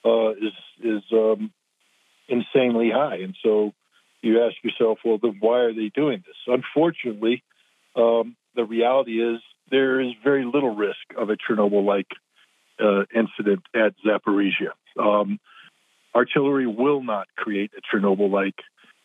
[0.05, 1.52] uh, is is um,
[2.28, 3.16] insanely high.
[3.16, 3.73] And so
[4.20, 6.36] you ask yourself, well, then why are they doing this?
[6.47, 7.43] Unfortunately,
[7.97, 9.40] um, the reality is
[9.70, 12.09] there is very little risk of a Chernobyl-like
[12.81, 14.73] uh, incident at Zaporizhia.
[14.98, 15.40] Um,
[16.14, 18.59] artillery will not create a Chernobyl-like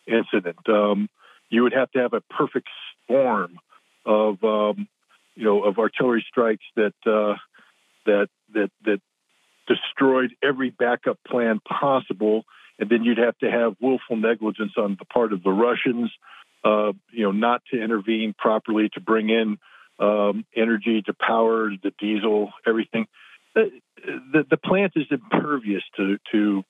[0.06, 0.68] incident.
[0.68, 1.08] Um,
[1.48, 2.68] you would have to have a perfect
[3.04, 3.58] storm
[4.04, 4.88] of um,
[5.38, 7.34] you know of artillery strikes that uh,
[8.06, 9.00] that that that
[9.68, 12.42] destroyed every backup plan possible,
[12.78, 16.10] and then you'd have to have willful negligence on the part of the Russians,
[16.64, 19.58] uh, you know, not to intervene properly to bring in
[20.00, 23.06] um, energy to power the diesel, everything.
[23.54, 23.70] The,
[24.32, 26.64] the, the plant is impervious to to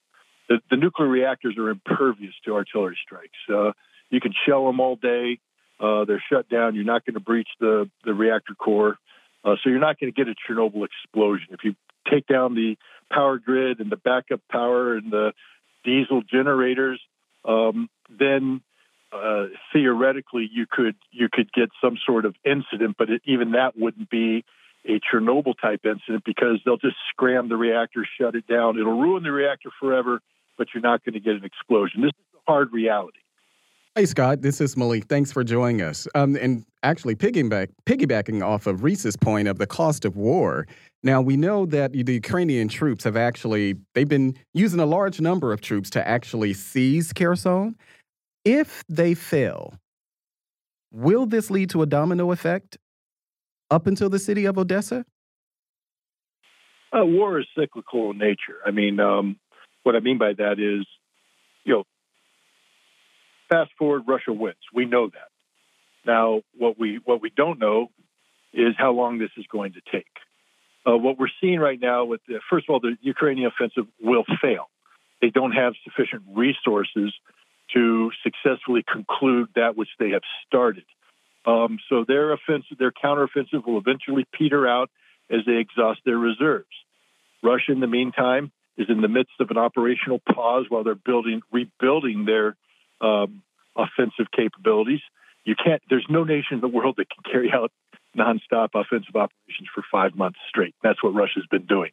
[0.51, 3.39] the, the nuclear reactors are impervious to artillery strikes.
[3.49, 3.73] Uh,
[4.11, 5.39] you can shell them all day.
[5.81, 6.75] Uh, they're shut down.
[6.75, 8.99] You're not going to breach the, the reactor core.
[9.45, 11.49] Uh, so you're not going to get a Chernobyl explosion.
[11.51, 11.75] If you
[12.11, 12.77] take down the
[13.11, 15.33] power grid and the backup power and the
[15.85, 17.01] diesel generators,
[17.45, 18.61] um, then
[19.13, 23.73] uh, theoretically you could you could get some sort of incident, but it, even that
[23.77, 24.45] wouldn't be
[24.85, 28.79] a Chernobyl type incident because they'll just scram the reactor, shut it down.
[28.79, 30.21] It'll ruin the reactor forever,
[30.57, 32.03] but you're not going to get an explosion.
[32.03, 33.19] This is a hard reality.
[33.99, 35.07] Hey, Scott, this is Malik.
[35.07, 36.07] Thanks for joining us.
[36.15, 40.69] Um, and actually, piggyback, piggybacking off of Reese's point of the cost of war.
[41.03, 45.53] Now, we know that the Ukrainian troops have actually, they've been using a large number
[45.53, 47.75] of troops to actually seize Kherson.
[48.45, 49.75] If they fail,
[50.93, 52.79] will this lead to a domino effect
[53.69, 55.05] up until the city of Odessa?
[56.97, 58.61] Uh, war is cyclical in nature.
[58.65, 59.41] I mean, um,
[59.83, 60.87] what I mean by that is,
[61.65, 61.83] you know,
[63.49, 64.57] fast forward, Russia wins.
[64.73, 65.29] We know that.
[66.07, 67.89] Now, what we what we don't know
[68.53, 70.07] is how long this is going to take.
[70.87, 74.25] Uh, what we're seeing right now, with the, first of all, the Ukrainian offensive will
[74.41, 74.71] fail.
[75.21, 77.13] They don't have sufficient resources
[77.75, 80.85] to successfully conclude that which they have started.
[81.45, 84.91] Um, so their offensive, their counteroffensive will eventually peter out
[85.31, 86.67] as they exhaust their reserves.
[87.43, 91.43] Russia, in the meantime, is in the midst of an operational pause while they're building,
[91.53, 92.57] rebuilding their
[93.01, 93.43] um,
[93.77, 95.01] offensive capabilities.
[95.45, 95.83] You can't.
[95.89, 97.73] There's no nation in the world that can carry out
[98.17, 100.75] nonstop offensive operations for five months straight.
[100.83, 101.91] That's what Russia's been doing.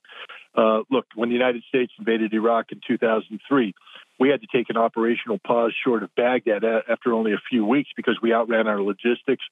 [0.55, 3.73] Uh, look, when the United States invaded Iraq in 2003,
[4.19, 7.89] we had to take an operational pause short of Baghdad after only a few weeks
[7.95, 9.43] because we outran our logistics.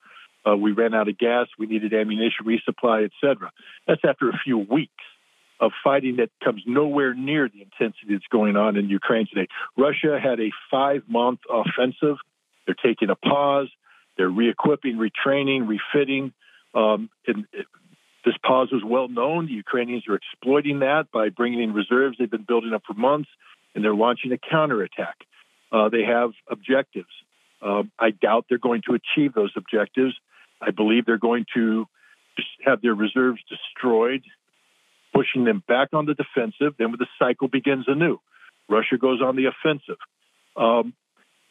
[0.46, 1.48] Uh, we ran out of gas.
[1.60, 3.52] We needed ammunition resupply, etc.
[3.88, 5.04] That's after a few weeks
[5.64, 9.48] of fighting that comes nowhere near the intensity that's going on in Ukraine today.
[9.78, 12.18] Russia had a five month offensive.
[12.66, 13.70] They're taking a pause.
[14.18, 16.34] They're re equipping, retraining, refitting.
[16.76, 17.46] Um, and
[18.26, 19.46] this pause was well known.
[19.46, 23.30] The Ukrainians are exploiting that by bringing in reserves they've been building up for months,
[23.74, 25.16] and they're launching a counterattack.
[25.72, 27.14] Uh, they have objectives.
[27.62, 30.14] Uh, I doubt they're going to achieve those objectives.
[30.62, 31.86] I believe they're going to
[32.66, 34.24] have their reserves destroyed
[35.14, 36.76] pushing them back on the defensive.
[36.78, 38.20] Then the cycle begins anew.
[38.70, 39.98] Russia goes on the offensive.
[40.56, 40.94] Um,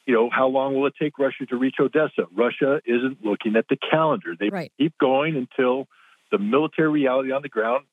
[0.07, 2.27] you know, how long will it take Russia to reach Odessa?
[2.35, 4.35] Russia isn't looking at the calendar.
[4.39, 4.73] They Right.
[4.79, 5.87] keep going until
[6.31, 7.85] the military reality on the ground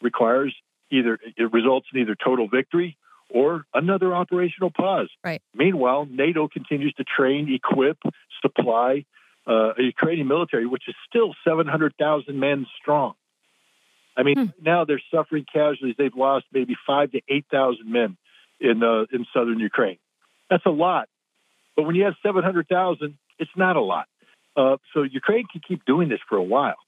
[0.00, 0.54] requires
[0.90, 2.96] either it results in either total victory
[3.28, 5.10] or another operational pause.
[5.22, 5.42] Right.
[5.54, 7.98] Meanwhile, NATO continues to train, equip,
[8.40, 9.04] supply
[9.46, 13.14] uh, a Ukrainian military, which is still 700,000 men strong.
[14.18, 14.46] I mean, Hmm.
[14.60, 15.94] now they're suffering casualties.
[15.96, 18.16] They've lost maybe five to 8,000 men
[18.60, 19.98] in uh, in southern Ukraine.
[20.50, 21.08] That's a lot.
[21.76, 24.06] But when you have 700,000, it's not a lot.
[24.56, 26.80] Uh, so Ukraine can keep doing this for a while.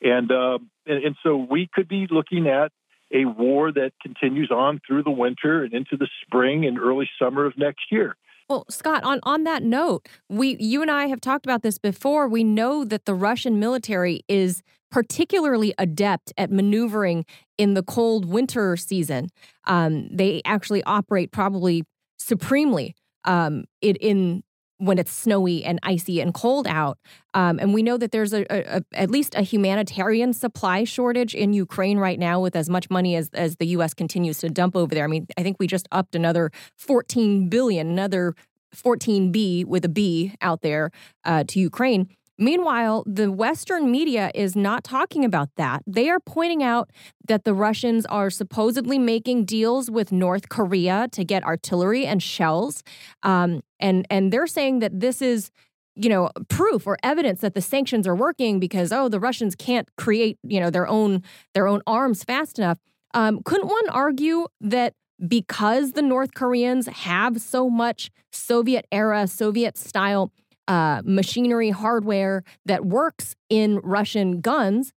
[0.00, 2.70] And, um, and and so we could be looking at
[3.12, 7.46] a war that continues on through the winter and into the spring and early summer
[7.46, 8.16] of next year.
[8.48, 12.28] Well, Scott, on, on that note, we you and I have talked about this before.
[12.28, 14.62] We know that the Russian military is
[14.96, 17.26] particularly adept at maneuvering
[17.58, 19.28] in the cold winter season.
[19.64, 21.84] Um, they actually operate probably
[22.16, 22.94] supremely
[23.24, 24.42] um, it, in
[24.78, 26.96] when it's snowy and icy and cold out.
[27.34, 31.34] Um, and we know that there's a, a, a at least a humanitarian supply shortage
[31.34, 33.92] in Ukraine right now, with as much money as as the U.S.
[33.92, 35.04] continues to dump over there.
[35.04, 38.34] I mean, I think we just upped another 14 billion, another
[38.74, 40.90] 14B with a B out there
[41.26, 42.08] uh, to Ukraine.
[42.38, 45.82] Meanwhile, the Western media is not talking about that.
[45.86, 46.90] They are pointing out
[47.26, 52.82] that the Russians are supposedly making deals with North Korea to get artillery and shells,
[53.22, 55.50] um, and and they're saying that this is,
[55.94, 59.88] you know, proof or evidence that the sanctions are working because oh, the Russians can't
[59.96, 61.22] create you know their own
[61.54, 62.78] their own arms fast enough.
[63.14, 64.92] Um, couldn't one argue that
[65.26, 70.30] because the North Koreans have so much Soviet era, Soviet style
[70.68, 74.92] uh, machinery, hardware that works in Russian guns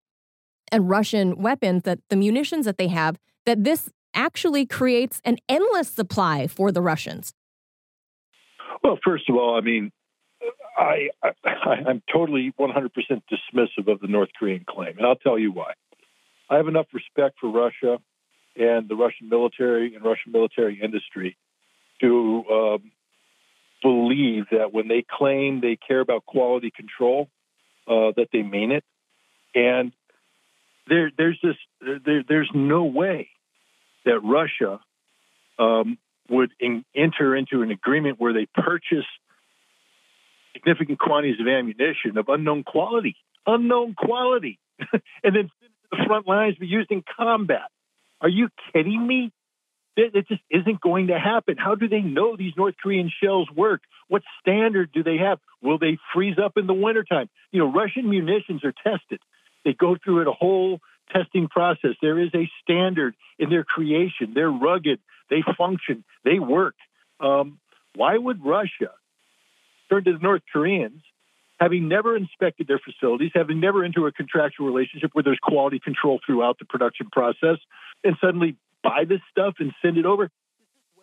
[0.72, 5.88] and Russian weapons, that the munitions that they have, that this actually creates an endless
[5.88, 7.34] supply for the Russians.
[8.82, 9.92] Well, first of all, I mean,
[10.76, 11.32] I, I
[11.86, 15.72] I'm totally 100% dismissive of the North Korean claim, and I'll tell you why.
[16.48, 17.98] I have enough respect for Russia
[18.56, 21.36] and the Russian military and Russian military industry
[22.00, 22.92] to um,
[23.82, 27.28] believe that when they claim they care about quality control,
[27.86, 28.84] uh, that they mean it.
[29.54, 29.92] And
[30.88, 33.30] there, there's just there, there's no way
[34.04, 34.80] that Russia
[35.58, 35.98] um,
[36.28, 39.06] would in, enter into an agreement where they purchase
[40.52, 43.16] significant quantities of ammunition of unknown quality,
[43.46, 44.58] unknown quality,
[45.22, 45.50] and then
[45.90, 47.70] the front lines be used in combat.
[48.20, 49.32] Are you kidding me?
[49.96, 51.56] It, just isn't going to happen.
[51.58, 53.82] How do they know these North Korean shells work?
[54.08, 55.38] What standard do they have?
[55.62, 57.28] Will they freeze up in the wintertime?
[57.52, 59.20] You know, Russian munitions are tested.
[59.64, 60.80] They go through a whole
[61.12, 61.92] testing process.
[62.00, 64.32] There is a standard in their creation.
[64.34, 65.00] They're rugged.
[65.28, 66.04] They function.
[66.24, 66.74] They work.
[67.20, 67.58] Um,
[67.94, 68.90] why would Russia
[69.90, 71.02] turn to the North Koreans,
[71.58, 76.20] having never inspected their facilities, having never into a contractual relationship where there's quality control
[76.24, 77.58] throughout the production process,
[78.02, 80.30] and suddenly buy this stuff and send it over?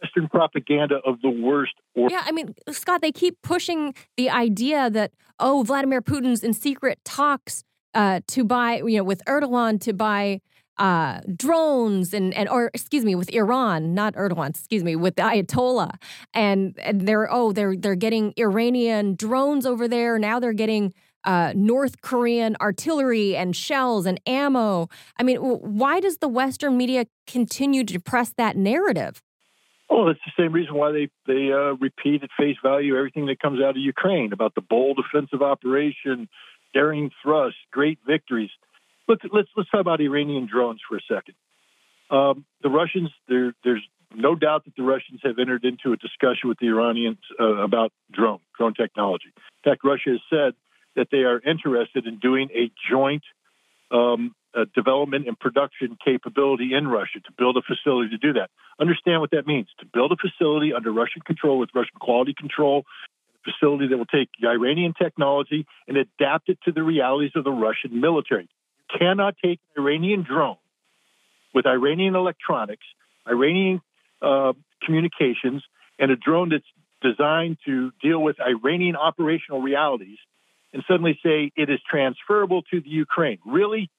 [0.01, 1.73] Western propaganda of the worst.
[1.95, 6.99] Yeah, I mean, Scott, they keep pushing the idea that, oh, Vladimir Putin's in secret
[7.03, 7.63] talks
[7.93, 10.41] uh, to buy, you know, with Erdogan to buy
[10.77, 15.23] uh, drones and, and, or excuse me, with Iran, not Erdogan, excuse me, with the
[15.23, 15.95] Ayatollah.
[16.33, 20.19] And, and they're, oh, they're, they're getting Iranian drones over there.
[20.19, 20.93] Now they're getting
[21.27, 24.87] uh, North Korean artillery and shells and ammo.
[25.19, 29.21] I mean, why does the Western media continue to press that narrative?
[29.89, 33.39] Oh, it's the same reason why they they uh, repeat at face value everything that
[33.39, 36.27] comes out of Ukraine about the bold offensive operation,
[36.73, 38.49] daring thrust, great victories.
[39.07, 41.35] Let's let's let's talk about Iranian drones for a second.
[42.09, 43.83] Um, the Russians, there, there's
[44.15, 47.91] no doubt that the Russians have entered into a discussion with the Iranians uh, about
[48.11, 49.33] drone drone technology.
[49.35, 50.53] In fact, Russia has said
[50.97, 53.23] that they are interested in doing a joint
[53.91, 58.49] um, uh, development and production capability in Russia to build a facility to do that.
[58.79, 62.83] Understand what that means to build a facility under Russian control with Russian quality control,
[63.45, 67.51] a facility that will take Iranian technology and adapt it to the realities of the
[67.51, 68.49] Russian military.
[68.91, 70.57] You cannot take an Iranian drone
[71.53, 72.85] with Iranian electronics,
[73.27, 73.81] Iranian
[74.21, 74.53] uh,
[74.83, 75.63] communications,
[75.99, 76.65] and a drone that's
[77.01, 80.17] designed to deal with Iranian operational realities
[80.73, 83.39] and suddenly say it is transferable to the Ukraine.
[83.45, 83.89] Really?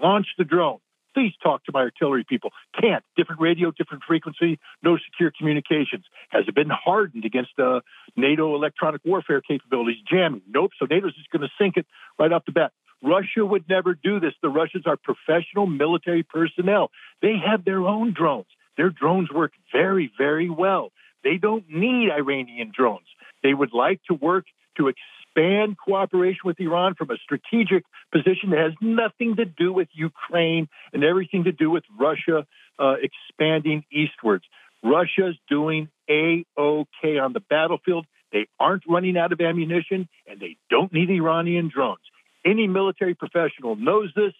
[0.00, 0.78] Launch the drone.
[1.14, 2.50] Please talk to my artillery people.
[2.80, 3.04] Can't.
[3.16, 6.04] Different radio, different frequency, no secure communications.
[6.30, 7.80] Has it been hardened against uh,
[8.16, 9.98] NATO electronic warfare capabilities?
[10.10, 10.42] Jamming.
[10.48, 10.70] Nope.
[10.78, 11.86] So NATO's just going to sink it
[12.18, 12.72] right off the bat.
[13.02, 14.32] Russia would never do this.
[14.42, 16.90] The Russians are professional military personnel.
[17.20, 18.46] They have their own drones.
[18.76, 20.92] Their drones work very, very well.
[21.24, 23.06] They don't need Iranian drones.
[23.42, 24.46] They would like to work
[24.76, 24.88] to
[25.34, 30.68] expand cooperation with Iran from a strategic position that has nothing to do with Ukraine
[30.92, 32.46] and everything to do with Russia
[32.78, 34.44] uh, expanding eastwards.
[34.82, 38.06] Russia's doing a okay on the battlefield.
[38.32, 42.00] They aren't running out of ammunition and they don't need Iranian drones.
[42.44, 44.32] Any military professional knows this,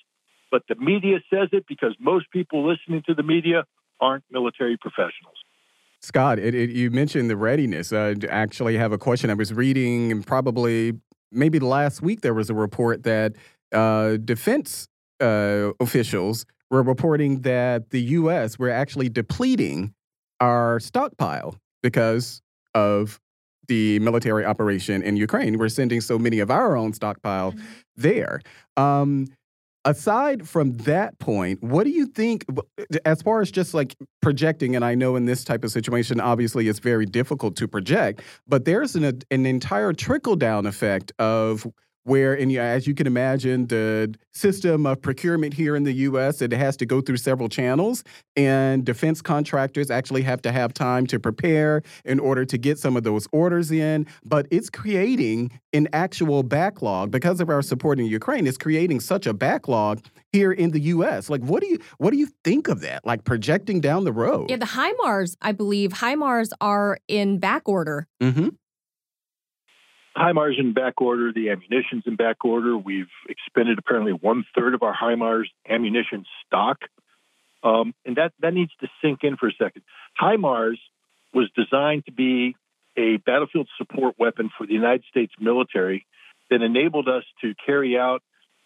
[0.51, 3.65] but the media says it because most people listening to the media
[4.01, 5.37] aren't military professionals.
[6.03, 7.93] Scott, it, it, you mentioned the readiness.
[7.93, 9.31] I actually have a question.
[9.31, 10.95] I was reading and probably
[11.31, 13.35] maybe last week there was a report that
[13.73, 14.89] uh, defense
[15.21, 18.59] uh, officials were reporting that the U.S.
[18.59, 19.95] were actually depleting
[20.41, 22.43] our stockpile because
[22.75, 23.21] of
[23.69, 25.57] the military operation in Ukraine.
[25.57, 27.65] We're sending so many of our own stockpile mm -hmm.
[27.97, 28.41] there.
[28.77, 29.27] Um,
[29.85, 32.45] aside from that point, what do you think,
[33.05, 34.77] as far as just like projecting?
[34.77, 38.65] And I know in this type of situation, obviously it's very difficult to project, but
[38.65, 41.67] there's an, an entire trickle down effect of
[42.05, 46.43] where, and as you can imagine, the system of procurement here in the U.S.
[46.43, 48.03] it has to go through several channels,
[48.37, 52.97] and defense contractors actually have to have time to prepare in order to get some
[52.97, 54.07] of those orders in.
[54.25, 58.47] But it's creating an actual backlog because of our support in Ukraine.
[58.47, 61.31] It's creating such a backlog here in the U.S.
[61.31, 63.07] Like, what do you what do you think of that?
[63.07, 64.51] Like projecting down the road?
[64.51, 68.07] Yeah, the HIMARS, I believe, HIMARS are in back order.
[68.21, 68.51] Mm -hmm.
[70.17, 72.77] HIMARS in back order, the ammunition's in back order.
[72.77, 76.79] We've expended apparently one third of our HIMARS ammunition stock.
[77.63, 79.83] Um, and that, that needs to sink in for a second.
[80.21, 80.79] HIMARS
[81.33, 82.57] was designed to be
[82.97, 86.05] a battlefield support weapon for the United States military
[86.51, 88.23] that enabled us to carry out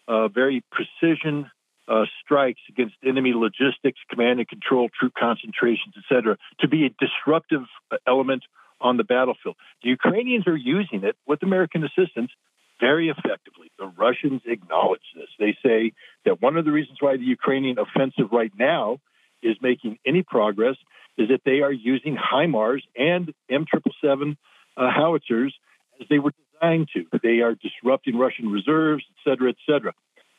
[0.07, 1.49] uh, very precision
[1.87, 6.89] uh, strikes against enemy logistics, command and control, troop concentrations, et cetera, to be a
[6.99, 7.63] disruptive
[8.05, 8.43] element
[8.79, 9.55] on the battlefield.
[9.83, 12.31] The Ukrainians are using it with American assistance
[12.79, 13.71] very effectively.
[13.79, 15.29] The Russians acknowledge this.
[15.39, 15.93] They say
[16.25, 18.99] that one of the reasons why the Ukrainian offensive right now
[19.41, 20.75] is making any progress
[21.17, 24.37] is that they are using HIMARS and M777
[24.77, 25.53] uh, howitzers
[25.99, 27.05] as they were designed to.
[27.23, 29.93] They are disrupting Russian reserves, et cetera, et cetera.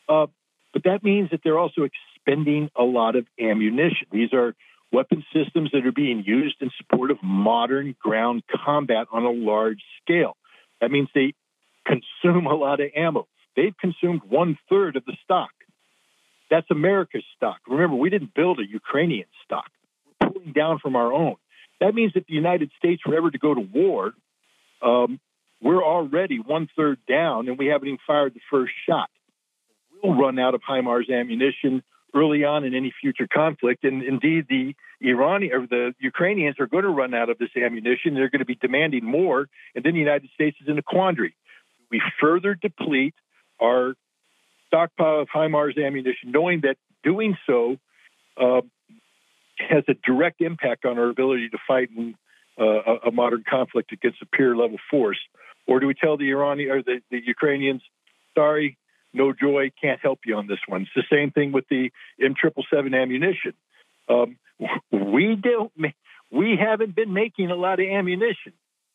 [0.08, 0.26] Uh,
[0.72, 4.06] but that means that they're also expending a lot of ammunition.
[4.12, 4.54] These are
[4.92, 9.82] weapon systems that are being used in support of modern ground combat on a large
[10.02, 10.36] scale.
[10.80, 11.34] That means they
[11.86, 13.26] consume a lot of ammo.
[13.56, 15.50] They've consumed one third of the stock.
[16.50, 17.58] That's America's stock.
[17.66, 19.70] Remember, we didn't build a Ukrainian stock.
[20.06, 21.36] We're pulling down from our own.
[21.80, 24.12] That means if the United States were ever to go to war,
[24.82, 25.20] um,
[25.60, 29.10] we're already one third down and we haven't even fired the first shot.
[30.02, 31.82] We'll run out of HIMARS ammunition
[32.14, 33.84] early on in any future conflict.
[33.84, 38.14] And indeed, the Iranian or the Ukrainians are going to run out of this ammunition.
[38.14, 41.34] They're going to be demanding more, and then the United States is in a quandary.
[41.90, 43.14] We further deplete
[43.60, 43.94] our
[44.66, 47.76] stockpile of HIMARS ammunition, knowing that doing so
[48.40, 48.60] uh,
[49.58, 52.14] has a direct impact on our ability to fight in
[52.60, 55.18] uh, a, modern conflict against a peer level force.
[55.66, 57.82] Or do we tell the Iranian or the, the Ukrainians,
[58.34, 58.76] sorry,
[59.12, 60.82] no joy, can't help you on this one.
[60.82, 61.90] It's the same thing with the
[62.20, 63.54] M777 ammunition.
[64.08, 64.36] Um,
[64.90, 65.72] we don't,
[66.30, 68.52] we haven't been making a lot of ammunition.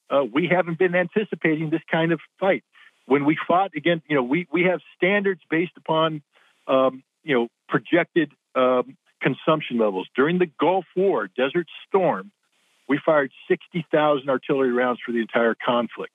[0.10, 2.64] Uh, we haven't been anticipating this kind of fight.
[3.06, 6.22] When we fought against, you know, we, we have standards based upon,
[6.68, 10.08] um, you know, projected um, consumption levels.
[10.16, 12.32] During the Gulf War, Desert Storm,
[12.88, 16.14] we fired 60,000 artillery rounds for the entire conflict.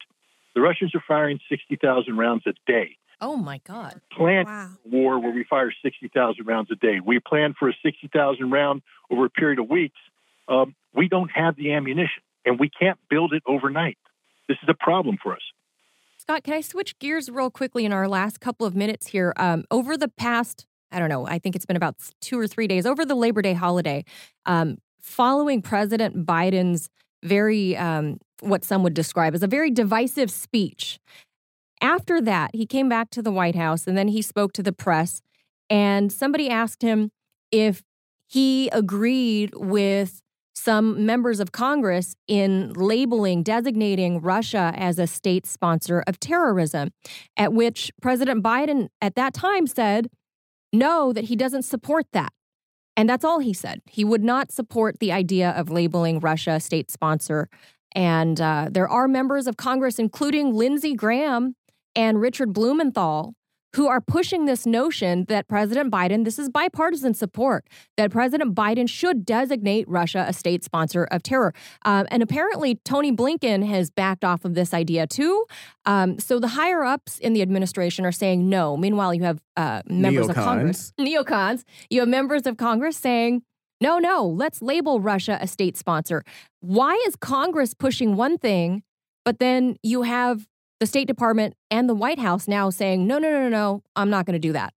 [0.55, 2.97] The Russians are firing 60,000 rounds a day.
[3.21, 4.01] Oh my God.
[4.13, 4.71] Plan wow.
[4.85, 7.01] war where we fire 60,000 rounds a day.
[7.05, 9.99] We plan for a 60,000 round over a period of weeks.
[10.49, 13.99] Um, we don't have the ammunition and we can't build it overnight.
[14.49, 15.43] This is a problem for us.
[16.17, 19.33] Scott, can I switch gears real quickly in our last couple of minutes here?
[19.37, 22.67] Um, over the past, I don't know, I think it's been about two or three
[22.67, 24.05] days, over the Labor Day holiday,
[24.47, 26.89] um, following President Biden's
[27.23, 30.99] very, um, what some would describe as a very divisive speech
[31.81, 34.73] after that, he came back to the White House and then he spoke to the
[34.73, 35.23] press.
[35.71, 37.11] And somebody asked him
[37.51, 37.83] if
[38.27, 40.23] he agreed with
[40.55, 46.91] some members of Congress in labeling, designating Russia as a state sponsor of terrorism.
[47.37, 50.09] At which President Biden at that time said,
[50.73, 52.33] no, that he doesn't support that.
[52.97, 53.81] And that's all he said.
[53.87, 57.49] He would not support the idea of labeling Russia a state sponsor.
[57.95, 61.55] And uh, there are members of Congress, including Lindsey Graham,
[61.99, 63.35] and Richard Blumenthal,
[63.75, 67.67] who are pushing this notion that President Biden, this is bipartisan support,
[67.97, 71.53] that President Biden should designate Russia a state sponsor of terror.
[71.85, 75.45] Um, and apparently, Tony Blinken has backed off of this idea too.
[75.85, 78.77] Um, so the higher ups in the administration are saying no.
[78.77, 80.31] Meanwhile, you have uh, members Neocons.
[80.31, 83.43] of Congress, neocons, you have members of Congress saying,
[83.81, 86.23] no, no, let's label Russia a state sponsor.
[86.61, 88.83] Why is Congress pushing one thing,
[89.25, 90.47] but then you have
[90.81, 94.11] the State Department and the White House now saying, no, no, no, no, no, I'm
[94.11, 94.73] not going to do that?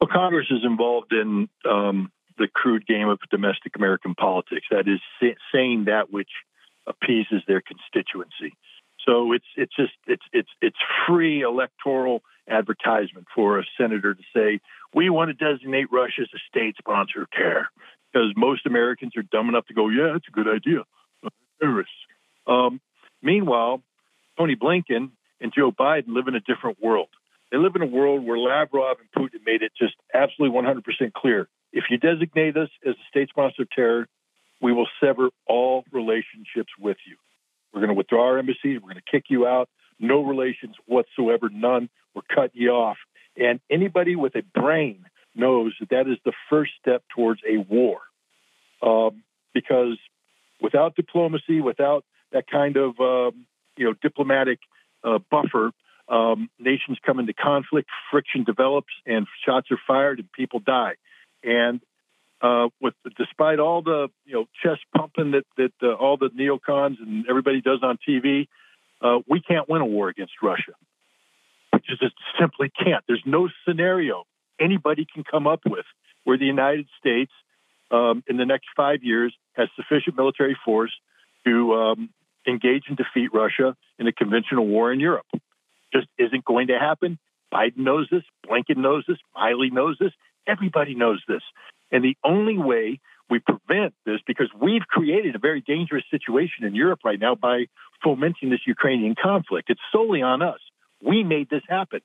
[0.00, 4.66] Well, Congress is involved in um, the crude game of domestic American politics.
[4.70, 5.00] That is
[5.52, 6.28] saying that which
[6.86, 8.56] appeases their constituency.
[9.06, 10.76] So it's it's just it's it's it's
[11.06, 14.60] free electoral advertisement for a senator to say
[14.94, 17.68] we want to designate Russia as a state sponsor of terror
[18.12, 20.84] because most Americans are dumb enough to go, yeah, it's a good idea,
[21.60, 21.92] terrorists.
[22.46, 22.80] Um,
[23.22, 23.82] meanwhile,
[24.36, 25.10] Tony Blinken
[25.40, 27.08] and Joe Biden live in a different world.
[27.50, 31.48] They live in a world where Lavrov and Putin made it just absolutely 100% clear.
[31.72, 34.08] If you designate us as a state sponsor of terror,
[34.60, 37.16] we will sever all relationships with you.
[37.72, 38.80] We're going to withdraw our embassies.
[38.80, 39.68] We're going to kick you out.
[40.00, 41.88] No relations whatsoever, none.
[42.14, 42.96] We're cutting you off.
[43.36, 45.04] And anybody with a brain
[45.34, 48.00] knows that that is the first step towards a war.
[48.82, 49.22] Um,
[49.52, 49.98] because
[50.60, 53.46] without diplomacy, without that kind of um,
[53.76, 54.58] you know diplomatic
[55.04, 55.72] uh, buffer,
[56.08, 60.94] um, nations come into conflict, friction develops, and shots are fired, and people die.
[61.42, 61.80] And
[62.40, 67.00] uh, with despite all the you know chest pumping that that uh, all the neocons
[67.00, 68.48] and everybody does on TV,
[69.00, 70.72] uh, we can't win a war against Russia.
[71.72, 72.02] We just
[72.38, 73.04] simply can't.
[73.06, 74.24] There's no scenario
[74.60, 75.84] anybody can come up with
[76.24, 77.32] where the United States,
[77.90, 80.92] um, in the next five years, has sufficient military force
[81.44, 82.10] to um,
[82.46, 85.26] engage and defeat Russia in a conventional war in Europe.
[85.92, 87.18] Just isn't going to happen.
[87.52, 88.22] Biden knows this.
[88.46, 89.18] Blinken knows this.
[89.36, 90.12] Milley knows this.
[90.46, 91.42] Everybody knows this.
[91.90, 96.74] And the only way we prevent this, because we've created a very dangerous situation in
[96.74, 97.66] Europe right now by
[98.02, 99.70] fomenting this Ukrainian conflict.
[99.70, 100.60] It's solely on us.
[101.02, 102.00] We made this happen.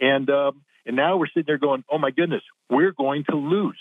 [0.00, 3.78] And um, and now we're sitting there going, oh my goodness, we're going to lose.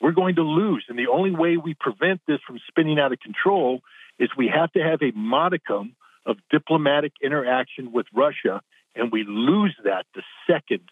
[0.00, 0.84] We're going to lose.
[0.88, 3.80] And the only way we prevent this from spinning out of control
[4.18, 5.96] is we have to have a modicum
[6.26, 8.60] of diplomatic interaction with Russia.
[8.94, 10.88] And we lose that the second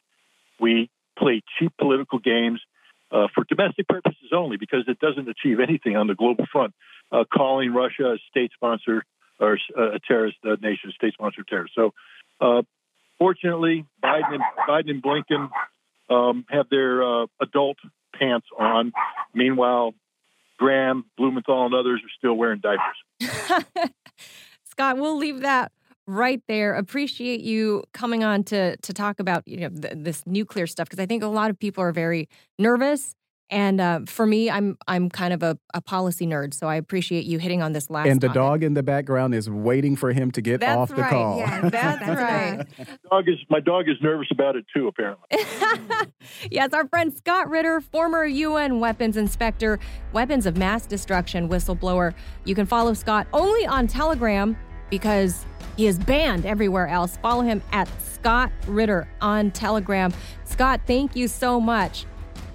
[0.61, 2.61] we play cheap political games
[3.11, 6.73] uh, for domestic purposes only, because it doesn't achieve anything on the global front,
[7.11, 9.05] uh, calling Russia a state sponsor
[9.39, 11.69] or uh, a terrorist nation, a state sponsor of terror.
[11.75, 11.93] So,
[12.41, 12.63] uh,
[13.19, 15.51] fortunately, Biden and, Biden and Blinken
[16.09, 17.77] um, have their uh, adult
[18.19, 18.93] pants on.
[19.35, 19.95] Meanwhile,
[20.63, 23.91] Graham, Blumenthal, and others are still wearing diapers.
[24.65, 25.73] Scott, we'll leave that
[26.07, 26.75] right there.
[26.75, 31.03] Appreciate you coming on to to talk about you know th- this nuclear stuff because
[31.03, 32.29] I think a lot of people are very
[32.61, 33.17] nervous.
[33.53, 37.27] And uh, for me, I'm I'm kind of a, a policy nerd, so I appreciate
[37.27, 38.09] you hitting on this last.
[38.09, 38.41] And the topic.
[38.41, 41.11] dog in the background is waiting for him to get That's off the right.
[41.11, 41.39] call.
[41.39, 42.67] Yeah, that's right.
[43.11, 44.89] Dog is my dog is nervous about it too.
[44.89, 45.27] Apparently.
[46.51, 49.79] yes, our friend Scott Ritter, former UN weapons inspector,
[50.15, 52.15] weapons of mass destruction whistleblower.
[52.45, 54.57] You can follow Scott only on Telegram
[54.89, 55.45] because
[55.77, 57.19] he is banned everywhere else.
[57.19, 60.11] Follow him at Scott Ritter on Telegram.
[60.45, 62.07] Scott, thank you so much.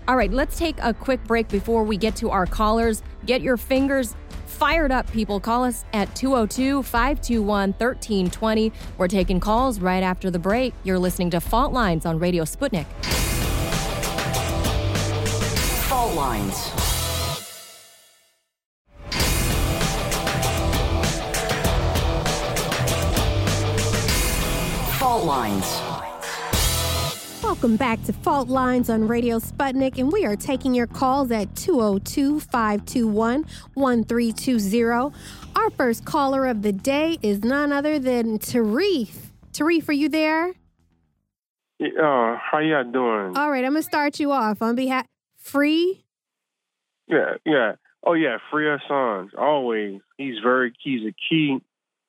[0.07, 3.03] All right, let's take a quick break before we get to our callers.
[3.25, 4.15] Get your fingers
[4.45, 5.41] fired up, people.
[5.41, 8.71] Call us at 202 521 1320.
[8.97, 10.73] We're taking calls right after the break.
[10.85, 12.85] You're listening to Fault Lines on Radio Sputnik.
[15.89, 16.69] Fault lines.
[24.97, 25.86] Fault lines.
[27.47, 31.55] Welcome back to Fault Lines on Radio Sputnik, and we are taking your calls at
[31.55, 35.15] 202 521 1320.
[35.55, 39.29] Our first caller of the day is none other than Tarif.
[39.53, 40.49] Tarif, are you there?
[41.79, 43.37] Uh, how y'all doing?
[43.37, 45.05] All right, I'm going to start you off on behalf.
[45.37, 46.03] Free?
[47.07, 47.75] yeah, yeah.
[48.03, 49.29] Oh yeah, free Assange.
[49.37, 50.01] Always.
[50.17, 51.59] He's very key, he's a key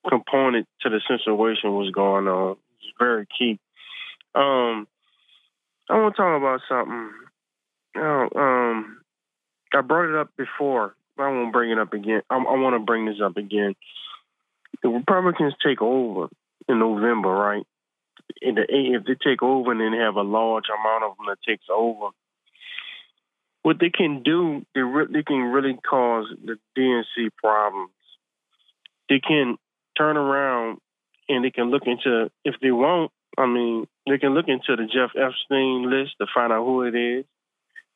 [0.07, 2.57] component to the situation what's going on.
[2.81, 3.61] He's very key.
[4.35, 4.89] Um
[5.89, 7.11] I want to talk about something.
[7.97, 8.99] Um
[9.75, 12.23] I brought it up before, but I won't bring it up again.
[12.31, 13.75] I, I want to bring this up again.
[14.83, 16.29] The Republicans take over
[16.69, 17.65] in November, right?
[18.41, 21.39] In the, if they take over and then have a large amount of them that
[21.47, 22.09] takes over,
[23.63, 27.91] what they can do, they, re- they can really cause the DNC problems.
[29.09, 29.57] They can
[29.97, 30.79] turn around
[31.29, 33.11] and they can look into if they want.
[33.37, 36.95] I mean, they can look into the Jeff Epstein list to find out who it
[36.95, 37.25] is.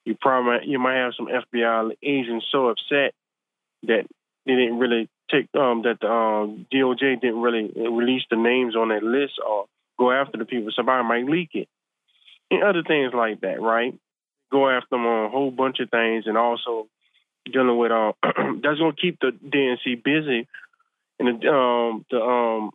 [0.05, 3.15] You probably you might have some FBI agents so upset
[3.85, 4.07] that
[4.47, 8.89] they didn't really take um, that the um, DOJ didn't really release the names on
[8.89, 9.67] that list or
[9.99, 10.73] go after the people.
[10.75, 11.69] Somebody might leak it
[12.53, 13.95] and other things like that, right?
[14.51, 16.87] Go after them on a whole bunch of things, and also
[17.51, 18.13] dealing with uh,
[18.63, 20.47] that's to keep the DNC busy,
[21.19, 22.71] and the um, the um,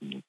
[0.00, 0.22] the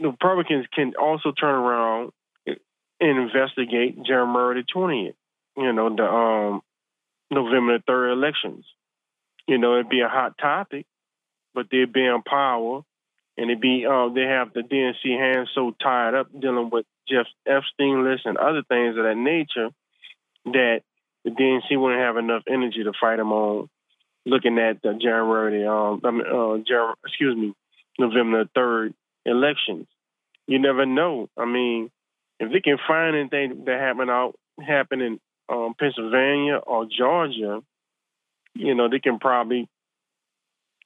[0.00, 2.12] Republicans can also turn around
[2.46, 5.16] and investigate January the twentieth.
[5.56, 6.60] You know the um,
[7.30, 8.64] November the third elections.
[9.46, 10.86] You know it'd be a hot topic,
[11.54, 12.82] but they'd be in power,
[13.36, 17.26] and it'd be uh, they have the DNC hands so tied up dealing with Jeff
[17.46, 19.70] Epstein list and other things of that nature
[20.46, 20.82] that
[21.24, 23.68] the DNC wouldn't have enough energy to fight them on.
[24.24, 26.54] Looking at the January, um, uh,
[27.04, 27.54] excuse me,
[27.96, 28.94] November the third
[29.26, 29.86] elections,
[30.46, 31.28] you never know.
[31.36, 31.90] I mean,
[32.38, 34.34] if they can find anything that happened out
[34.64, 37.60] happen in um, Pennsylvania or Georgia,
[38.54, 39.68] you know, they can probably,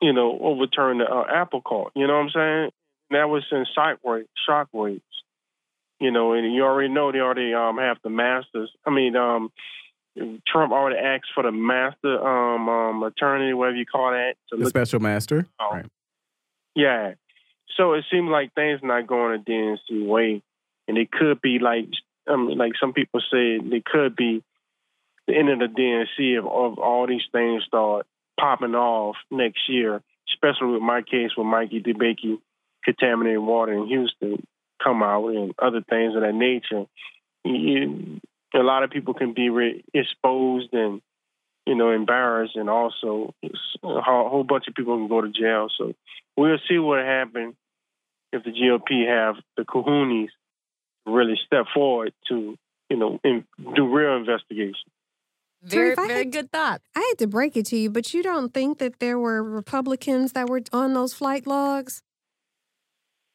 [0.00, 1.92] you know, overturn the uh, apple cart.
[1.94, 2.70] You know what I'm saying?
[3.10, 4.26] That was in shockwaves.
[4.48, 5.02] shockwaves.
[6.00, 8.70] You know, and you already know they already um, have the masters.
[8.86, 9.52] I mean, um,
[10.46, 14.34] Trump already asked for the master um, um, attorney, whatever you call that.
[14.50, 15.46] the special master.
[15.60, 15.86] Right.
[16.74, 17.12] Yeah.
[17.76, 20.42] So it seems like things not going a DNC way,
[20.88, 21.86] and it could be like
[22.28, 24.42] um, like some people say, it could be
[25.26, 28.06] the end of the DNC if, if all these things start
[28.38, 30.02] popping off next year.
[30.32, 32.38] Especially with my case with Mikey DeBakey
[32.84, 34.46] contaminated water in Houston
[34.82, 36.86] come out and other things of that nature.
[37.44, 38.20] You,
[38.54, 41.02] a lot of people can be re- exposed and
[41.66, 43.34] you know embarrassed, and also
[43.82, 45.68] a whole bunch of people can go to jail.
[45.76, 45.92] So
[46.36, 47.54] we'll see what happens
[48.32, 50.28] if the GOP have the kahunas
[51.06, 52.56] really step forward to
[52.88, 54.90] you know in, do real investigation.
[55.62, 56.80] Very, very good thought.
[56.96, 60.32] I had to break it to you, but you don't think that there were Republicans
[60.32, 62.02] that were on those flight logs?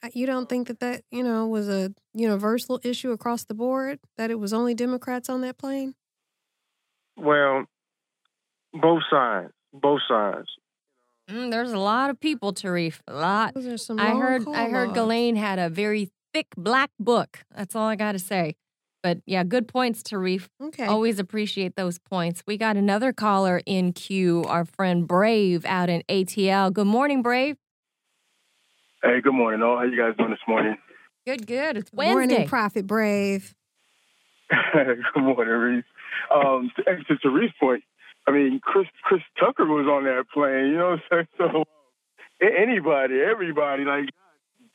[0.02, 4.00] Uh, you don't think that that, you know, was a universal issue across the board,
[4.18, 5.94] that it was only Democrats on that plane?
[7.16, 7.66] Well,
[8.82, 10.48] both sides, both sides.
[11.30, 13.00] Mm, there's a lot of people, Tarif.
[13.08, 13.54] A lot.
[13.98, 14.48] I heard.
[14.48, 17.40] I heard Ghislaine had a very thick black book.
[17.56, 18.56] That's all I got to say.
[19.02, 20.48] But yeah, good points, Tarif.
[20.62, 20.86] Okay.
[20.86, 22.44] Always appreciate those points.
[22.48, 24.44] We got another caller in queue.
[24.48, 26.74] Our friend Brave out in ATL.
[26.74, 27.58] Good morning, Brave.
[29.04, 29.78] Hey, good morning, all.
[29.78, 30.78] How you guys doing this morning?
[31.28, 31.78] Good, good.
[31.78, 32.14] It's Wednesday.
[32.14, 33.54] Morning, Prophet Brave.
[34.74, 35.84] good morning, Reese.
[36.34, 37.84] Um, to, to Teresa's point,
[38.28, 40.68] I mean, Chris Chris Tucker was on that plane.
[40.68, 41.28] You know what I'm saying?
[41.38, 41.66] So
[42.42, 44.10] anybody, everybody, like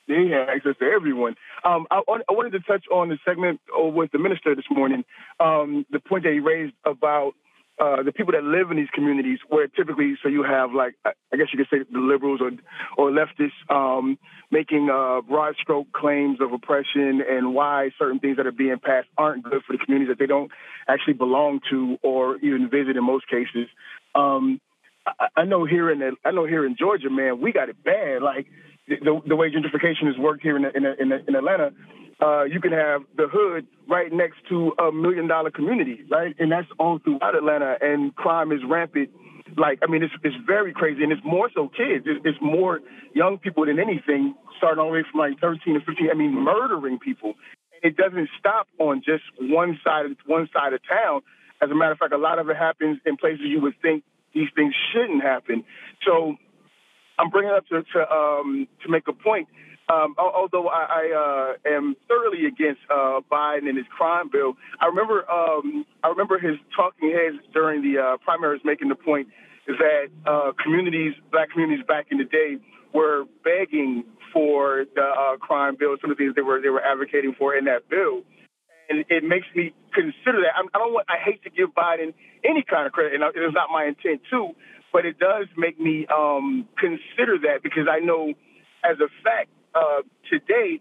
[0.09, 1.37] they had access to everyone.
[1.65, 5.05] Um, I, I, wanted to touch on the segment with the minister this morning.
[5.39, 7.35] Um, the point that he raised about
[7.81, 11.37] uh, the people that live in these communities, where typically, so you have like, I
[11.37, 12.51] guess you could say the liberals or
[12.99, 14.19] or leftists um,
[14.51, 19.09] making uh, broad stroke claims of oppression and why certain things that are being passed
[19.17, 20.51] aren't good for the communities that they don't
[20.89, 23.67] actually belong to or even visit in most cases.
[24.15, 24.61] Um,
[25.07, 27.83] I, I know here in the, I know here in Georgia, man, we got it
[27.83, 28.21] bad.
[28.23, 28.47] Like
[28.97, 31.73] the, the way gentrification has worked here in in, in, in Atlanta,
[32.23, 36.35] uh, you can have the hood right next to a million dollar community, right?
[36.39, 39.11] And that's all throughout Atlanta, and crime is rampant.
[39.57, 42.05] Like, I mean, it's it's very crazy, and it's more so kids.
[42.07, 42.81] It's, it's more
[43.15, 46.11] young people than anything, starting all the way from like 13 to 15.
[46.11, 47.35] I mean, murdering people.
[47.73, 51.23] And it doesn't stop on just one side of one side of town.
[51.63, 54.05] As a matter of fact, a lot of it happens in places you would think
[54.35, 55.65] these things shouldn't happen.
[56.07, 56.37] So
[57.21, 59.49] I'm bringing it up to to, um, to make a point
[59.91, 64.87] um, although I, I uh, am thoroughly against uh, Biden and his crime bill, I
[64.87, 69.29] remember um, I remember his talking heads during the uh, primaries making the point
[69.67, 72.59] that uh, communities, black communities back in the day,
[72.95, 76.85] were begging for the uh, crime bill, some of the things they were they were
[76.85, 78.23] advocating for in that bill,
[78.89, 80.55] and it makes me consider that.
[80.55, 81.07] I, I don't want.
[81.09, 82.15] I hate to give Biden
[82.45, 84.55] any kind of credit, and it is not my intent to,
[84.93, 88.35] but it does make me um, consider that because I know,
[88.85, 90.81] as a fact, uh, today,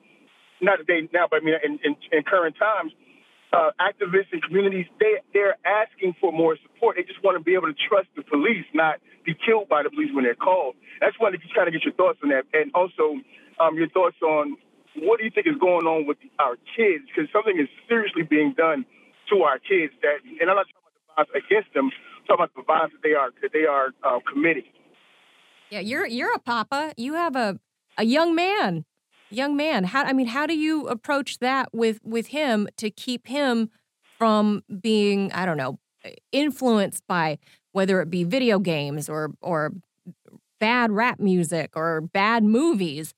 [0.61, 2.91] not today now, but I mean in, in, in current times,
[3.53, 6.97] uh, activists and communities they they're asking for more support.
[6.97, 9.89] They just want to be able to trust the police, not be killed by the
[9.89, 10.75] police when they're called.
[11.01, 13.17] That's why to just kind of get your thoughts on that, and also
[13.59, 14.57] um, your thoughts on
[14.95, 17.05] what do you think is going on with our kids?
[17.07, 18.85] Because something is seriously being done
[19.29, 19.93] to our kids.
[20.01, 21.91] That, and I'm not talking about the violence against them.
[22.29, 24.63] Talking about the violence that they are that they are uh, committing.
[25.71, 26.93] Yeah, you're you're a papa.
[26.95, 27.59] You have a
[27.97, 28.85] a young man.
[29.31, 29.83] young man.
[29.83, 33.69] How I mean, how do you approach that with with him to keep him
[34.17, 35.79] from being, I don't know,
[36.31, 37.39] influenced by
[37.71, 39.73] whether it be video games or or
[40.59, 43.13] bad rap music or bad movies?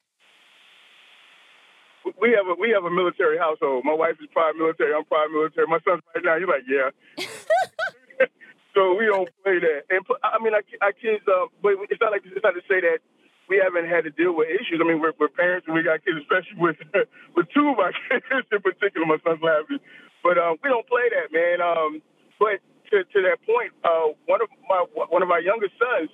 [2.19, 3.83] We have a we have a military household.
[3.85, 4.93] My wife is private military.
[4.93, 5.67] I'm private military.
[5.67, 6.37] My son's right now.
[6.37, 8.25] He's like, yeah.
[8.73, 9.87] so we don't play that.
[9.89, 11.23] And I mean, our, our kids.
[11.27, 13.03] Uh, but it's not like it's not to say that
[13.51, 14.79] we haven't had to deal with issues.
[14.79, 16.79] I mean, we're, we're parents and we got kids, especially with
[17.35, 19.03] with two of my kids in particular.
[19.03, 19.83] My son's laughing,
[20.23, 21.59] but um, we don't play that, man.
[21.59, 21.99] Um,
[22.39, 22.63] but
[22.95, 26.07] to, to that point, uh, one of my one of our youngest sons,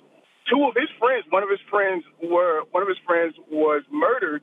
[0.50, 4.42] two of his friends, one of his friends were one of his friends was murdered.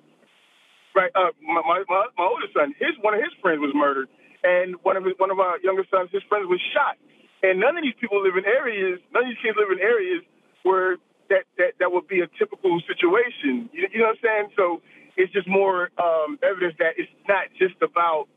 [0.95, 4.07] Right, uh, my, my my oldest son, his one of his friends was murdered,
[4.47, 6.95] and one of his, one of our younger sons, his friends was shot.
[7.43, 10.23] And none of these people live in areas, none of these kids live in areas
[10.63, 10.97] where
[11.29, 13.69] that that that would be a typical situation.
[13.73, 14.47] You, you know what I'm saying?
[14.55, 14.81] So
[15.17, 18.27] it's just more um, evidence that it's not just about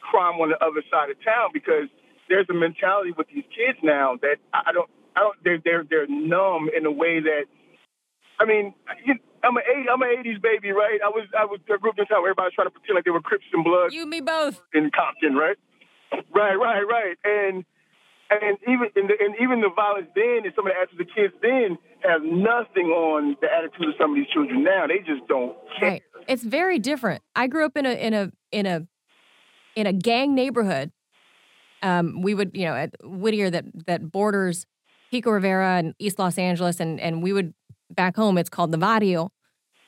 [0.00, 1.88] crime on the other side of town because
[2.28, 6.06] there's a mentality with these kids now that I don't I don't they're they're they're
[6.08, 7.44] numb in a way that
[8.38, 8.74] I mean
[9.04, 9.14] you,
[9.44, 11.00] I'm an eight, I'm an '80s baby, right?
[11.04, 13.04] I was I was I grew up in town where everybody's trying to pretend like
[13.04, 13.94] they were Crips and Bloods.
[13.94, 14.62] You, me both.
[14.72, 15.56] In Compton, right?
[16.34, 17.16] Right, right, right.
[17.24, 17.64] And
[18.40, 21.04] and even and, the, and even the violence then and some of the of the
[21.04, 24.86] kids then have nothing on the attitude of some of these children now.
[24.86, 25.90] They just don't care.
[25.90, 26.02] Right.
[26.28, 27.22] It's very different.
[27.34, 28.86] I grew up in a in a in a
[29.76, 30.92] in a gang neighborhood.
[31.82, 34.66] Um, we would, you know, at Whittier that that borders
[35.10, 37.54] Pico Rivera and East Los Angeles, and and we would
[37.90, 38.38] back home.
[38.38, 39.30] It's called the Barrio,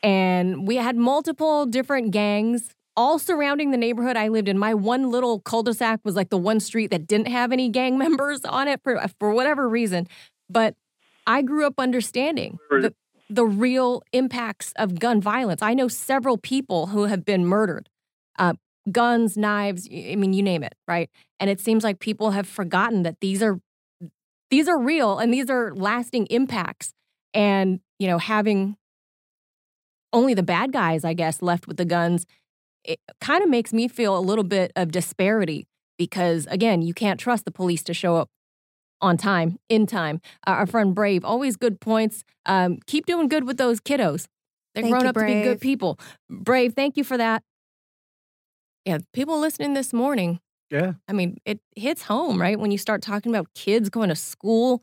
[0.03, 4.59] and we had multiple different gangs all surrounding the neighborhood I lived in.
[4.59, 8.45] My one little cul-de-sac was like the one street that didn't have any gang members
[8.45, 10.07] on it for for whatever reason.
[10.49, 10.75] But
[11.27, 12.95] I grew up understanding the,
[13.31, 15.63] the real impacts of gun violence.
[15.63, 17.89] I know several people who have been murdered.
[18.39, 18.55] Uh,
[18.91, 21.09] guns, knives, I mean, you name it, right?
[21.41, 23.59] And it seems like people have forgotten that these are
[24.51, 26.93] these are real and these are lasting impacts.
[27.33, 28.77] And, you know, having
[30.13, 32.27] only the bad guys, I guess, left with the guns,
[32.85, 35.67] it kind of makes me feel a little bit of disparity
[35.99, 38.29] because, again, you can't trust the police to show up
[39.01, 40.21] on time, in time.
[40.47, 42.25] Uh, our friend Brave, always good points.
[42.47, 44.27] Um, keep doing good with those kiddos.
[44.75, 45.99] They're Thank grown you, up to be good people.
[46.31, 47.43] Brave, thank you for that.
[48.85, 50.41] Yeah, people listening this morning,
[50.71, 50.95] Yeah.
[51.09, 52.59] I mean, it hits home, right?
[52.59, 54.83] When you start talking about kids going to school,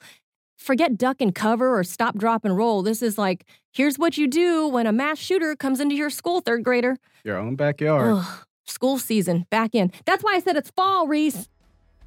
[0.57, 2.81] forget duck and cover or stop, drop, and roll.
[2.83, 6.41] This is like, here's what you do when a mass shooter comes into your school,
[6.41, 6.97] third grader.
[7.23, 8.15] Your own backyard.
[8.17, 9.91] Ugh, school season back in.
[10.05, 11.47] That's why I said it's fall, Reese.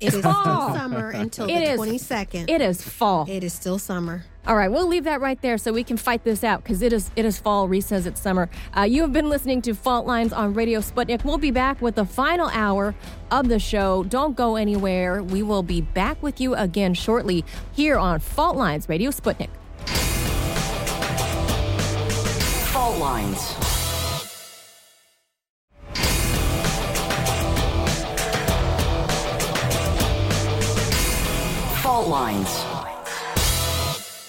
[0.00, 0.74] It is still fall.
[0.74, 1.80] summer until It the is.
[1.80, 2.50] 22nd.
[2.50, 3.26] It is fall.
[3.30, 4.24] it is still summer.
[4.46, 6.92] All right, we'll leave that right there so we can fight this out because it
[6.92, 7.68] is it is fall.
[7.68, 8.50] Reese says it's summer.
[8.76, 11.24] Uh, you have been listening to Fault Lines on Radio Sputnik.
[11.24, 12.94] We'll be back with the final hour
[13.30, 14.02] of the show.
[14.04, 15.22] Don't go anywhere.
[15.22, 17.42] We will be back with you again shortly
[17.72, 19.48] here on Fault Lines Radio Sputnik.
[31.82, 32.64] Fault lines.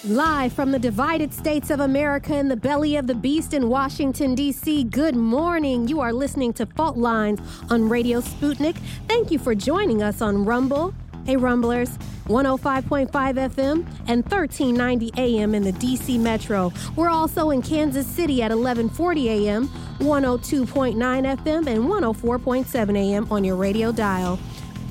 [0.04, 4.34] Live from the divided states of America in the belly of the beast in Washington,
[4.34, 4.84] D.C.
[4.84, 5.88] Good morning.
[5.88, 7.40] You are listening to Fault Lines
[7.70, 8.76] on Radio Sputnik.
[9.08, 10.92] Thank you for joining us on Rumble.
[11.26, 11.90] Hey, Rumblers,
[12.28, 16.18] 105.5 FM and 1390 AM in the D.C.
[16.18, 16.72] Metro.
[16.94, 19.66] We're also in Kansas City at 1140 AM,
[19.98, 24.38] 102.9 FM, and 104.7 AM on your radio dial.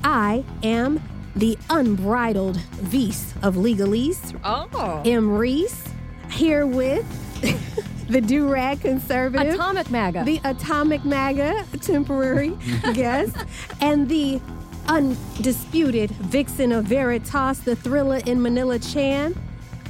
[0.04, 1.00] I am
[1.36, 5.02] the unbridled Vice of Legalese, Oh.
[5.06, 5.30] M.
[5.38, 5.84] Reese,
[6.30, 7.06] here with
[8.10, 10.24] the Do Rag Conservative, Atomic MAGA.
[10.24, 12.50] the Atomic MAGA temporary
[12.92, 13.36] guest,
[13.80, 14.40] and the
[14.88, 19.34] undisputed Vixen of Veritas, the thriller in Manila Chan.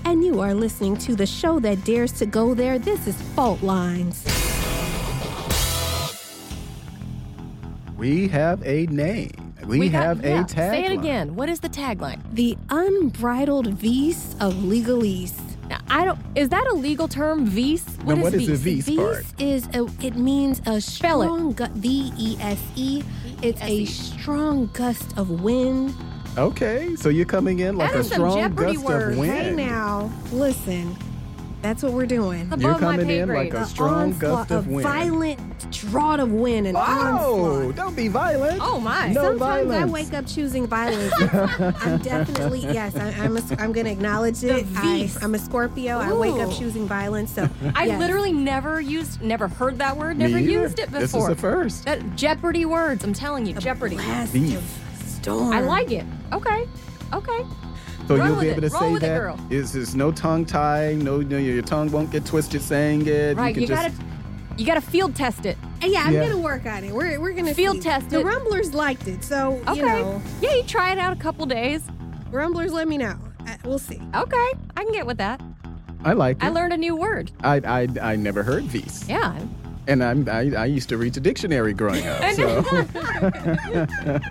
[0.05, 2.79] And you are listening to the show that dares to go there.
[2.79, 4.25] This is Fault Lines.
[7.97, 9.55] We have a name.
[9.67, 10.71] We, have yeah, a tagline.
[10.71, 11.35] Say it again.
[11.35, 12.21] What is the tagline?
[12.33, 15.35] The unbridled Vice of Legalese.
[15.69, 16.21] Now, I don't.
[16.37, 17.47] Is that a legal term?
[17.47, 17.83] Vice.
[17.83, 18.87] Then what is the vice?
[18.87, 19.25] Vice part?
[19.39, 23.03] Is a, it means a Spell strong gu- V E S E.
[23.43, 25.95] It's a strong gust of wind.
[26.39, 29.15] Okay, so you're coming in like That a strong gust words.
[29.15, 29.33] of wind.
[29.33, 30.97] Hey now, listen.
[31.67, 32.49] That's what we're doing.
[32.53, 34.87] It's You're above my coming pay in like a strong onslaught, gust of wind.
[34.87, 37.75] A violent draught of wind and Oh, onslaught.
[37.75, 38.61] don't be violent.
[38.63, 39.09] Oh my.
[39.09, 41.13] No Sometimes I wake up choosing violence.
[41.21, 42.95] I'm definitely yes.
[42.95, 44.65] I, I'm a, I'm going to acknowledge it.
[44.77, 45.99] I, I'm a Scorpio.
[45.99, 47.35] I wake up choosing violence.
[47.35, 47.99] So I yes.
[47.99, 50.49] literally never used, never heard that word, never either.
[50.49, 51.01] used it before.
[51.01, 51.85] This is the first.
[51.87, 53.03] That Jeopardy words.
[53.03, 53.97] I'm telling you, Jeopardy.
[53.97, 54.37] blast
[55.05, 55.53] storm.
[55.53, 56.07] I like it.
[56.33, 56.69] Okay.
[57.13, 57.45] Okay.
[58.07, 59.19] So Roll you'll be able to say with it, that.
[59.19, 59.41] girl.
[59.51, 63.37] Is there's no tongue tying, no, no your tongue won't get twisted saying it.
[63.37, 63.53] Right.
[63.53, 64.05] can You, just, gotta,
[64.57, 65.57] you gotta field test it.
[65.83, 66.29] Uh, Yeah, I'm Yeah.
[66.29, 66.93] gonna work on it.
[66.95, 67.83] We're we're gonna Field see.
[67.83, 68.23] test The it.
[68.23, 69.81] The Rumblers liked it, so Okay.
[69.81, 71.83] you know, Yeah, you try it out a couple days.
[72.31, 73.17] Rumblers, let me know.
[73.47, 74.01] Uh, we'll see.
[74.15, 74.49] Okay.
[74.77, 75.41] I can get with that.
[76.05, 76.45] I like it.
[76.45, 77.33] I learned a new word.
[77.43, 79.05] I, I, I never heard these.
[79.09, 79.37] Yeah.
[79.89, 82.33] And I'm, I, I used to read the dictionary growing up.
[82.35, 82.63] So.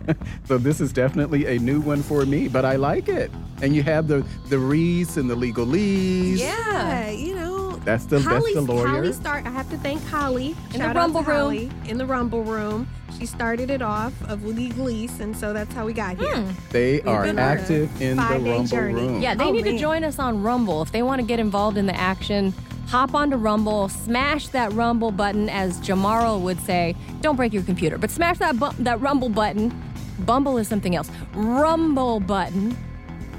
[0.45, 3.32] so this is definitely a new one for me, but I like it.
[3.61, 6.40] And you have the, the Reese and the legalese.
[6.40, 7.10] Yeah.
[7.10, 8.88] You know, That's the, that's Holly, the lawyer.
[8.88, 9.45] Holly start.
[9.45, 11.38] I have to thank Holly In the Shout out Rumble to Room.
[11.38, 12.88] Holly in the Rumble Room.
[13.18, 16.36] She started it off of legalese, and so that's how we got here.
[16.36, 16.52] Hmm.
[16.72, 18.94] they are been on a active in the five-day Rumble journey.
[19.07, 19.22] Room.
[19.22, 21.77] Yeah, they Oh, need to join us on Rumble if they want to get involved
[21.77, 22.53] in the action.
[22.88, 26.95] Hop onto Rumble, smash that Rumble button, as Jamarl would say.
[27.22, 29.74] Don't break your computer, but smash that bu- that Rumble button.
[30.20, 31.10] Bumble is something else.
[31.34, 32.78] Rumble button,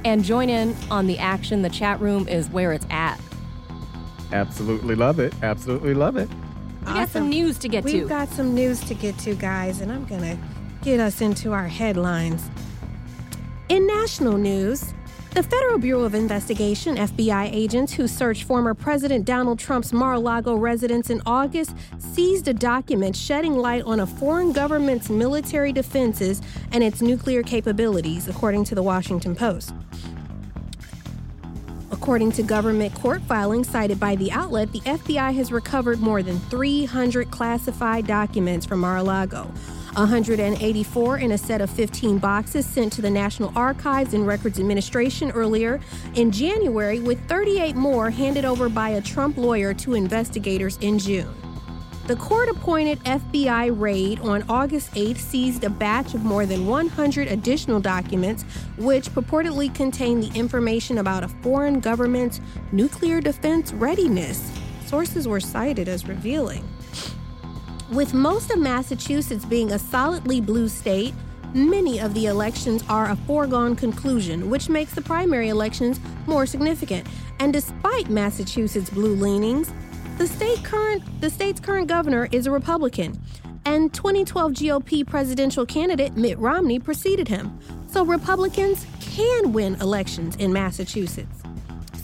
[0.05, 1.63] and join in on the action.
[1.63, 3.21] The chat room is where it's at.
[4.33, 5.33] Absolutely love it.
[5.43, 6.29] Absolutely love it.
[6.87, 7.93] We got some news to get to.
[7.93, 10.37] We've got some news to get to, guys, and I'm gonna
[10.83, 12.51] get us into our headlines.
[13.69, 14.93] In national news,
[15.37, 20.19] the Federal Bureau of Investigation, FBI agents who searched former President Donald Trump's Mar a
[20.19, 26.41] Lago residence in August seized a document shedding light on a foreign government's military defenses
[26.73, 29.75] and its nuclear capabilities, according to the Washington Post.
[31.91, 36.39] According to government court filings cited by the outlet, the FBI has recovered more than
[36.49, 39.53] 300 classified documents from Mar a Lago.
[39.97, 45.31] 184 in a set of 15 boxes sent to the National Archives and Records Administration
[45.31, 45.81] earlier
[46.15, 51.35] in January, with 38 more handed over by a Trump lawyer to investigators in June.
[52.07, 57.27] The court appointed FBI raid on August 8th seized a batch of more than 100
[57.27, 58.45] additional documents,
[58.77, 62.41] which purportedly contained the information about a foreign government's
[62.71, 64.53] nuclear defense readiness.
[64.85, 66.63] Sources were cited as revealing.
[67.93, 71.15] With most of Massachusetts being a solidly blue state,
[71.55, 77.07] many of the elections are a foregone conclusion, which makes the primary elections more significant.
[77.39, 79.73] And despite Massachusetts' blue leanings,
[80.19, 83.23] the state current the state's current governor is a Republican,
[83.65, 87.57] and 2012 GOP presidential candidate Mitt Romney preceded him.
[87.87, 91.46] So Republicans can win elections in Massachusetts.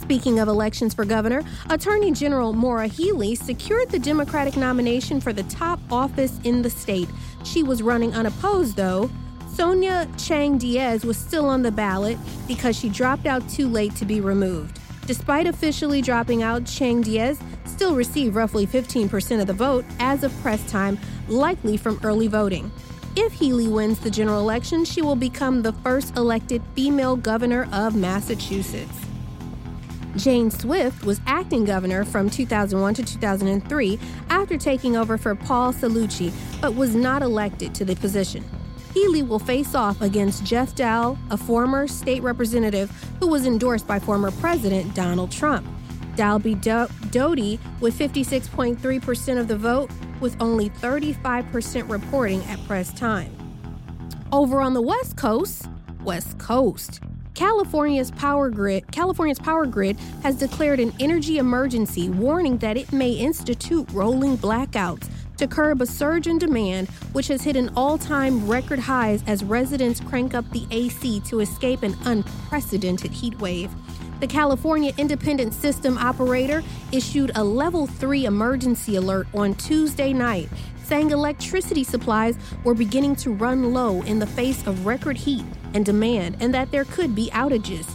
[0.02, 5.44] Speaking of elections for governor, Attorney General Maura Healey secured the Democratic nomination for the
[5.44, 7.08] top office in the state.
[7.44, 9.08] She was running unopposed, though.
[9.54, 12.18] Sonia Chang Diaz was still on the ballot
[12.48, 14.80] because she dropped out too late to be removed.
[15.06, 20.36] Despite officially dropping out, Chang Diaz still received roughly 15% of the vote as of
[20.42, 20.98] press time,
[21.28, 22.72] likely from early voting.
[23.14, 27.94] If Healey wins the general election, she will become the first elected female governor of
[27.94, 29.11] Massachusetts.
[30.16, 33.98] Jane Swift was acting governor from 2001 to 2003
[34.28, 38.44] after taking over for Paul Cellucci, but was not elected to the position.
[38.92, 42.90] Healey will face off against Geoff Diehl, a former state representative
[43.20, 45.66] who was endorsed by former President Donald Trump.
[46.14, 49.90] Diehl beat Do- Doughty with 56.3% of the vote,
[50.20, 53.34] with only 35% reporting at press time.
[54.30, 55.66] Over on the West Coast,
[56.04, 57.00] West Coast,
[57.34, 63.12] California's power grid, California's power grid has declared an energy emergency, warning that it may
[63.12, 68.78] institute rolling blackouts to curb a surge in demand, which has hit an all-time record
[68.78, 73.70] highs as residents crank up the AC to escape an unprecedented heat wave.
[74.20, 80.50] The California Independent System Operator issued a level 3 emergency alert on Tuesday night,
[80.84, 85.84] saying electricity supplies were beginning to run low in the face of record heat and
[85.84, 87.90] demand and that there could be outages.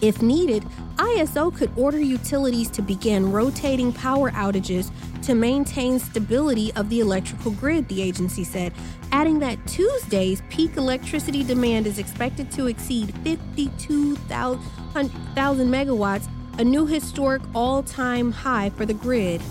[0.00, 0.64] If needed,
[0.96, 4.90] ISO could order utilities to begin rotating power outages
[5.22, 8.72] to maintain stability of the electrical grid, the agency said,
[9.12, 14.60] adding that Tuesday's peak electricity demand is expected to exceed 52,000
[14.94, 19.42] megawatts, a new historic all time high for the grid.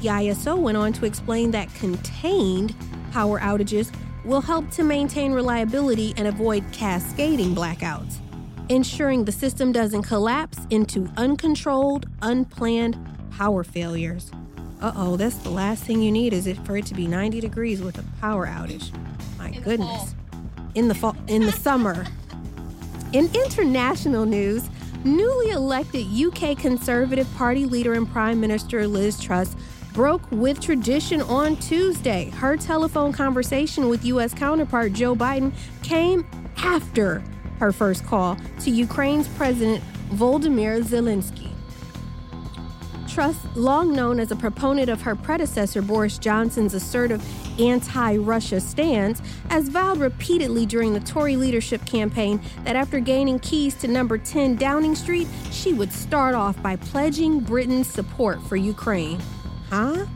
[0.00, 2.74] The ISO went on to explain that contained
[3.12, 3.92] power outages
[4.24, 8.16] will help to maintain reliability and avoid cascading blackouts.
[8.70, 12.96] ensuring the system doesn't collapse into uncontrolled, unplanned
[13.30, 14.30] power failures.
[14.80, 17.40] Uh oh, that's the last thing you need is it for it to be 90
[17.40, 18.90] degrees with a power outage.
[19.38, 20.14] My goodness.
[20.74, 22.06] In the fall, in the summer.
[23.12, 24.68] In international news,
[25.04, 29.54] newly elected UK Conservative Party leader and Prime Minister Liz Truss
[29.94, 32.28] broke with tradition on Tuesday.
[32.30, 34.34] Her telephone conversation with U.S.
[34.34, 35.52] counterpart Joe Biden
[35.82, 36.26] came
[36.58, 37.22] after
[37.60, 41.50] her first call to Ukraine's President Volodymyr Zelensky.
[43.08, 47.24] Truss, long known as a proponent of her predecessor Boris Johnson's assertive
[47.60, 53.76] anti Russia stance, has vowed repeatedly during the Tory leadership campaign that after gaining keys
[53.76, 59.20] to number 10 Downing Street, she would start off by pledging Britain's support for Ukraine.
[59.74, 60.06] Huh?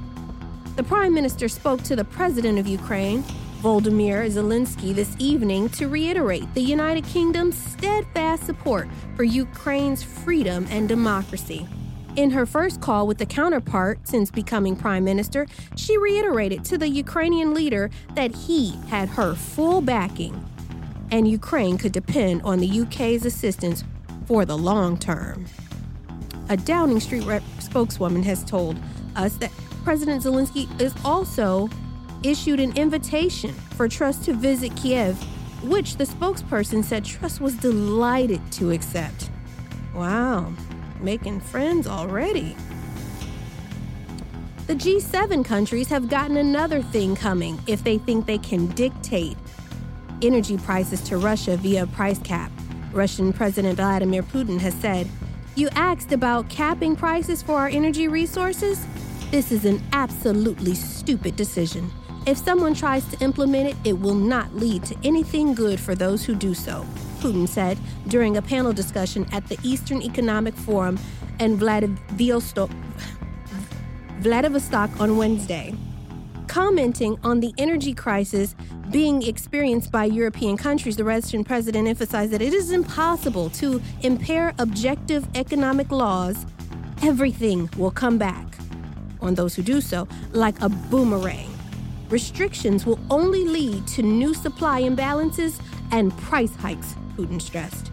[0.76, 3.24] The Prime Minister spoke to the President of Ukraine,
[3.60, 8.86] Volodymyr Zelensky, this evening to reiterate the United Kingdom's steadfast support
[9.16, 11.66] for Ukraine's freedom and democracy.
[12.14, 16.88] In her first call with the counterpart since becoming prime minister, she reiterated to the
[16.88, 20.36] Ukrainian leader that he had her full backing
[21.10, 23.82] and Ukraine could depend on the UK's assistance
[24.26, 25.46] for the long term.
[26.48, 28.78] A Downing Street rep- spokeswoman has told
[29.16, 29.52] us that
[29.84, 31.68] President Zelensky is also
[32.22, 35.16] issued an invitation for Truss to visit Kiev,
[35.62, 39.30] which the spokesperson said Truss was delighted to accept.
[39.94, 40.52] Wow,
[41.00, 42.56] making friends already.
[44.66, 49.36] The G7 countries have gotten another thing coming if they think they can dictate
[50.20, 52.52] energy prices to Russia via a price cap.
[52.92, 55.08] Russian President Vladimir Putin has said,
[55.58, 58.86] You asked about capping prices for our energy resources?
[59.32, 61.90] This is an absolutely stupid decision.
[62.26, 66.24] If someone tries to implement it, it will not lead to anything good for those
[66.24, 66.86] who do so,
[67.18, 67.76] Putin said
[68.06, 70.96] during a panel discussion at the Eastern Economic Forum
[71.40, 72.70] in Vladivostok,
[75.00, 75.74] on Wednesday.
[76.48, 78.56] Commenting on the energy crisis
[78.90, 84.54] being experienced by European countries, the Russian president emphasized that it is impossible to impair
[84.58, 86.46] objective economic laws.
[87.02, 88.46] Everything will come back
[89.20, 91.50] on those who do so like a boomerang.
[92.08, 95.60] Restrictions will only lead to new supply imbalances
[95.92, 97.92] and price hikes, Putin stressed.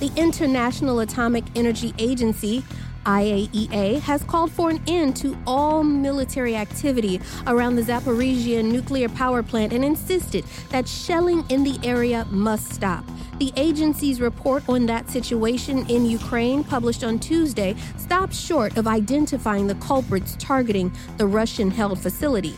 [0.00, 2.64] The International Atomic Energy Agency
[3.06, 9.44] IAEA has called for an end to all military activity around the Zaporizhia nuclear power
[9.44, 13.04] plant and insisted that shelling in the area must stop.
[13.38, 19.68] The agency's report on that situation in Ukraine, published on Tuesday, stops short of identifying
[19.68, 22.56] the culprits targeting the Russian held facility.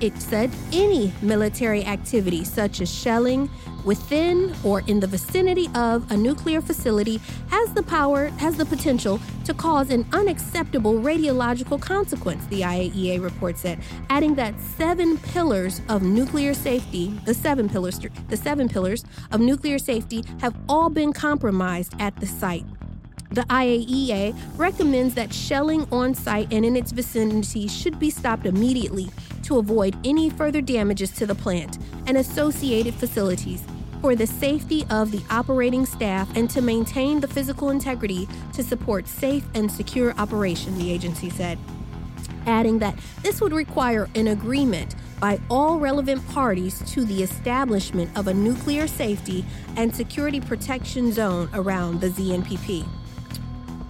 [0.00, 3.48] It said any military activity, such as shelling,
[3.84, 9.20] within or in the vicinity of a nuclear facility has the power, has the potential
[9.44, 13.78] to cause an unacceptable radiological consequence, the IAEA report said,
[14.10, 19.78] adding that seven pillars of nuclear safety, the seven pillars, the seven pillars of nuclear
[19.78, 22.64] safety have all been compromised at the site.
[23.30, 29.10] The IAEA recommends that shelling on site and in its vicinity should be stopped immediately
[29.44, 33.62] to avoid any further damages to the plant and associated facilities
[34.00, 39.08] for the safety of the operating staff and to maintain the physical integrity to support
[39.08, 41.58] safe and secure operation, the agency said.
[42.46, 48.28] Adding that this would require an agreement by all relevant parties to the establishment of
[48.28, 49.42] a nuclear safety
[49.76, 52.86] and security protection zone around the ZNPP.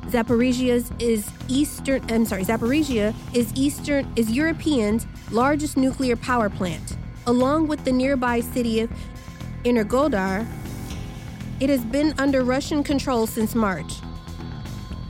[0.06, 6.96] Zaporizhia is eastern I'm sorry, Zaporizhia is eastern is European's largest nuclear power plant,
[7.26, 8.90] along with the nearby city of
[9.64, 10.46] Energodar,
[11.58, 13.94] it has been under Russian control since March.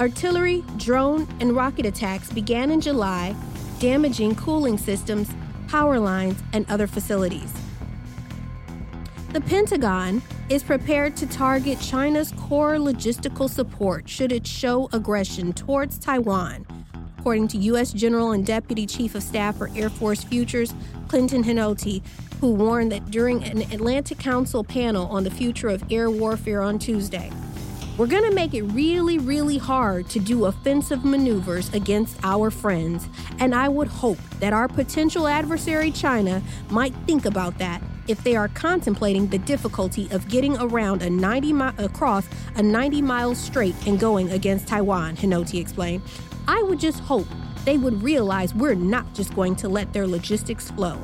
[0.01, 3.36] Artillery, drone, and rocket attacks began in July,
[3.78, 5.28] damaging cooling systems,
[5.68, 7.52] power lines, and other facilities.
[9.32, 15.98] The Pentagon is prepared to target China's core logistical support should it show aggression towards
[15.98, 16.66] Taiwan,
[17.24, 17.90] according to U.S.
[17.94, 20.74] General and Deputy Chief of Staff for Air Force Futures
[21.09, 22.02] Clinton Hinote
[22.38, 26.78] who warned that during an Atlantic Council panel on the future of air warfare on
[26.78, 27.32] Tuesday.
[27.96, 33.09] We're going to make it really, really hard to do offensive maneuvers against our friends,
[33.38, 38.36] and I would hope that our potential adversary, China, might think about that if they
[38.36, 43.74] are contemplating the difficulty of getting around a 90 mi- across a 90 mile straight
[43.86, 46.02] and going against Taiwan, Hinote explained.
[46.46, 47.26] I would just hope
[47.64, 50.98] they would realize we're not just going to let their logistics flow.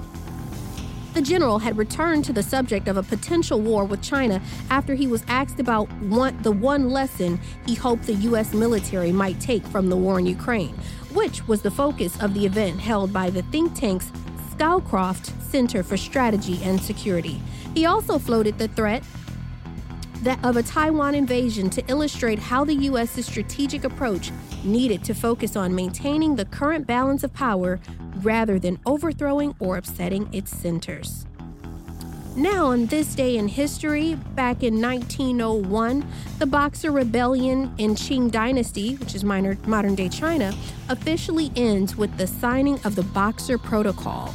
[1.15, 4.41] The general had returned to the subject of a potential war with China
[4.71, 8.55] after he was asked about one, the one lesson he hoped the U.S.
[8.55, 10.77] military might take from the war in Ukraine,
[11.13, 14.13] which was the focus of the event held by the think tank's
[14.53, 17.41] Scowcroft Center for Strategy and Security.
[17.75, 19.03] He also floated the threat
[20.23, 24.31] that of a Taiwan invasion to illustrate how the U.S.'s strategic approach
[24.65, 27.81] needed to focus on maintaining the current balance of power
[28.17, 31.27] rather than overthrowing or upsetting its centers.
[32.37, 36.07] Now, on this day in history, back in 1901,
[36.39, 40.55] the Boxer Rebellion in Qing Dynasty, which is minor, modern day China,
[40.89, 44.33] officially ends with the signing of the Boxer Protocol.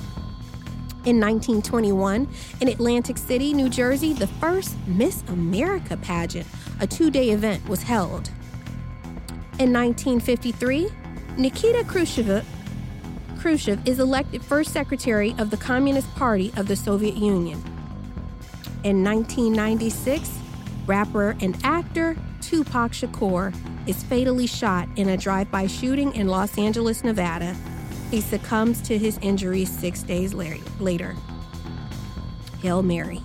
[1.05, 2.27] In 1921,
[2.61, 6.47] in Atlantic City, New Jersey, the first Miss America pageant,
[6.79, 8.31] a two day event, was held.
[9.59, 10.89] In 1953,
[11.37, 12.43] Nikita Khrushchev,
[13.37, 17.63] Khrushchev is elected first secretary of the Communist Party of the Soviet Union.
[18.83, 20.39] In 1996,
[20.87, 23.55] rapper and actor Tupac Shakur
[23.85, 27.55] is fatally shot in a drive by shooting in Los Angeles, Nevada
[28.11, 31.15] he succumbs to his injuries six days later.
[32.61, 33.21] Hail Mary.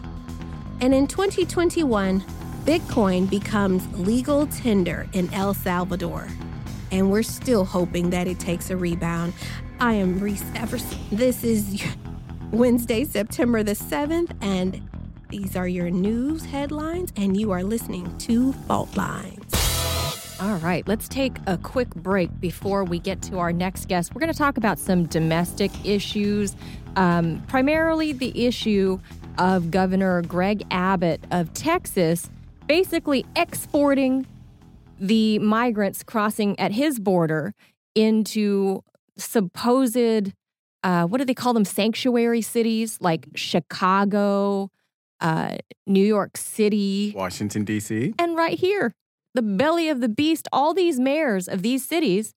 [0.81, 2.25] And in 2021,
[2.65, 6.29] Bitcoin becomes legal tender in El Salvador.
[6.91, 9.33] And we're still hoping that it takes a rebound.
[9.79, 10.99] I am Reese Everson.
[11.11, 11.83] This is
[12.51, 14.83] Wednesday, September the 7th, and
[15.29, 19.60] these are your news headlines, and you are listening to Fault Lines.
[20.41, 24.15] All right, let's take a quick break before we get to our next guest.
[24.15, 26.57] We're going to talk about some domestic issues,
[26.97, 28.99] um, primarily the issue
[29.37, 32.31] of Governor Greg Abbott of Texas
[32.67, 34.27] basically exporting
[34.99, 37.53] the migrants crossing at his border
[37.95, 38.83] into
[39.19, 40.33] supposed,
[40.83, 44.71] uh, what do they call them, sanctuary cities like Chicago,
[45.21, 48.95] uh, New York City, Washington, D.C., and right here
[49.35, 52.35] the belly of the beast, all these mayors of these cities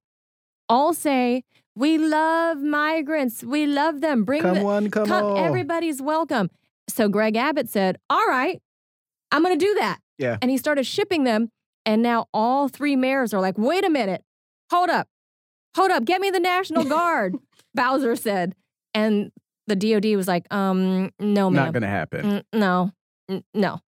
[0.70, 1.44] all say,
[1.76, 3.44] We love migrants.
[3.44, 4.24] We love them.
[4.24, 5.38] Bring come the, one, come, come all.
[5.38, 6.50] Everybody's welcome.
[6.90, 8.62] So Greg Abbott said, All right,
[9.32, 10.00] I'm going to do that.
[10.18, 10.38] Yeah.
[10.42, 11.50] And he started shipping them.
[11.86, 14.24] And now all three mayors are like, Wait a minute.
[14.72, 15.08] Hold up.
[15.76, 16.06] Hold up.
[16.06, 17.36] Get me the National Guard,
[17.76, 18.56] Bowser said.
[18.94, 19.32] And
[19.68, 21.66] the DOD was like, um, no, ma'am.
[21.66, 22.26] Not going to happen.
[22.26, 22.92] Mm, no,
[23.30, 23.80] mm, no.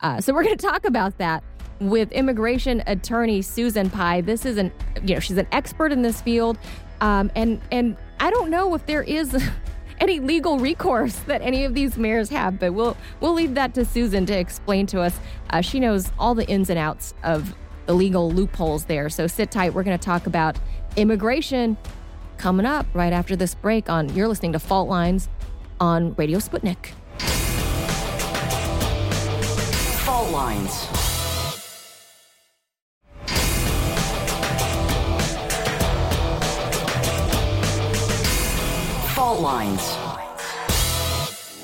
[0.00, 1.42] Uh, so we're going to talk about that
[1.88, 4.20] with immigration attorney Susan Pai.
[4.20, 6.58] This is an, you know, she's an expert in this field,
[7.00, 9.36] um, and and I don't know if there is.
[10.00, 13.84] any legal recourse that any of these mayors have, but we'll we'll leave that to
[13.84, 15.18] Susan to explain to us.
[15.50, 17.54] Uh, she knows all the ins and outs of
[17.86, 19.08] the legal loopholes there.
[19.08, 19.74] So sit tight.
[19.74, 20.58] We're going to talk about
[20.96, 21.76] immigration
[22.38, 23.88] coming up right after this break.
[23.88, 25.28] On you're listening to Fault Lines
[25.80, 26.92] on Radio Sputnik.
[30.04, 31.03] Fault Lines.
[39.44, 39.98] Lines.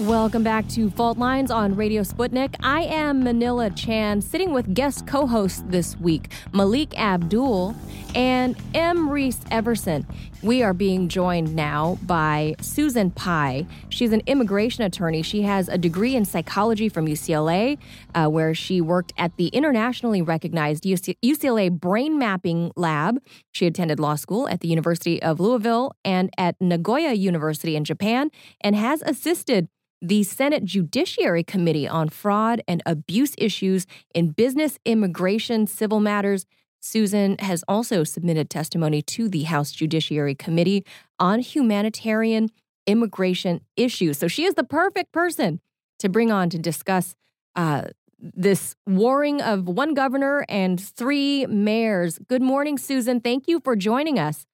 [0.00, 2.54] Welcome back to Fault Lines on Radio Sputnik.
[2.62, 7.74] I am Manila Chan, sitting with guest co host this week, Malik Abdul
[8.14, 9.08] and M.
[9.08, 10.06] Reese Everson.
[10.42, 13.66] We are being joined now by Susan Pai.
[13.88, 15.22] She's an immigration attorney.
[15.22, 17.78] She has a degree in psychology from UCLA,
[18.14, 23.22] uh, where she worked at the internationally recognized UCLA Brain Mapping Lab.
[23.52, 28.30] She attended law school at the University of Louisville and at Nagoya University in Japan,
[28.60, 29.68] and has assisted
[30.02, 36.46] the Senate Judiciary Committee on Fraud and Abuse Issues in Business, Immigration, Civil Matters.
[36.80, 40.84] Susan has also submitted testimony to the House Judiciary Committee
[41.18, 42.48] on humanitarian
[42.86, 44.18] immigration issues.
[44.18, 45.60] So she is the perfect person
[45.98, 47.14] to bring on to discuss
[47.54, 47.82] uh,
[48.18, 52.18] this warring of one governor and three mayors.
[52.28, 53.20] Good morning, Susan.
[53.20, 54.46] Thank you for joining us.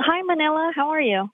[0.00, 0.72] Hi, Manila.
[0.74, 1.30] How are you?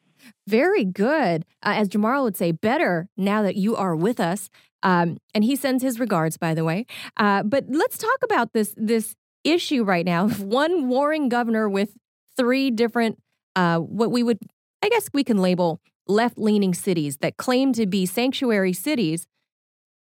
[0.46, 1.44] Very good.
[1.62, 4.50] Uh, as Jamarl would say, better now that you are with us.
[4.84, 6.86] Um, and he sends his regards, by the way.
[7.16, 9.14] Uh, but let's talk about this this
[9.44, 10.28] issue right now.
[10.28, 11.96] One warring governor with
[12.36, 13.18] three different,
[13.56, 14.38] uh, what we would,
[14.82, 19.26] I guess, we can label left leaning cities that claim to be sanctuary cities: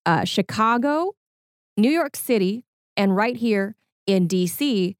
[0.05, 1.15] uh, Chicago,
[1.77, 3.75] New York City, and right here
[4.05, 4.95] in D.C.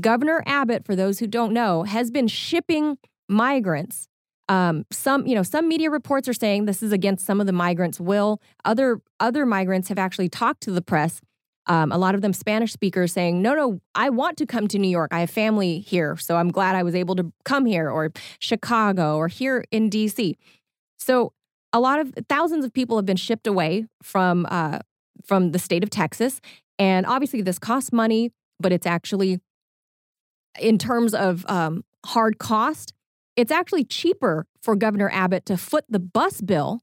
[0.00, 2.98] Governor Abbott, for those who don't know, has been shipping
[3.28, 4.08] migrants
[4.48, 7.52] um, some, you know, some media reports are saying this is against some of the
[7.52, 8.40] migrants' will.
[8.64, 11.20] Other other migrants have actually talked to the press.
[11.68, 14.78] Um, a lot of them Spanish speakers saying, "No, no, I want to come to
[14.78, 15.12] New York.
[15.12, 19.16] I have family here, so I'm glad I was able to come here, or Chicago,
[19.16, 20.36] or here in D.C."
[20.98, 21.32] So
[21.72, 24.80] a lot of thousands of people have been shipped away from uh,
[25.24, 26.40] from the state of Texas,
[26.78, 29.40] and obviously this costs money, but it's actually
[30.58, 32.92] in terms of um, hard cost,
[33.36, 36.80] it's actually cheaper for Governor Abbott to foot the bus bill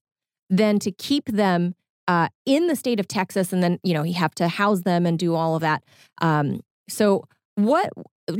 [0.49, 1.75] than to keep them
[2.07, 5.05] uh, in the state of Texas, and then you know you have to house them
[5.05, 5.83] and do all of that.
[6.21, 7.25] Um, so,
[7.55, 7.91] what?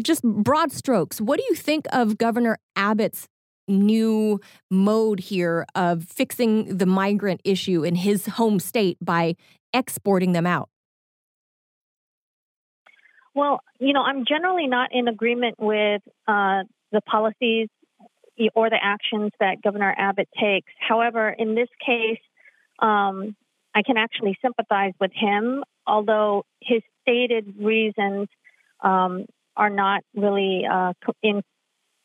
[0.02, 1.22] Just broad strokes.
[1.22, 3.28] What do you think of Governor Abbott's
[3.68, 4.40] new
[4.72, 9.36] mode here of fixing the migrant issue in his home state by
[9.74, 10.70] exporting them out?
[13.34, 17.68] Well, you know, I'm generally not in agreement with uh, the policies
[18.54, 20.72] or the actions that Governor Abbott takes.
[20.80, 22.20] However, in this case,
[22.80, 23.36] um,
[23.76, 28.30] I can actually sympathize with him, although his stated reasons
[28.82, 29.26] um,
[29.56, 31.44] are not really uh, in.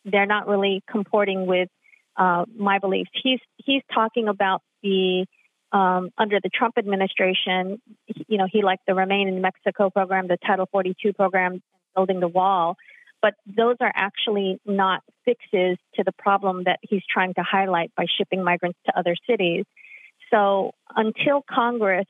[0.04, 1.68] They're not really comporting with
[2.16, 3.10] uh, my beliefs.
[3.22, 5.26] He's he's talking about the
[5.72, 7.80] um, under the Trump administration.
[8.26, 11.62] You know, he liked the Remain in Mexico program, the Title 42 program,
[11.94, 12.76] building the wall.
[13.22, 18.06] But those are actually not fixes to the problem that he's trying to highlight by
[18.18, 19.66] shipping migrants to other cities.
[20.30, 22.06] So until Congress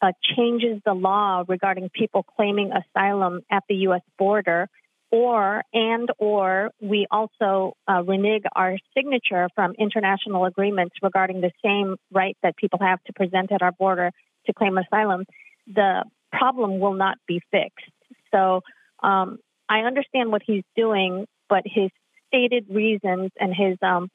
[0.00, 4.02] uh, changes the law regarding people claiming asylum at the U.S.
[4.18, 4.68] border,
[5.12, 11.96] or and or we also uh, renege our signature from international agreements regarding the same
[12.10, 14.10] right that people have to present at our border
[14.46, 15.24] to claim asylum,
[15.66, 16.02] the
[16.32, 17.92] problem will not be fixed.
[18.32, 18.62] So
[19.02, 21.90] um, I understand what he's doing, but his
[22.28, 24.08] stated reasons and his um,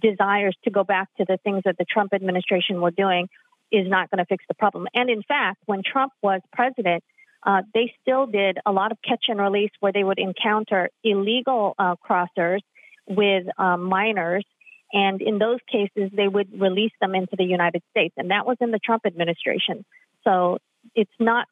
[0.00, 3.28] desires to go back to the things that the Trump administration were doing
[3.70, 4.86] is not going to fix the problem.
[4.94, 7.02] And in fact, when Trump was president,
[7.44, 11.74] uh, they still did a lot of catch and release where they would encounter illegal
[11.78, 12.60] uh, crossers
[13.08, 14.44] with um, minors.
[14.92, 18.14] And in those cases, they would release them into the United States.
[18.16, 19.84] And that was in the Trump administration.
[20.22, 20.58] So
[20.94, 21.48] it's not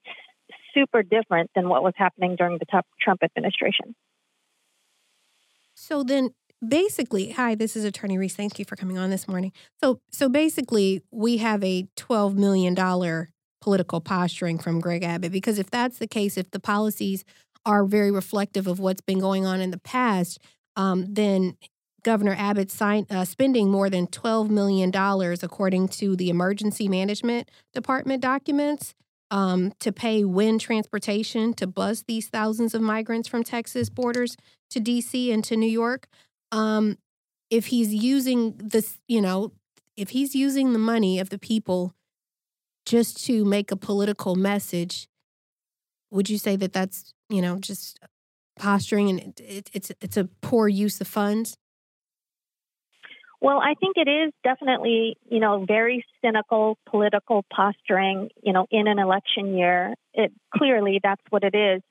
[0.75, 3.95] super different than what was happening during the Trump administration.
[5.75, 6.35] So then
[6.67, 8.35] basically, hi, this is Attorney Reese.
[8.35, 9.53] Thank you for coming on this morning.
[9.83, 13.31] So, so basically, we have a twelve million dollar
[13.61, 17.25] political posturing from Greg Abbott because if that's the case, if the policies
[17.67, 20.39] are very reflective of what's been going on in the past,
[20.77, 21.57] um, then
[22.03, 24.91] Governor Abbott uh, spending more than $12 million,
[25.43, 28.95] according to the Emergency Management Department documents,
[29.31, 34.37] um, to pay Wynne transportation to bus these thousands of migrants from Texas borders
[34.71, 36.07] to DC and to New York
[36.53, 36.99] um,
[37.51, 39.53] if he's using this, you know,
[39.97, 41.95] if he's using the money of the people
[42.87, 45.09] just to make a political message,
[46.11, 47.99] would you say that that's, you know, just
[48.59, 51.57] posturing and it, it, it's it's a poor use of funds?
[53.41, 58.87] Well, I think it is definitely, you know, very cynical political posturing, you know, in
[58.87, 59.95] an election year.
[60.13, 61.83] It clearly that's what it is.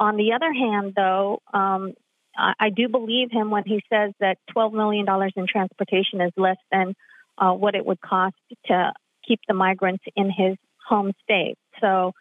[0.00, 1.94] On the other hand, though, um,
[2.38, 5.06] I do believe him when he says that $12 million
[5.36, 6.94] in transportation is less than
[7.36, 8.36] uh, what it would cost
[8.66, 8.92] to
[9.26, 10.56] keep the migrants in his
[10.88, 11.56] home state.
[11.80, 12.12] So,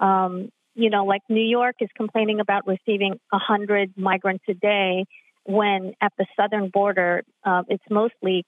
[0.00, 5.04] um, you know, like New York is complaining about receiving 100 migrants a day
[5.44, 8.44] when at the southern border, uh, it's mostly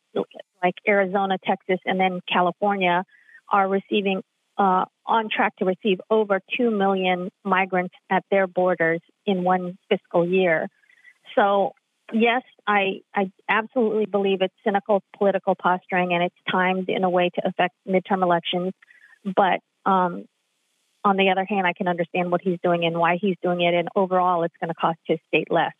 [0.63, 3.05] like Arizona, Texas, and then California
[3.51, 4.23] are receiving
[4.59, 10.27] uh, on track to receive over 2 million migrants at their borders in one fiscal
[10.27, 10.69] year.
[11.39, 11.73] So,
[12.13, 17.31] yes, I, I absolutely believe it's cynical political posturing and it's timed in a way
[17.35, 18.73] to affect midterm elections.
[19.25, 20.25] But um,
[21.05, 23.75] on the other hand, I can understand what he's doing and why he's doing it.
[23.75, 25.73] And overall, it's going to cost his state less.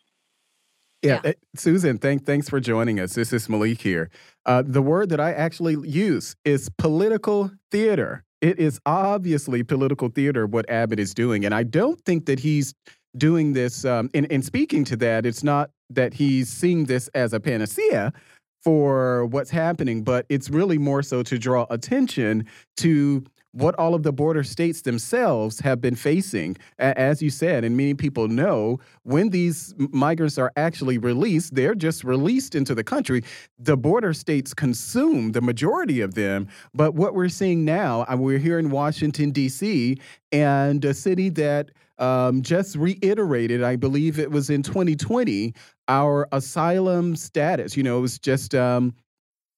[1.01, 1.29] Yeah, yeah.
[1.31, 3.13] Uh, Susan, thank, thanks for joining us.
[3.13, 4.09] This is Malik here.
[4.45, 8.23] Uh, the word that I actually use is political theater.
[8.41, 11.43] It is obviously political theater what Abbott is doing.
[11.45, 12.73] And I don't think that he's
[13.17, 13.85] doing this.
[13.85, 18.13] Um, and, and speaking to that, it's not that he's seeing this as a panacea
[18.61, 22.45] for what's happening, but it's really more so to draw attention
[22.77, 26.55] to what all of the border states themselves have been facing.
[26.77, 32.03] As you said, and many people know, when these migrants are actually released, they're just
[32.03, 33.23] released into the country.
[33.57, 36.47] The border states consume the majority of them.
[36.75, 39.97] But what we're seeing now, we're here in Washington, D.C.,
[40.31, 45.53] and a city that um, just reiterated, I believe it was in 2020,
[45.87, 47.77] our asylum status.
[47.77, 48.55] You know, it was just.
[48.55, 48.93] Um,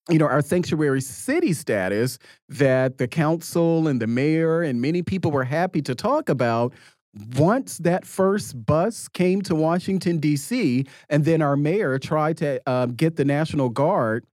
[0.10, 2.18] you know, our sanctuary city status
[2.50, 6.74] that the council and the mayor and many people were happy to talk about
[7.38, 12.88] once that first bus came to Washington, D.C., and then our mayor tried to uh,
[12.88, 14.26] get the National Guard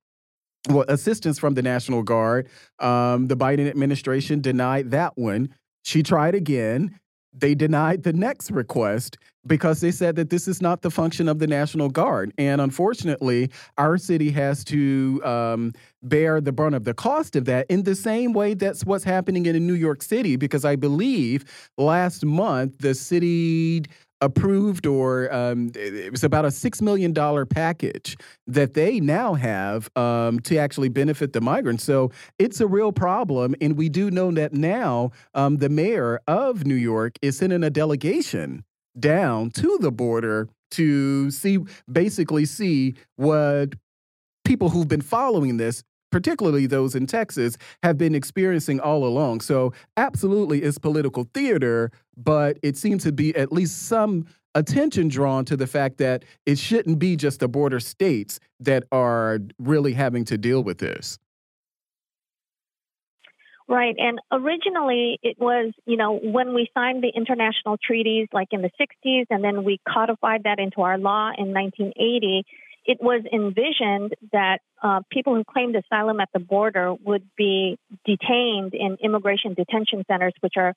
[0.68, 2.48] well, assistance from the National Guard.
[2.78, 5.54] Um, the Biden administration denied that one.
[5.84, 6.98] She tried again.
[7.40, 9.16] They denied the next request
[9.46, 12.32] because they said that this is not the function of the National Guard.
[12.36, 17.66] And unfortunately, our city has to um, bear the brunt of the cost of that
[17.70, 21.44] in the same way that's what's happening in New York City, because I believe
[21.78, 23.84] last month the city
[24.20, 27.14] approved or um, it was about a $6 million
[27.46, 28.16] package
[28.46, 31.84] that they now have um, to actually benefit the migrants.
[31.84, 33.54] So it's a real problem.
[33.60, 37.70] And we do know that now um, the mayor of New York is sending a
[37.70, 38.64] delegation
[38.98, 41.58] down to the border to see,
[41.90, 43.74] basically see what
[44.44, 49.40] people who've been following this particularly those in Texas, have been experiencing all along.
[49.40, 55.44] So, absolutely, it's political theater, but it seems to be at least some attention drawn
[55.44, 60.24] to the fact that it shouldn't be just the border states that are really having
[60.24, 61.18] to deal with this.
[63.68, 63.94] Right.
[63.98, 68.70] And originally it was, you know, when we signed the international treaties like in the
[68.80, 72.44] 60s and then we codified that into our law in 1980,
[72.88, 78.72] it was envisioned that uh, people who claimed asylum at the border would be detained
[78.72, 80.72] in immigration detention centers, which are,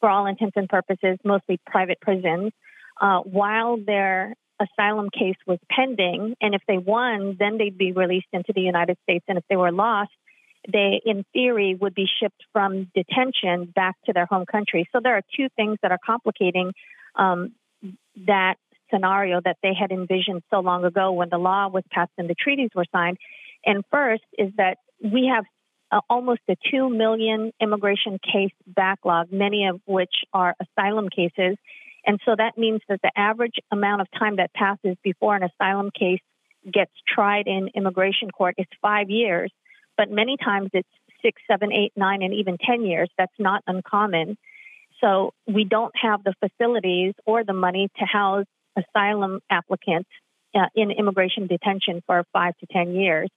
[0.00, 2.52] for all intents and purposes, mostly private prisons,
[3.00, 6.36] uh, while their asylum case was pending.
[6.42, 9.24] And if they won, then they'd be released into the United States.
[9.26, 10.10] And if they were lost,
[10.70, 14.86] they, in theory, would be shipped from detention back to their home country.
[14.92, 16.74] So there are two things that are complicating
[17.16, 17.54] um,
[18.26, 18.56] that
[18.92, 22.34] scenario that they had envisioned so long ago when the law was passed and the
[22.34, 23.18] treaties were signed.
[23.64, 25.44] And first is that we have
[25.90, 31.56] uh, almost a 2 million immigration case backlog, many of which are asylum cases.
[32.06, 35.90] And so that means that the average amount of time that passes before an asylum
[35.90, 36.20] case
[36.70, 39.50] gets tried in immigration court is five years,
[39.96, 40.88] but many times it's
[41.22, 43.10] six, seven, eight, nine, and even 10 years.
[43.18, 44.38] That's not uncommon.
[45.00, 48.46] So we don't have the facilities or the money to house
[48.76, 50.08] asylum applicants
[50.54, 53.30] uh, in immigration detention for five to 10 years.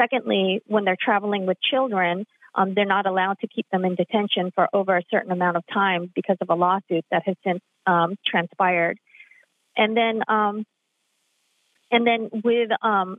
[0.00, 4.52] Secondly, when they're traveling with children, um, they're not allowed to keep them in detention
[4.54, 8.16] for over a certain amount of time because of a lawsuit that has since um,
[8.26, 8.98] transpired.
[9.76, 10.64] And then, um,
[11.90, 13.18] and then with, um,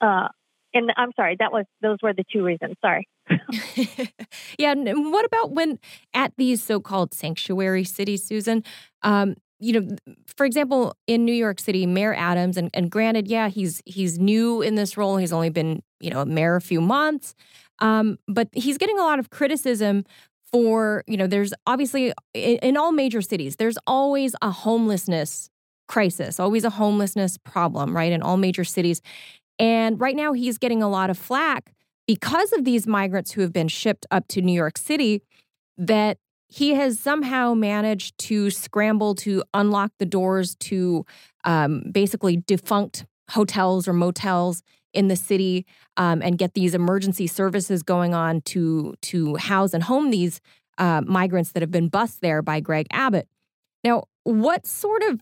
[0.00, 0.28] uh,
[0.74, 2.76] and I'm sorry, that was those were the two reasons.
[2.80, 3.06] Sorry.
[4.58, 4.72] yeah.
[4.72, 5.78] And What about when
[6.14, 8.64] at these so-called sanctuary cities, Susan?
[9.02, 13.48] Um, you know, for example, in New York City, Mayor Adams, and, and granted, yeah,
[13.48, 15.16] he's he's new in this role.
[15.18, 17.34] He's only been, you know, a mayor a few months,
[17.78, 20.04] um, but he's getting a lot of criticism
[20.50, 25.48] for, you know, there's obviously in, in all major cities, there's always a homelessness
[25.86, 28.12] crisis, always a homelessness problem, right?
[28.12, 29.00] In all major cities,
[29.60, 31.72] and right now he's getting a lot of flack
[32.08, 35.22] because of these migrants who have been shipped up to New York City.
[35.78, 36.18] That
[36.52, 41.06] he has somehow managed to scramble to unlock the doors to
[41.44, 45.64] um, basically defunct hotels or motels in the city
[45.96, 50.42] um, and get these emergency services going on to to house and home these
[50.76, 53.28] uh, migrants that have been bused there by Greg Abbott.
[53.82, 55.20] Now, what sort of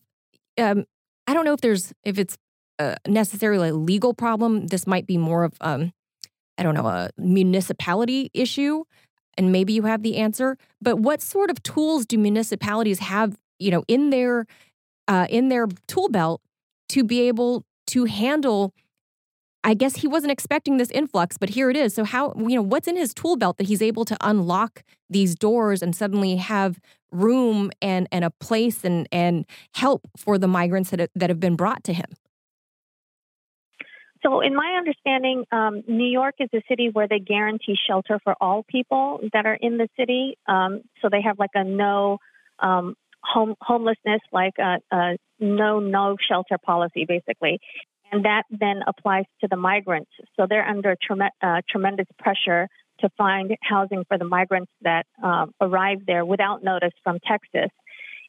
[0.58, 0.84] um,
[1.28, 2.36] I don't know if there's if it's
[2.80, 4.66] uh, necessarily a legal problem.
[4.66, 5.92] This might be more of um,
[6.58, 8.82] I don't know a municipality issue
[9.40, 10.58] and maybe you have the answer.
[10.82, 14.46] But what sort of tools do municipalities have, you know, in their
[15.08, 16.42] uh, in their tool belt
[16.90, 18.74] to be able to handle?
[19.64, 21.94] I guess he wasn't expecting this influx, but here it is.
[21.94, 25.34] So how you know what's in his tool belt that he's able to unlock these
[25.34, 26.78] doors and suddenly have
[27.10, 31.56] room and and a place and and help for the migrants that that have been
[31.56, 32.10] brought to him.
[34.22, 38.34] So, in my understanding, um, New York is a city where they guarantee shelter for
[38.40, 40.36] all people that are in the city.
[40.46, 42.18] Um, so they have like a no
[42.58, 47.60] um, home homelessness, like a, a, no no shelter policy, basically,
[48.12, 50.10] and that then applies to the migrants.
[50.36, 50.96] So they're under
[51.42, 52.68] uh, tremendous pressure
[53.00, 57.70] to find housing for the migrants that um, arrive there without notice from Texas.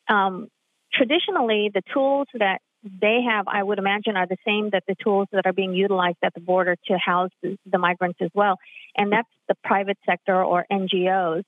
[0.07, 0.47] Um,
[0.93, 5.27] traditionally, the tools that they have, I would imagine, are the same that the tools
[5.31, 8.57] that are being utilized at the border to house the, migrants as well.
[8.95, 11.43] And that's the private sector or NGOs.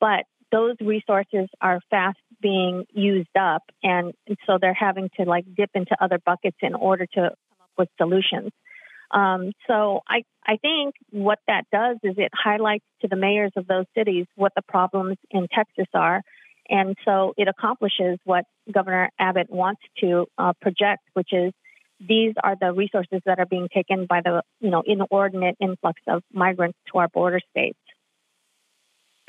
[0.00, 3.62] But those resources are fast being used up.
[3.82, 4.14] And
[4.46, 7.88] so they're having to like dip into other buckets in order to come up with
[7.98, 8.50] solutions.
[9.10, 13.66] Um, so I, I think what that does is it highlights to the mayors of
[13.66, 16.22] those cities what the problems in Texas are
[16.68, 21.52] and so it accomplishes what Governor Abbott wants to uh, project, which is
[22.00, 26.22] these are the resources that are being taken by the you know inordinate influx of
[26.32, 27.78] migrants to our border states.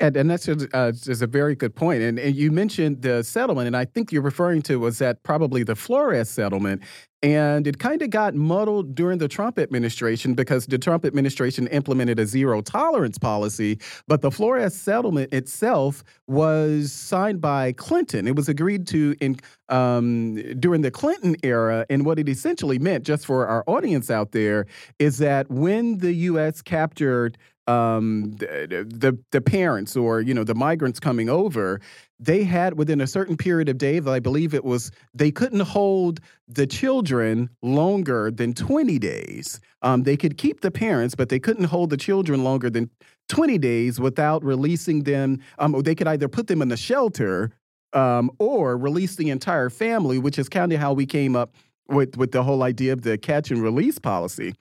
[0.00, 2.02] And, and that's a, uh, is a very good point.
[2.02, 5.62] And, and you mentioned the settlement, and I think you're referring to was that probably
[5.62, 6.82] the Flores settlement.
[7.22, 12.18] And it kind of got muddled during the Trump administration because the Trump administration implemented
[12.18, 13.78] a zero tolerance policy.
[14.08, 18.26] But the Flores settlement itself was signed by Clinton.
[18.26, 19.36] It was agreed to in
[19.68, 21.84] um, during the Clinton era.
[21.90, 24.64] And what it essentially meant, just for our audience out there,
[24.98, 26.62] is that when the U.S.
[26.62, 27.36] captured
[27.70, 31.80] um, the, the, the parents or you know the migrants coming over,
[32.18, 36.20] they had within a certain period of days, I believe it was they couldn't hold
[36.48, 39.60] the children longer than twenty days.
[39.82, 42.90] Um, they could keep the parents, but they couldn't hold the children longer than
[43.28, 45.38] twenty days without releasing them.
[45.58, 47.50] Um, they could either put them in a shelter
[47.92, 51.54] um, or release the entire family, which is kind of how we came up
[51.88, 54.54] with with the whole idea of the catch and release policy.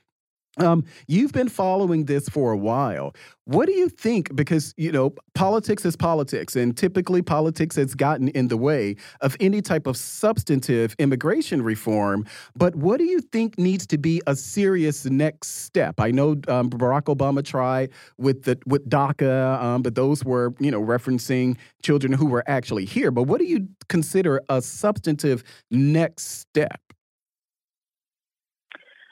[0.59, 3.15] Um, you've been following this for a while.
[3.45, 4.35] What do you think?
[4.35, 9.35] Because, you know, politics is politics, and typically politics has gotten in the way of
[9.39, 12.27] any type of substantive immigration reform.
[12.55, 15.99] But what do you think needs to be a serious next step?
[15.99, 20.69] I know um, Barack Obama tried with the with DACA, um, but those were, you
[20.69, 23.11] know, referencing children who were actually here.
[23.11, 26.81] But what do you consider a substantive next step?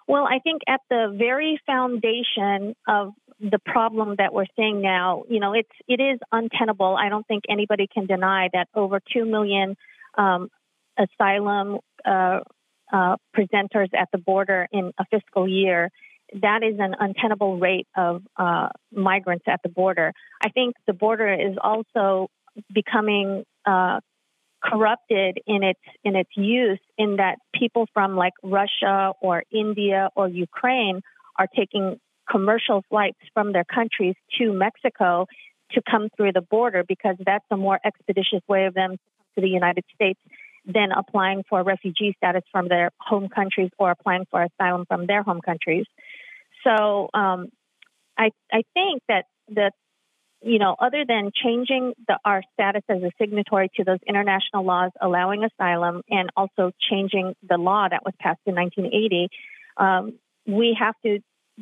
[0.08, 5.40] Well, I think at the very foundation of the problem that we're seeing now, you
[5.40, 6.96] know, it's it is untenable.
[6.96, 9.76] I don't think anybody can deny that over two million
[10.18, 10.50] um,
[10.98, 12.40] asylum uh,
[12.92, 15.90] uh, presenters at the border in a fiscal year.
[16.42, 20.14] That is an untenable rate of uh, migrants at the border.
[20.44, 22.30] I think the border is also
[22.74, 24.00] becoming uh,
[24.64, 30.28] corrupted in its in its use in that people from like Russia or India or
[30.28, 31.02] Ukraine
[31.38, 35.28] are taking commercial flights from their countries to Mexico
[35.72, 39.26] to come through the border because that's a more expeditious way of them to come
[39.36, 40.20] to the United States
[40.66, 45.24] than applying for refugee status from their home countries or applying for asylum from their
[45.24, 45.86] home countries.
[46.64, 47.50] So um,
[48.18, 49.72] I I think that the
[50.42, 54.92] you know, other than changing the, our status as a signatory to those international laws
[55.02, 59.30] allowing asylum and also changing the law that was passed in 1980,
[59.78, 60.14] um,
[60.46, 61.20] we have to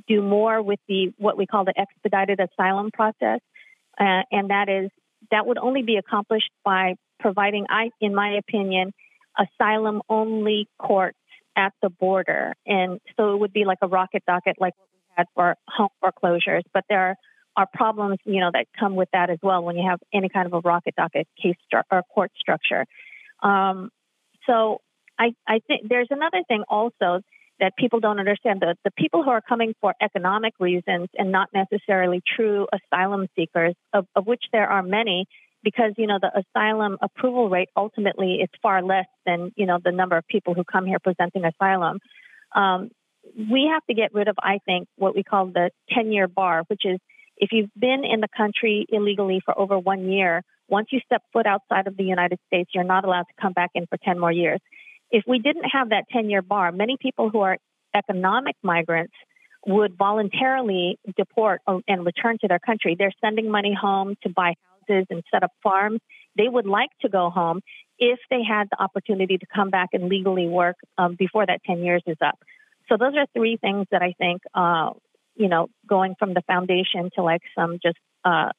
[0.07, 3.39] do more with the what we call the expedited asylum process,
[3.99, 4.91] uh, and that is
[5.31, 8.93] that would only be accomplished by providing, I, in my opinion,
[9.37, 11.17] asylum only courts
[11.55, 14.99] at the border, and so it would be like a rocket docket, like what we
[15.15, 17.15] had for home foreclosures, but there are
[17.57, 20.45] are problems, you know, that come with that as well when you have any kind
[20.45, 22.85] of a rocket docket case stru- or court structure.
[23.41, 23.89] Um,
[24.47, 24.81] so
[25.17, 27.21] I, I think there's another thing also
[27.59, 28.61] that people don't understand.
[28.61, 33.75] The, the people who are coming for economic reasons and not necessarily true asylum seekers,
[33.93, 35.25] of, of which there are many,
[35.63, 39.91] because you know the asylum approval rate ultimately is far less than you know the
[39.91, 41.99] number of people who come here presenting asylum.
[42.53, 42.91] Um,
[43.35, 46.63] we have to get rid of, I think, what we call the 10 year bar,
[46.67, 46.99] which is
[47.37, 51.45] if you've been in the country illegally for over one year, once you step foot
[51.45, 54.31] outside of the United States, you're not allowed to come back in for 10 more
[54.31, 54.59] years.
[55.11, 57.57] If we didn't have that 10 year bar, many people who are
[57.93, 59.13] economic migrants
[59.65, 62.95] would voluntarily deport and return to their country.
[62.97, 64.53] They're sending money home to buy
[64.87, 65.99] houses and set up farms.
[66.37, 67.61] They would like to go home
[67.97, 71.79] if they had the opportunity to come back and legally work um, before that 10
[71.79, 72.37] years is up.
[72.89, 74.91] So those are three things that I think uh,
[75.35, 78.49] you know, going from the foundation to like some just uh,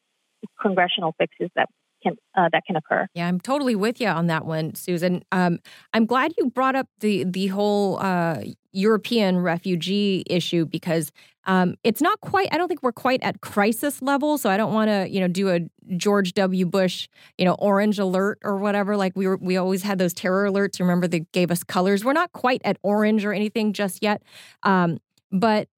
[0.60, 1.68] congressional fixes that
[2.02, 3.06] can uh, that can occur.
[3.14, 5.22] Yeah, I'm totally with you on that one, Susan.
[5.32, 5.58] Um,
[5.92, 11.10] I'm glad you brought up the the whole uh, European refugee issue because
[11.46, 12.48] um, it's not quite.
[12.52, 14.36] I don't think we're quite at crisis level.
[14.36, 15.60] So I don't want to, you know, do a
[15.96, 16.66] George W.
[16.66, 18.96] Bush, you know, orange alert or whatever.
[18.96, 20.80] Like we were, we always had those terror alerts.
[20.80, 22.04] Remember, they gave us colors.
[22.04, 24.22] We're not quite at orange or anything just yet.
[24.64, 24.98] Um,
[25.30, 25.68] but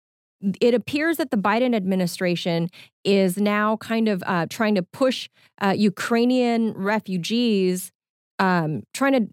[0.60, 2.68] it appears that the Biden administration
[3.05, 5.28] is now kind of uh, trying to push
[5.60, 7.91] uh, Ukrainian refugees,
[8.39, 9.28] um, trying to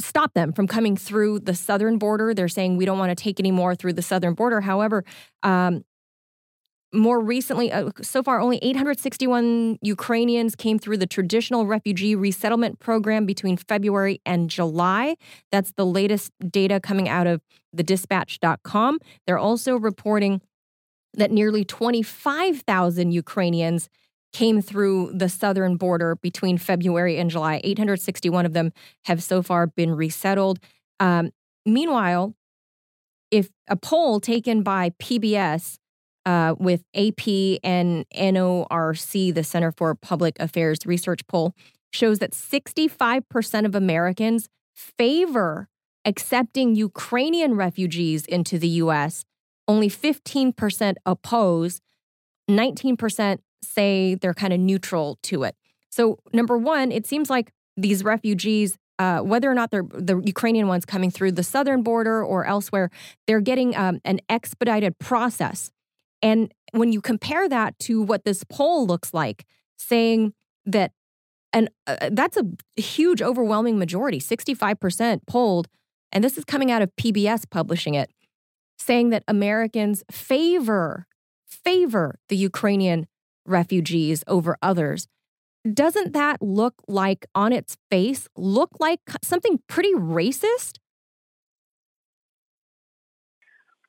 [0.00, 2.34] stop them from coming through the southern border.
[2.34, 4.60] They're saying we don't want to take any more through the southern border.
[4.60, 5.04] However,
[5.42, 5.84] um,
[6.92, 13.24] more recently, uh, so far, only 861 Ukrainians came through the traditional refugee resettlement program
[13.24, 15.16] between February and July.
[15.50, 17.40] That's the latest data coming out of
[17.72, 18.98] the dispatch.com.
[19.26, 20.42] They're also reporting
[21.14, 23.88] that nearly 25,000 Ukrainians
[24.32, 27.60] came through the southern border between February and July.
[27.64, 28.72] 861 of them
[29.04, 30.58] have so far been resettled.
[31.00, 31.32] Um,
[31.66, 32.34] meanwhile,
[33.30, 35.78] if a poll taken by PBS
[36.24, 41.54] uh, with AP and NORC, the Center for Public Affairs research poll,
[41.92, 45.68] shows that 65% of Americans favor
[46.04, 49.24] accepting Ukrainian refugees into the US.
[49.68, 51.80] Only 15% oppose,
[52.50, 55.56] 19% say they're kind of neutral to it.
[55.90, 60.68] So, number one, it seems like these refugees, uh, whether or not they're the Ukrainian
[60.68, 62.90] ones coming through the southern border or elsewhere,
[63.26, 65.70] they're getting um, an expedited process.
[66.22, 69.44] And when you compare that to what this poll looks like,
[69.76, 70.32] saying
[70.64, 70.92] that,
[71.52, 72.44] and uh, that's a
[72.80, 75.68] huge, overwhelming majority, 65% polled,
[76.12, 78.10] and this is coming out of PBS publishing it,
[78.78, 81.06] saying that Americans favor
[81.64, 83.06] favor the Ukrainian
[83.44, 85.06] refugees over others.
[85.70, 90.78] Doesn't that look like, on its face, look like something pretty racist?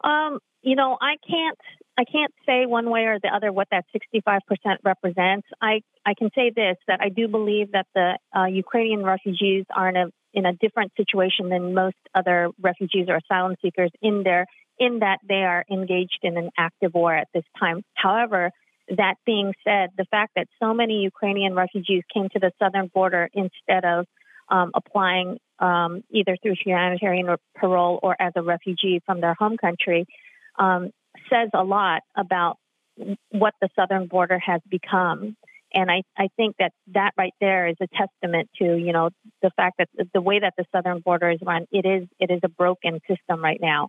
[0.04, 1.58] Um, you know, I can't
[1.98, 4.40] I can't say one way or the other what that 65%
[4.84, 5.48] represents.
[5.62, 9.90] I, I can say this that I do believe that the uh, Ukrainian refugees are
[9.90, 14.48] in a in a different situation than most other refugees or asylum seekers in there
[14.80, 17.84] in that they are engaged in an active war at this time.
[17.94, 18.50] However,
[18.90, 23.30] that being said, the fact that so many Ukrainian refugees came to the southern border
[23.34, 24.08] instead of
[24.50, 29.58] um, applying um, either through humanitarian or parole or as a refugee from their home
[29.58, 30.08] country
[30.58, 30.92] um,
[31.30, 32.58] says a lot about
[33.30, 35.36] what the southern border has become.
[35.74, 39.10] And I, I think that that right there is a testament to, you know,
[39.42, 42.42] the fact that the way that the southern border is run, it is it is
[42.44, 43.88] a broken system right now.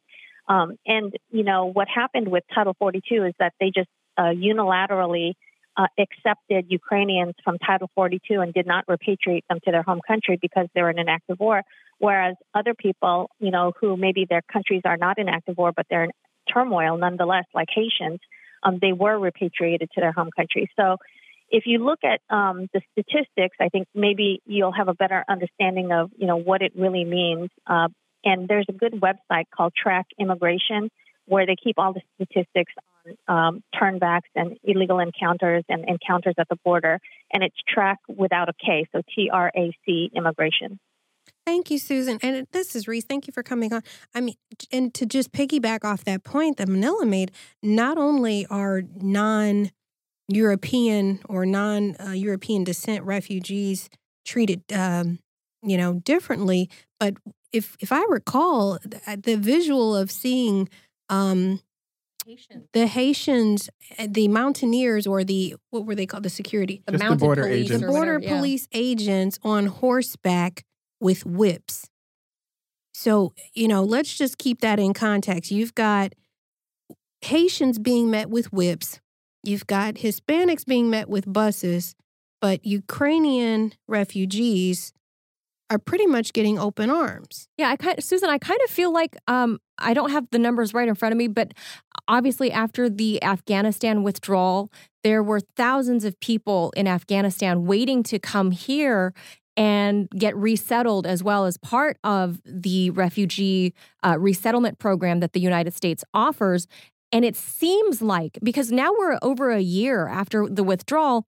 [0.48, 5.32] Um, and you know what happened with Title 42 is that they just uh, unilaterally
[5.76, 10.38] uh, accepted Ukrainians from Title 42 and did not repatriate them to their home country
[10.40, 11.62] because they were in an active war.
[11.98, 15.86] Whereas other people, you know, who maybe their countries are not in active war but
[15.90, 16.10] they're in
[16.54, 18.20] turmoil nonetheless, like Haitians,
[18.62, 20.70] um, they were repatriated to their home country.
[20.76, 20.96] So
[21.50, 25.92] if you look at um, the statistics, I think maybe you'll have a better understanding
[25.92, 27.50] of you know what it really means.
[27.66, 27.88] Uh,
[28.24, 30.90] and there's a good website called TRAC Immigration
[31.26, 32.72] where they keep all the statistics
[33.28, 36.98] on um, turnbacks and illegal encounters and encounters at the border.
[37.32, 40.78] And it's Track without a K, so T R A C Immigration.
[41.46, 42.18] Thank you, Susan.
[42.22, 43.04] And this is Reese.
[43.04, 43.82] Thank you for coming on.
[44.14, 44.36] I mean,
[44.72, 47.32] and to just piggyback off that point that Manila made,
[47.62, 49.70] not only are non
[50.28, 53.90] European or non European descent refugees
[54.24, 55.18] treated, um,
[55.62, 57.14] you know, differently, but
[57.52, 60.68] if if I recall, the visual of seeing
[61.10, 61.60] um,
[62.26, 62.68] Haitians.
[62.72, 66.22] the Haitians, eh, the mountaineers, or the what were they called?
[66.22, 67.80] The security, the mountain the border police, agents.
[67.82, 68.80] the border whatever, police yeah.
[68.80, 70.64] agents on horseback
[71.04, 71.90] with whips.
[72.94, 75.50] So, you know, let's just keep that in context.
[75.50, 76.14] You've got
[77.20, 79.00] Haitians being met with whips,
[79.42, 81.94] you've got Hispanics being met with buses,
[82.40, 84.94] but Ukrainian refugees
[85.70, 87.48] are pretty much getting open arms.
[87.58, 90.38] Yeah, I kind of, Susan, I kind of feel like um, I don't have the
[90.38, 91.52] numbers right in front of me, but
[92.08, 94.70] obviously after the Afghanistan withdrawal,
[95.02, 99.12] there were thousands of people in Afghanistan waiting to come here
[99.56, 105.40] and get resettled as well as part of the refugee uh, resettlement program that the
[105.40, 106.66] United States offers.
[107.12, 111.26] And it seems like, because now we're over a year after the withdrawal,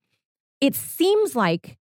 [0.60, 1.78] it seems like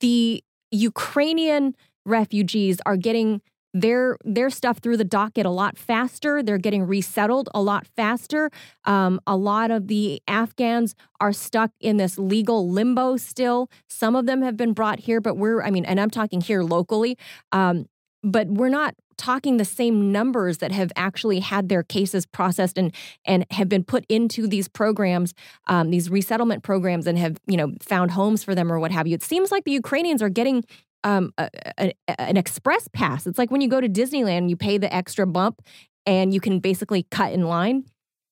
[0.00, 0.42] the
[0.72, 3.40] Ukrainian refugees are getting
[3.80, 6.42] their their stuff through the docket a lot faster.
[6.42, 8.50] They're getting resettled a lot faster.
[8.84, 13.70] Um, a lot of the Afghans are stuck in this legal limbo still.
[13.88, 16.62] Some of them have been brought here, but we're I mean, and I'm talking here
[16.62, 17.18] locally.
[17.52, 17.86] Um,
[18.22, 22.94] but we're not talking the same numbers that have actually had their cases processed and
[23.24, 25.34] and have been put into these programs,
[25.68, 29.06] um, these resettlement programs, and have you know found homes for them or what have
[29.06, 29.14] you.
[29.14, 30.64] It seems like the Ukrainians are getting
[31.06, 33.26] um, a, a, an express pass.
[33.26, 35.62] It's like when you go to Disneyland, you pay the extra bump
[36.04, 37.84] and you can basically cut in line.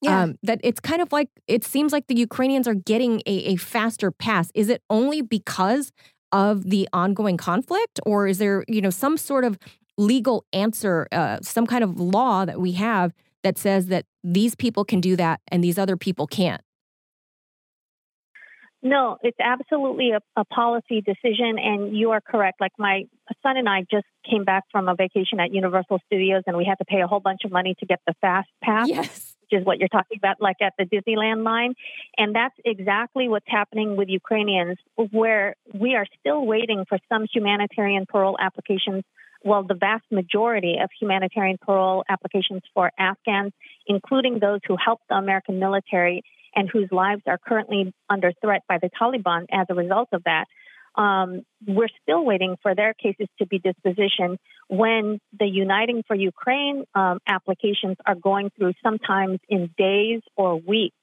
[0.02, 0.22] Yeah.
[0.22, 3.56] Um, that it's kind of like it seems like the Ukrainians are getting a, a
[3.56, 4.50] faster pass.
[4.54, 5.92] Is it only because
[6.30, 9.58] of the ongoing conflict, or is there you know some sort of
[9.96, 14.84] legal answer, uh, some kind of law that we have that says that these people
[14.84, 16.60] can do that and these other people can't?
[18.86, 22.60] No, it's absolutely a, a, policy decision, and you are correct.
[22.60, 23.04] Like my
[23.42, 26.74] son and I just came back from a vacation at Universal Studios, and we had
[26.76, 28.86] to pay a whole bunch of money to get the fast pass.
[28.86, 29.34] Yes.
[29.40, 31.74] Which is what you're talking about, like at the Disneyland line.
[32.16, 34.78] And that's exactly what's happening with Ukrainians,
[35.10, 39.02] where we are still waiting for some humanitarian parole applications
[39.44, 43.52] well, the vast majority of humanitarian parole applications for Afghans,
[43.86, 46.22] including those who helped the American military
[46.54, 50.46] and whose lives are currently under threat by the Taliban as a result of that,
[50.96, 54.36] um, we're still waiting for their cases to be dispositioned
[54.68, 60.96] when the Uniting for Ukraine um, applications are going through sometimes in days or weeks.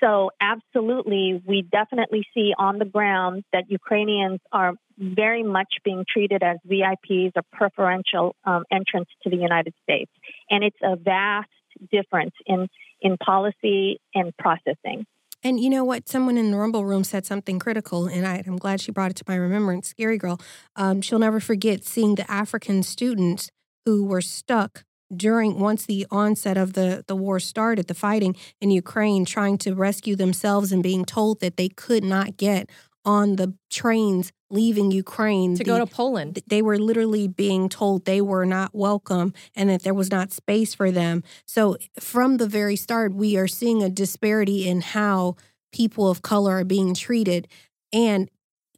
[0.00, 6.42] So, absolutely, we definitely see on the ground that Ukrainians are very much being treated
[6.42, 10.10] as VIPs or preferential um, entrants to the United States.
[10.50, 11.48] And it's a vast
[11.90, 12.68] difference in,
[13.00, 15.06] in policy and processing.
[15.44, 16.08] And you know what?
[16.08, 19.16] Someone in the Rumble Room said something critical, and I, am glad she brought it
[19.16, 19.88] to my remembrance.
[19.88, 20.40] Scary Girl.
[20.76, 23.50] Um, she'll never forget seeing the African students
[23.84, 24.84] who were stuck
[25.14, 29.74] during once the onset of the, the war started, the fighting in Ukraine, trying to
[29.74, 32.70] rescue themselves and being told that they could not get
[33.04, 36.38] on the trains leaving Ukraine to the, go to Poland.
[36.46, 40.74] They were literally being told they were not welcome and that there was not space
[40.74, 41.22] for them.
[41.46, 45.36] So from the very start, we are seeing a disparity in how
[45.72, 47.48] people of color are being treated.
[47.92, 48.30] And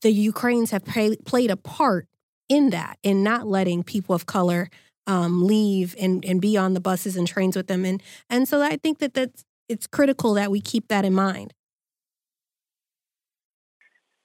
[0.03, 2.07] the Ukrainians have pay, played a part
[2.49, 4.71] in that, in not letting people of color
[5.07, 7.85] um, leave and, and be on the buses and trains with them.
[7.85, 11.53] And, and so I think that that's, it's critical that we keep that in mind.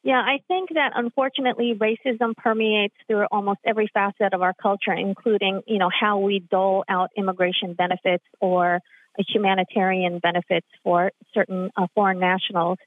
[0.01, 5.61] Yeah, I think that unfortunately racism permeates through almost every facet of our culture, including,
[5.67, 8.79] you know, how we dole out immigration benefits or
[9.27, 12.77] humanitarian benefits for certain uh, foreign nationals.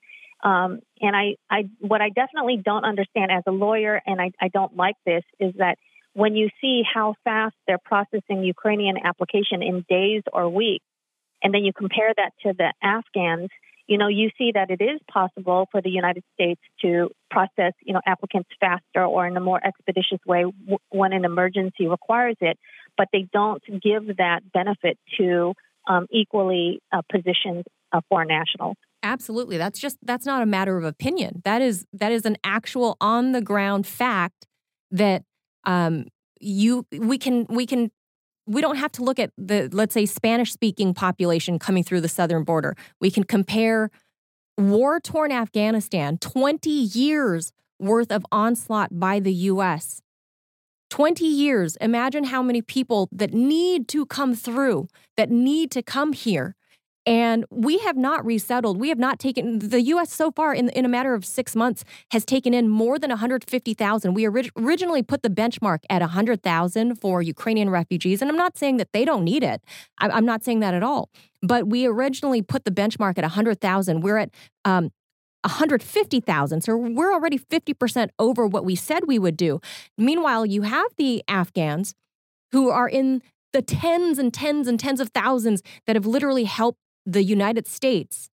[0.42, 4.48] Um, and I, I, what I definitely don't understand as a lawyer, and I, I
[4.48, 5.76] don't like this, is that
[6.14, 10.84] when you see how fast they're processing Ukrainian application in days or weeks,
[11.42, 13.50] and then you compare that to the Afghans,
[13.92, 17.92] you know, you see that it is possible for the United States to process, you
[17.92, 20.46] know, applicants faster or in a more expeditious way
[20.88, 22.58] when an emergency requires it,
[22.96, 25.52] but they don't give that benefit to
[25.86, 28.76] um, equally uh, positioned uh, foreign nationals.
[29.02, 31.42] Absolutely, that's just that's not a matter of opinion.
[31.44, 34.46] That is that is an actual on the ground fact
[34.90, 35.22] that
[35.64, 36.06] um,
[36.40, 37.90] you we can we can
[38.46, 42.08] we don't have to look at the let's say Spanish speaking population coming through the
[42.08, 42.74] southern border.
[43.00, 43.90] We can compare
[44.58, 50.02] war torn Afghanistan, 20 years worth of onslaught by the US.
[50.90, 51.76] 20 years.
[51.76, 56.54] Imagine how many people that need to come through, that need to come here
[57.04, 58.78] and we have not resettled.
[58.78, 60.12] We have not taken, the U.S.
[60.12, 64.14] so far in, in a matter of six months has taken in more than 150,000.
[64.14, 68.22] We orig- originally put the benchmark at 100,000 for Ukrainian refugees.
[68.22, 69.62] And I'm not saying that they don't need it.
[69.98, 71.10] I, I'm not saying that at all.
[71.42, 74.00] But we originally put the benchmark at 100,000.
[74.00, 74.30] We're at
[74.64, 74.92] um,
[75.44, 76.60] 150,000.
[76.60, 79.60] So we're already 50% over what we said we would do.
[79.98, 81.94] Meanwhile, you have the Afghans
[82.52, 83.22] who are in
[83.52, 88.30] the tens and tens and tens of thousands that have literally helped the United States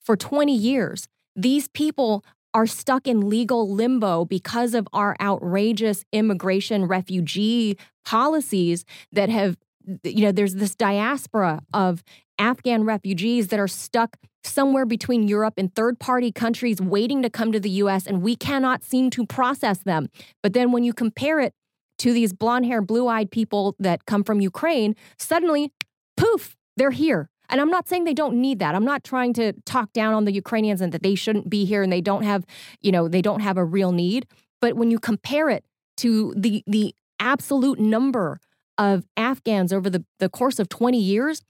[0.00, 1.08] for 20 years.
[1.34, 2.24] These people
[2.54, 9.56] are stuck in legal limbo because of our outrageous immigration refugee policies that have,
[10.04, 12.04] you know, there's this diaspora of
[12.38, 17.52] Afghan refugees that are stuck somewhere between Europe and third party countries waiting to come
[17.52, 20.08] to the US, and we cannot seem to process them.
[20.42, 21.54] But then when you compare it
[21.98, 25.72] to these blonde hair, blue eyed people that come from Ukraine, suddenly,
[26.16, 27.30] poof, they're here.
[27.52, 28.74] And I'm not saying they don't need that.
[28.74, 31.82] I'm not trying to talk down on the Ukrainians and that they shouldn't be here
[31.82, 32.46] and they don't have,
[32.80, 34.26] you know, they don't have a real need.
[34.62, 35.64] But when you compare it
[35.98, 38.40] to the the absolute number
[38.78, 41.42] of Afghans over the, the course of 20 years,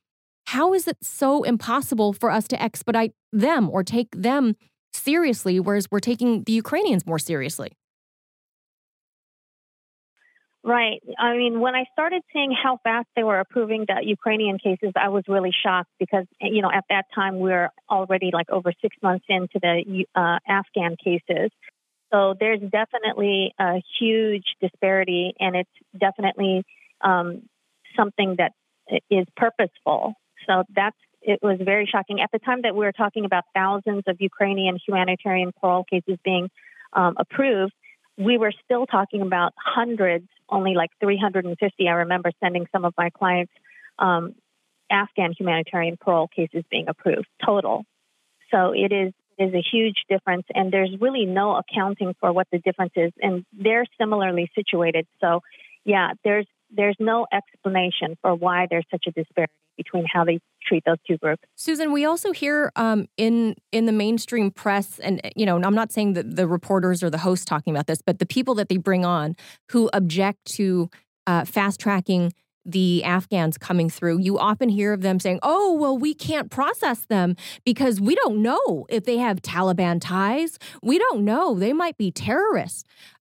[0.47, 4.57] how is it so impossible for us to expedite them or take them
[4.93, 7.73] seriously, whereas we're taking the Ukrainians more seriously?
[10.65, 11.03] Right.
[11.19, 15.09] I mean, when I started seeing how fast they were approving the Ukrainian cases, I
[15.09, 18.97] was really shocked because, you know, at that time we were already like over six
[19.03, 21.51] months into the uh, Afghan cases.
[22.13, 26.63] So there's definitely a huge disparity, and it's definitely
[27.01, 27.43] um,
[27.97, 28.53] something that
[29.11, 30.15] is purposeful.
[30.47, 34.03] So that's it was very shocking at the time that we were talking about thousands
[34.07, 36.51] of Ukrainian humanitarian parole cases being
[36.93, 37.73] um, approved
[38.19, 41.89] we were still talking about hundreds, only like 350.
[41.89, 43.53] I remember sending some of my clients
[43.99, 44.35] um,
[44.91, 47.85] Afghan humanitarian parole cases being approved total.
[48.51, 52.59] So it is is a huge difference, and there's really no accounting for what the
[52.59, 53.13] difference is.
[53.21, 55.07] And they're similarly situated.
[55.21, 55.41] So,
[55.85, 60.85] yeah, there's there's no explanation for why there's such a disparity between how they treat
[60.85, 61.43] those two groups.
[61.57, 65.93] Susan, we also hear um, in in the mainstream press, and you know, I'm not
[65.93, 68.77] saying that the reporters or the hosts talking about this, but the people that they
[68.77, 69.37] bring on
[69.71, 70.89] who object to
[71.27, 72.33] uh, fast tracking
[72.65, 77.07] the Afghans coming through, you often hear of them saying, oh, well, we can't process
[77.07, 80.59] them because we don't know if they have Taliban ties.
[80.83, 81.55] We don't know.
[81.55, 82.85] They might be terrorists.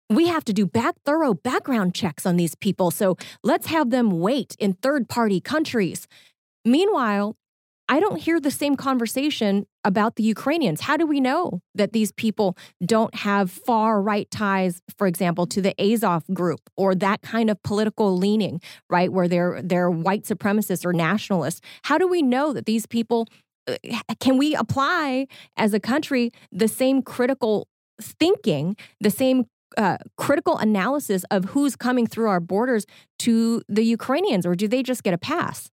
[0.09, 2.89] We have to do back thorough background checks on these people.
[2.89, 6.07] So let's have them wait in third party countries.
[6.69, 7.35] Meanwhile,
[7.87, 10.81] I don't hear the same conversation about the Ukrainians.
[10.81, 15.61] How do we know that these people don't have far right ties, for example, to
[15.61, 20.85] the Azov group or that kind of political leaning, right, where they're they're white supremacists
[20.85, 21.61] or nationalists?
[21.81, 23.27] How do we know that these people
[23.67, 23.75] uh,
[24.19, 25.25] can we apply
[25.57, 27.67] as a country the same critical
[27.99, 32.85] thinking, the same uh, critical analysis of who's coming through our borders
[33.25, 35.71] to the Ukrainians, or do they just get a pass?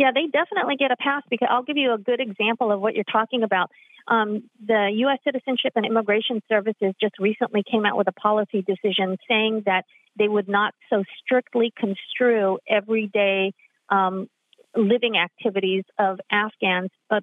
[0.00, 2.94] Yeah, they definitely get a pass because I'll give you a good example of what
[2.94, 3.70] you're talking about.
[4.08, 5.18] Um, the U.S.
[5.22, 9.84] Citizenship and Immigration Services just recently came out with a policy decision saying that
[10.18, 13.52] they would not so strictly construe everyday
[13.90, 14.30] um,
[14.74, 17.22] living activities of Afghans, but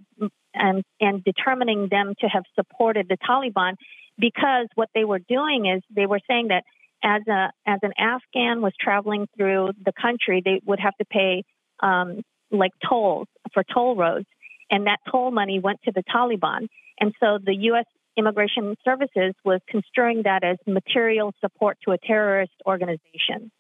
[0.53, 3.73] and and determining them to have supported the Taliban
[4.19, 6.64] because what they were doing is they were saying that
[7.03, 11.43] as a as an Afghan was traveling through the country, they would have to pay
[11.81, 14.27] um, like tolls for toll roads,
[14.69, 16.67] and that toll money went to the Taliban.
[17.00, 17.85] And so the U.S.
[18.17, 23.51] Immigration Services was construing that as material support to a terrorist organization.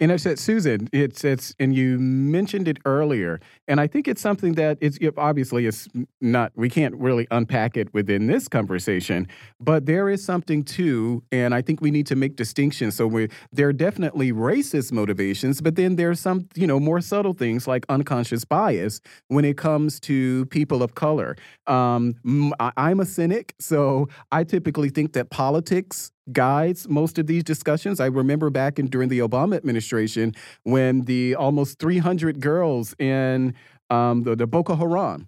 [0.00, 4.20] And I said, Susan, it's it's, and you mentioned it earlier, and I think it's
[4.20, 5.88] something that it's obviously it's
[6.20, 6.52] not.
[6.54, 9.26] We can't really unpack it within this conversation,
[9.58, 12.94] but there is something too, and I think we need to make distinctions.
[12.94, 17.34] So we there are definitely racist motivations, but then there's some you know more subtle
[17.34, 21.36] things like unconscious bias when it comes to people of color.
[21.66, 22.14] Um,
[22.60, 28.00] I'm a cynic, so I typically think that politics guides most of these discussions.
[28.00, 30.34] I remember back in during the Obama administration
[30.64, 33.54] when the almost 300 girls in
[33.90, 35.26] um, the, the Boko Haram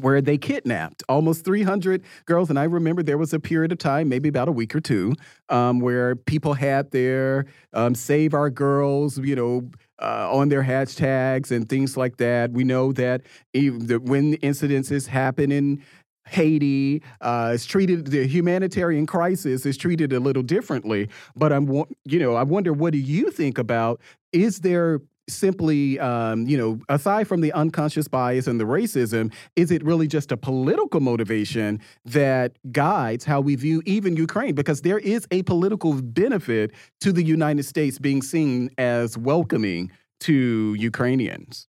[0.00, 2.50] where they kidnapped almost 300 girls.
[2.50, 5.14] And I remember there was a period of time, maybe about a week or two,
[5.48, 9.70] um, where people had their um, Save Our Girls, you know,
[10.00, 12.52] uh, on their hashtags and things like that.
[12.52, 13.22] We know that
[13.54, 15.82] even the, when incidences happen in
[16.28, 21.08] Haiti uh, is treated the humanitarian crisis is treated a little differently.
[21.34, 21.68] But I'm
[22.04, 24.00] you know I wonder what do you think about
[24.32, 29.70] is there simply, um, you know, aside from the unconscious bias and the racism, is
[29.70, 34.54] it really just a political motivation that guides how we view even Ukraine?
[34.54, 39.90] Because there is a political benefit to the United States being seen as welcoming
[40.20, 41.68] to Ukrainians.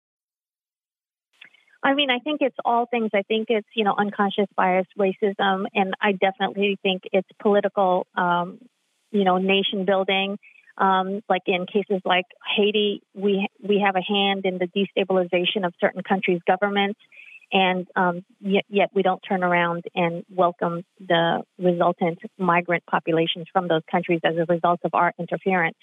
[1.83, 3.11] I mean, I think it's all things.
[3.12, 8.59] I think it's, you know, unconscious bias, racism, and I definitely think it's political, um,
[9.11, 10.39] you know, nation building.
[10.78, 12.25] Um, like in cases like
[12.57, 16.99] Haiti, we we have a hand in the destabilization of certain countries' governments,
[17.52, 23.69] and um, yet, yet we don't turn around and welcome the resultant migrant populations from
[23.69, 25.77] those countries as a result of our interference.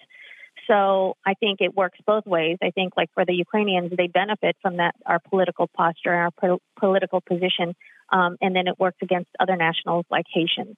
[0.69, 2.57] So I think it works both ways.
[2.61, 6.31] I think, like for the Ukrainians, they benefit from that our political posture, and our
[6.31, 7.75] po- political position,
[8.11, 10.75] um, and then it works against other nationals like Haitians.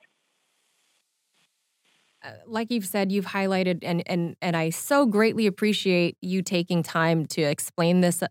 [2.23, 6.83] Uh, like you've said, you've highlighted, and and and I so greatly appreciate you taking
[6.83, 8.27] time to explain this uh,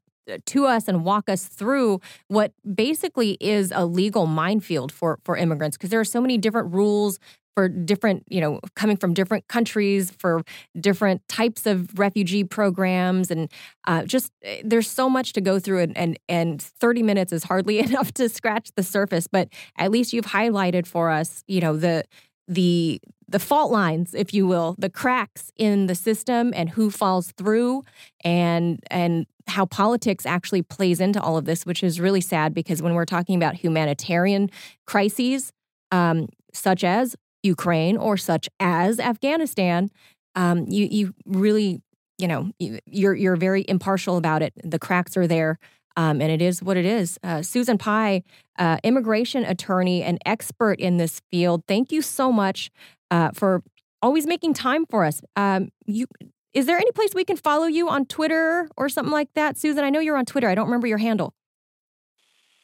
[0.47, 5.77] to us and walk us through what basically is a legal minefield for for immigrants
[5.77, 7.19] because there are so many different rules
[7.55, 10.43] for different, you know, coming from different countries, for
[10.79, 13.51] different types of refugee programs, and
[13.87, 17.45] uh, just eh, there's so much to go through, and, and and 30 minutes is
[17.45, 19.27] hardly enough to scratch the surface.
[19.27, 22.05] But at least you've highlighted for us, you know, the
[22.49, 27.33] the the fault lines, if you will, the cracks in the system, and who falls
[27.33, 27.85] through,
[28.25, 32.83] and and how politics actually plays into all of this, which is really sad because
[32.83, 34.51] when we're talking about humanitarian
[34.87, 35.53] crises,
[35.93, 39.91] um, such as Ukraine or such as Afghanistan,
[40.35, 41.83] um, you you really
[42.19, 42.51] you know
[42.87, 44.53] you're you're very impartial about it.
[44.63, 45.59] The cracks are there,
[45.97, 47.19] um, and it is what it is.
[47.23, 48.23] Uh, Susan Pai,
[48.59, 51.65] uh, immigration attorney and expert in this field.
[51.67, 52.71] Thank you so much
[53.11, 53.63] uh, for
[54.03, 55.21] always making time for us.
[55.37, 56.07] Um, you.
[56.53, 59.85] Is there any place we can follow you on Twitter or something like that, Susan?
[59.85, 60.49] I know you're on Twitter.
[60.49, 61.33] I don't remember your handle.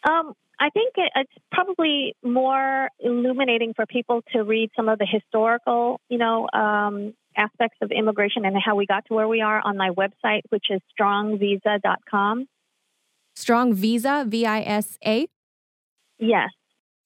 [0.02, 6.00] Um, I think it's probably more illuminating for people to read some of the historical,
[6.08, 9.76] you know, um, aspects of immigration and how we got to where we are on
[9.76, 12.46] my website, which is strongvisa.com.
[13.34, 15.26] Strong Visa, V I S A?
[16.18, 16.50] Yes.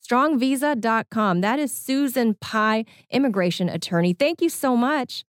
[0.08, 1.40] Strongvisa.com.
[1.40, 4.12] That is Susan Pai, immigration attorney.
[4.12, 5.24] Thank you so much.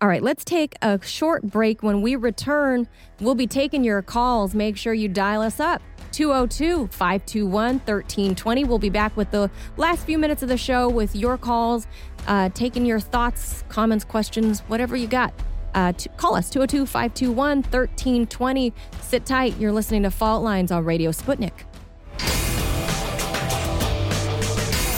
[0.00, 1.82] All right, let's take a short break.
[1.82, 2.88] When we return,
[3.20, 4.54] we'll be taking your calls.
[4.54, 5.82] Make sure you dial us up.
[6.12, 8.64] 202 521 1320.
[8.64, 11.86] We'll be back with the last few minutes of the show with your calls,
[12.26, 15.32] uh, taking your thoughts, comments, questions, whatever you got.
[15.74, 18.72] Uh, call us 202 521 1320.
[19.00, 19.56] Sit tight.
[19.58, 21.64] You're listening to Fault Lines on Radio Sputnik.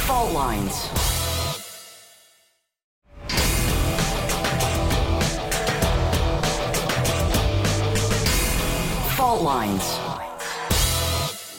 [0.06, 0.86] Fault lines.
[9.16, 9.99] Fault lines.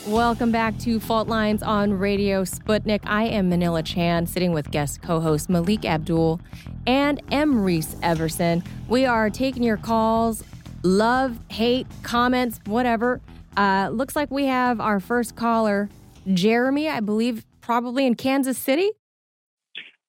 [0.08, 3.02] Welcome back to Fault Lines on Radio Sputnik.
[3.06, 6.42] I am Manila Chan, sitting with guest co host Malik Abdul
[6.88, 7.64] and M.
[7.64, 8.64] Reese Everson.
[8.88, 10.44] We are taking your calls,
[10.82, 13.22] love, hate, comments, whatever.
[13.56, 15.88] Uh, looks like we have our first caller,
[16.34, 18.90] Jeremy, I believe, probably in Kansas City.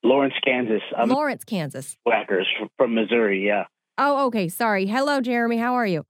[0.03, 0.83] Lawrence, Kansas.
[0.97, 1.99] I'm Lawrence, Kansas.
[2.07, 2.47] Whackers
[2.79, 3.47] from Missouri.
[3.47, 3.65] Yeah.
[3.99, 4.49] Oh, okay.
[4.49, 4.87] Sorry.
[4.87, 5.59] Hello, Jeremy.
[5.59, 6.07] How are you?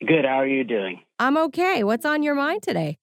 [0.00, 0.24] Good.
[0.24, 1.00] How are you doing?
[1.18, 1.84] I'm okay.
[1.84, 2.98] What's on your mind today?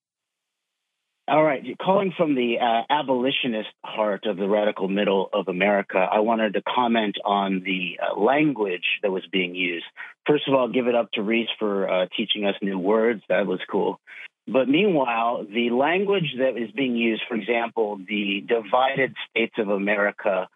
[1.28, 1.62] All right.
[1.80, 6.62] Calling from the uh, abolitionist heart of the radical middle of America, I wanted to
[6.62, 9.84] comment on the uh, language that was being used.
[10.26, 13.22] First of all, give it up to Reese for uh, teaching us new words.
[13.28, 14.00] That was cool.
[14.48, 20.48] But meanwhile, the language that is being used, for example, the divided states of America,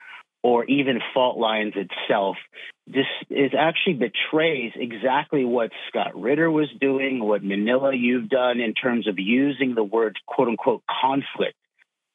[0.42, 2.36] or even fault lines itself,
[2.86, 8.74] this is actually betrays exactly what Scott Ritter was doing, what Manila you've done in
[8.74, 11.56] terms of using the word quote unquote conflict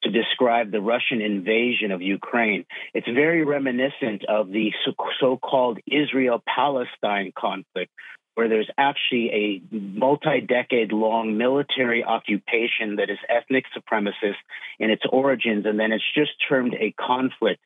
[0.02, 2.64] to describe the Russian invasion of Ukraine.
[2.94, 4.72] It's very reminiscent of the
[5.20, 7.92] so called Israel Palestine conflict,
[8.34, 14.40] where there's actually a multi decade long military occupation that is ethnic supremacist
[14.80, 17.60] in its origins, and then it's just termed a conflict.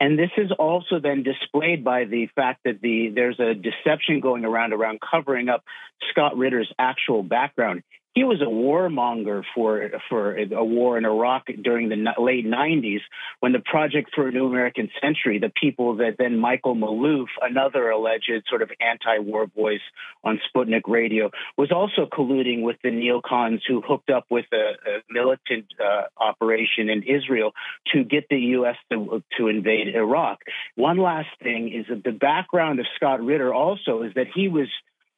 [0.00, 4.46] And this is also then displayed by the fact that the there's a deception going
[4.46, 5.62] around around covering up
[6.10, 7.82] Scott Ritter's actual background.
[8.14, 13.00] He was a warmonger for for a war in Iraq during the late 90s
[13.38, 17.88] when the Project for a New American Century, the people that then Michael Maloof, another
[17.90, 19.80] alleged sort of anti-war voice
[20.24, 24.98] on Sputnik Radio, was also colluding with the neocons who hooked up with a, a
[25.08, 27.52] militant uh, operation in Israel
[27.92, 28.76] to get the U.S.
[28.90, 30.40] to, to invade Iraq.
[30.74, 34.68] One last thing is that the background of Scott Ritter also is that he was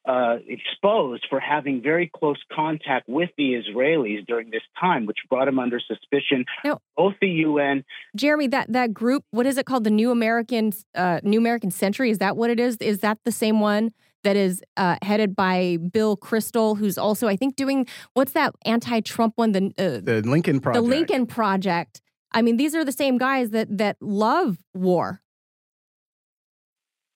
[0.05, 5.47] uh, exposed for having very close contact with the Israelis during this time, which brought
[5.47, 6.45] him under suspicion.
[6.65, 6.79] No.
[6.97, 7.83] Both the UN,
[8.15, 9.83] Jeremy, that that group, what is it called?
[9.85, 12.09] The New American uh, New American Century.
[12.09, 12.77] Is that what it is?
[12.77, 13.91] Is that the same one?
[14.23, 19.33] That is uh, headed by Bill Kristol, who's also, I think, doing what's that anti-Trump
[19.35, 19.51] one?
[19.51, 20.81] The uh, The Lincoln Project.
[20.81, 22.01] the Lincoln Project.
[22.31, 25.21] I mean, these are the same guys that that love war.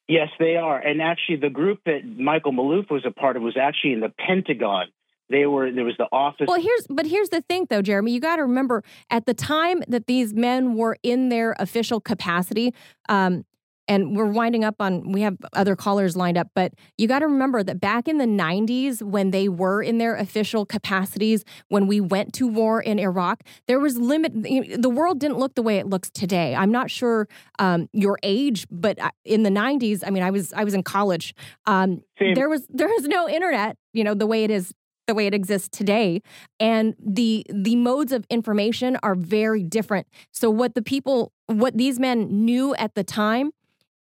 [0.07, 0.77] Yes, they are.
[0.77, 4.13] And actually, the group that Michael Maloof was a part of was actually in the
[4.25, 4.87] Pentagon.
[5.29, 6.47] They were there was the office.
[6.47, 8.13] Well, here's but here's the thing though, Jeremy.
[8.13, 12.73] You got to remember at the time that these men were in their official capacity.
[13.09, 13.45] Um,
[13.87, 17.27] and we're winding up on we have other callers lined up but you got to
[17.27, 21.99] remember that back in the 90s when they were in their official capacities when we
[21.99, 25.87] went to war in iraq there was limit the world didn't look the way it
[25.87, 26.55] looks today.
[26.55, 27.27] I'm not sure
[27.59, 31.33] um, your age but in the 90s i mean i was i was in college
[31.65, 34.73] um, there was there was no internet you know the way it is
[35.07, 36.21] the way it exists today.
[36.59, 40.07] And the the modes of information are very different.
[40.31, 43.51] So what the people what these men knew at the time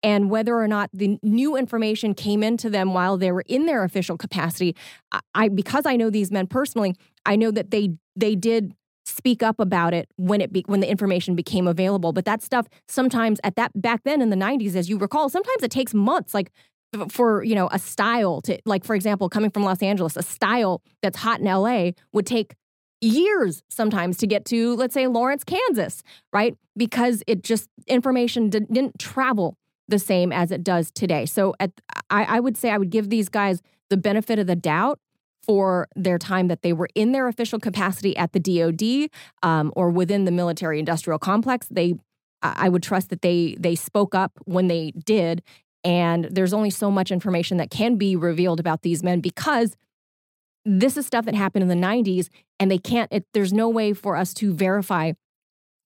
[0.03, 3.83] and whether or not the new information came into them while they were in their
[3.83, 4.75] official capacity
[5.33, 6.95] I- because i know these men personally
[7.25, 8.73] i know that they they did
[9.07, 12.11] speak up about it when it be, when the information became available.
[12.11, 15.63] But that stuff sometimes at that back then in the 90s as you recall sometimes
[15.63, 16.51] it takes months like
[17.09, 20.81] for you know a style to like for example coming from los angeles a style
[21.01, 22.55] that's hot in la would take
[23.01, 26.01] years sometimes to get to let's say lawrence kansas
[26.33, 26.55] right?
[26.75, 31.25] Because it just information did, didn't travel the same as it does today.
[31.25, 31.71] So at,
[32.09, 34.99] I, I would say i would give these guys the benefit of the doubt
[35.43, 39.09] for their time that they were in their official capacity at the dod
[39.43, 41.67] um, or within the military industrial complex.
[41.71, 41.95] They
[42.43, 45.41] I would trust that they they spoke up when they did.
[45.83, 49.75] And there's only so much information that can be revealed about these men because
[50.65, 52.27] this is stuff that happened in the 90s
[52.59, 55.13] and they can't it, there's no way for us to verify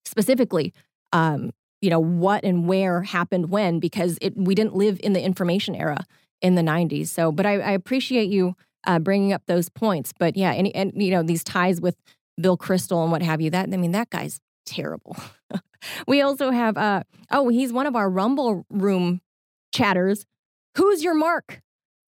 [0.05, 0.73] specifically
[1.13, 1.51] um,
[1.81, 5.75] you know what and where happened when because it we didn't live in the information
[5.75, 6.05] era
[6.41, 8.55] in the 90s so but i, I appreciate you
[8.87, 11.95] uh, bringing up those points but yeah and, and you know these ties with
[12.39, 15.17] bill Kristol and what have you that i mean that guy's terrible
[16.07, 19.21] we also have uh oh he's one of our rumble room
[19.71, 20.25] chatters.
[20.77, 21.61] Who's your mark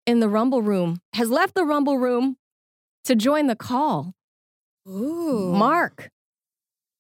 [0.07, 1.01] in the Rumble Room?
[1.15, 2.37] Has left the Rumble Room
[3.05, 4.15] to join the call.
[4.89, 5.53] Ooh.
[5.53, 6.11] Mark,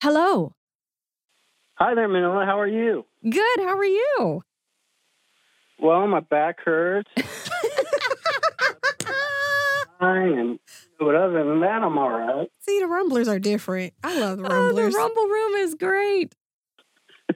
[0.02, 0.54] hello.
[1.84, 2.44] Hi there, Manila.
[2.44, 3.04] How are you?
[3.28, 3.58] Good.
[3.58, 4.44] How are you?
[5.80, 7.10] Well, my back hurts.
[9.98, 10.60] and
[11.00, 12.48] but other than that, I'm all right.
[12.60, 13.94] See, the Rumblers are different.
[14.04, 14.78] I love the rumblers.
[14.78, 16.36] Oh, the Rumble Room is great.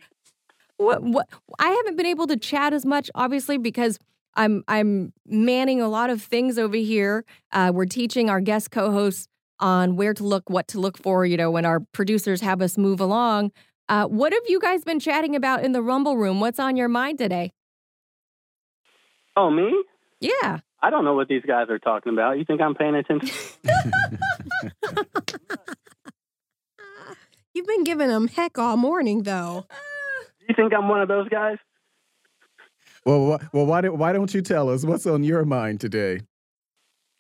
[0.77, 3.99] what what I haven't been able to chat as much, obviously, because
[4.35, 7.25] I'm I'm manning a lot of things over here.
[7.51, 9.27] Uh, we're teaching our guest co-hosts
[9.59, 11.27] on where to look, what to look for.
[11.27, 13.51] You know, when our producers have us move along.
[13.89, 16.41] Uh, what have you guys been chatting about in the Rumble Room?
[16.41, 17.53] What's on your mind today?
[19.37, 19.85] Oh, me?
[20.21, 20.59] Yeah.
[20.83, 22.39] I don't know what these guys are talking about.
[22.39, 23.31] You think I'm paying attention?
[27.55, 29.67] You've been giving them heck all morning, though.
[30.49, 31.59] you think I'm one of those guys?
[33.05, 36.21] Well, wh- well, why don't why don't you tell us what's on your mind today?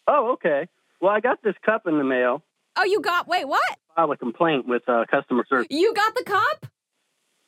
[0.08, 0.68] Oh, okay.
[1.00, 2.42] Well, I got this cup in the mail.
[2.76, 3.78] Oh, you got wait, what?
[3.96, 5.68] Filed a complaint with uh, customer service.
[5.70, 6.66] You got the cup?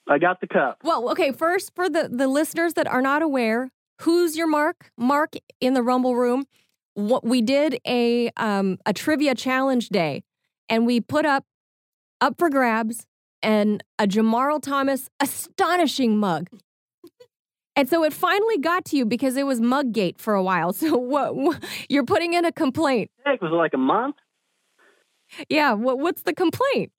[0.08, 0.78] I got the cup.
[0.82, 3.70] Well, okay, first for the the listeners that are not aware,
[4.00, 4.90] who's your mark?
[4.96, 6.46] Mark in the Rumble Room.
[6.94, 10.22] What we did a um a trivia challenge day
[10.68, 11.44] and we put up
[12.20, 13.06] up for grabs
[13.42, 16.48] and a Jamarl Thomas astonishing mug.
[17.76, 20.72] And so it finally got to you because it was Muggate for a while.
[20.78, 23.10] So what, what you're putting in a complaint.
[23.24, 24.16] Heck, was like a month?
[25.48, 26.92] Yeah, what what's the complaint?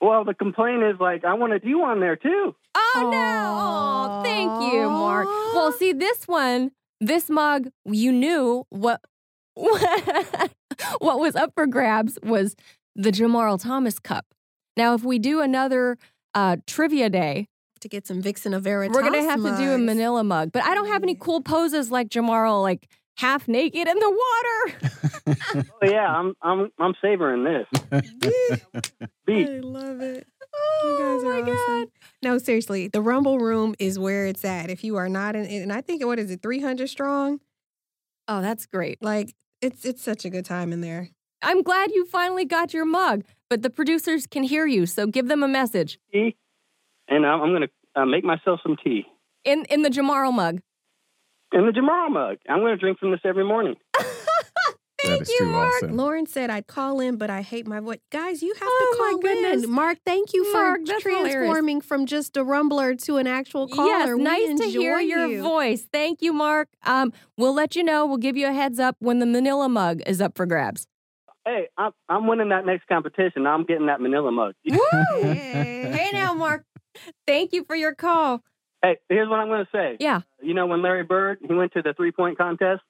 [0.00, 2.54] Well, the complaint is like I wanted you on there too.
[2.74, 4.20] Oh no!
[4.20, 5.26] Oh, thank you, Mark.
[5.26, 9.00] Well, see this one, this mug, you knew what
[9.54, 12.56] what was up for grabs was
[12.96, 14.26] the Jamarl Thomas Cup.
[14.76, 15.98] Now, if we do another
[16.34, 17.48] uh, trivia day,
[17.80, 18.94] To get some Vixen of Veritas.
[18.94, 19.78] we're gonna have to do a.
[19.78, 20.52] Manila mug.
[20.52, 24.92] But I don't have any cool poses like Jamarl, like half naked in the water.
[25.82, 27.66] Oh yeah, I'm I'm I'm savoring this.
[29.26, 29.48] Beat.
[29.48, 30.26] I love it.
[30.82, 31.90] you guys are awesome.
[32.22, 34.70] No, seriously, the Rumble Room is where it's at.
[34.70, 37.40] If you are not in, and I think what is it, three hundred strong?
[38.26, 39.02] Oh, that's great.
[39.02, 41.10] Like it's it's such a good time in there.
[41.42, 45.28] I'm glad you finally got your mug, but the producers can hear you, so give
[45.28, 46.36] them a message Tea,
[47.08, 49.04] and I'm, I'm gonna uh, make myself some tea
[49.44, 50.60] in in the Jamarl mug.
[51.52, 52.36] In the Jamarl mug.
[52.48, 53.74] I'm gonna drink from this every morning.
[55.02, 55.96] that is too awesome.
[55.96, 57.98] Lauren said I'd call in, but I hate my voice.
[58.12, 59.64] Guys, you have Oh, to my call goodness.
[59.64, 59.70] in.
[59.70, 61.32] Mark, thank you for Mark, that's hilarious.
[61.34, 63.88] transforming from just a rumbler to an actual caller.
[63.88, 65.86] Yes, We nice to hear enjoy your voice.
[65.92, 66.68] Thank you, Mark.
[66.84, 68.06] Um, we'll let you know.
[68.06, 70.86] We'll give you a heads up when the Manila mug is up for grabs.
[71.44, 73.46] Hey, I'm I'm winning that next competition.
[73.46, 74.54] I'm getting that Manila mug.
[74.70, 74.78] Woo!
[75.22, 76.64] hey now, Mark.
[77.26, 78.42] Thank you for your call.
[78.82, 79.96] Hey, here's what I'm gonna say.
[80.00, 80.20] Yeah.
[80.42, 82.80] You know when Larry Bird he went to the three point contest,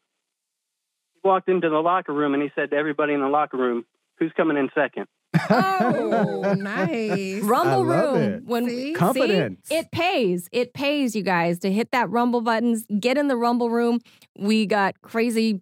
[1.14, 3.84] he walked into the locker room and he said to everybody in the locker room,
[4.18, 5.06] "Who's coming in second?
[5.48, 7.42] Oh, nice.
[7.42, 8.22] Rumble I love Room.
[8.22, 8.44] it.
[8.44, 8.92] When See?
[8.94, 9.60] Confidence.
[9.68, 9.76] See?
[9.76, 10.48] it pays.
[10.52, 12.84] It pays you guys to hit that Rumble buttons.
[12.98, 14.00] Get in the Rumble Room.
[14.38, 15.60] We got crazy,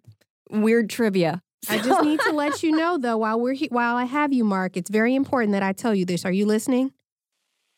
[0.49, 1.41] weird trivia.
[1.69, 4.43] I just need to let you know, though, while we're he- while I have you,
[4.43, 6.25] Mark, it's very important that I tell you this.
[6.25, 6.91] Are you listening?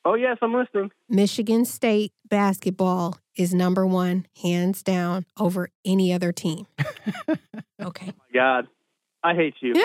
[0.04, 0.92] Oh yes, I'm listening.
[1.10, 6.68] Michigan State basketball is number one, hands down, over any other team.
[7.82, 8.12] Okay.
[8.12, 8.68] Oh my God,
[9.24, 9.74] I hate you.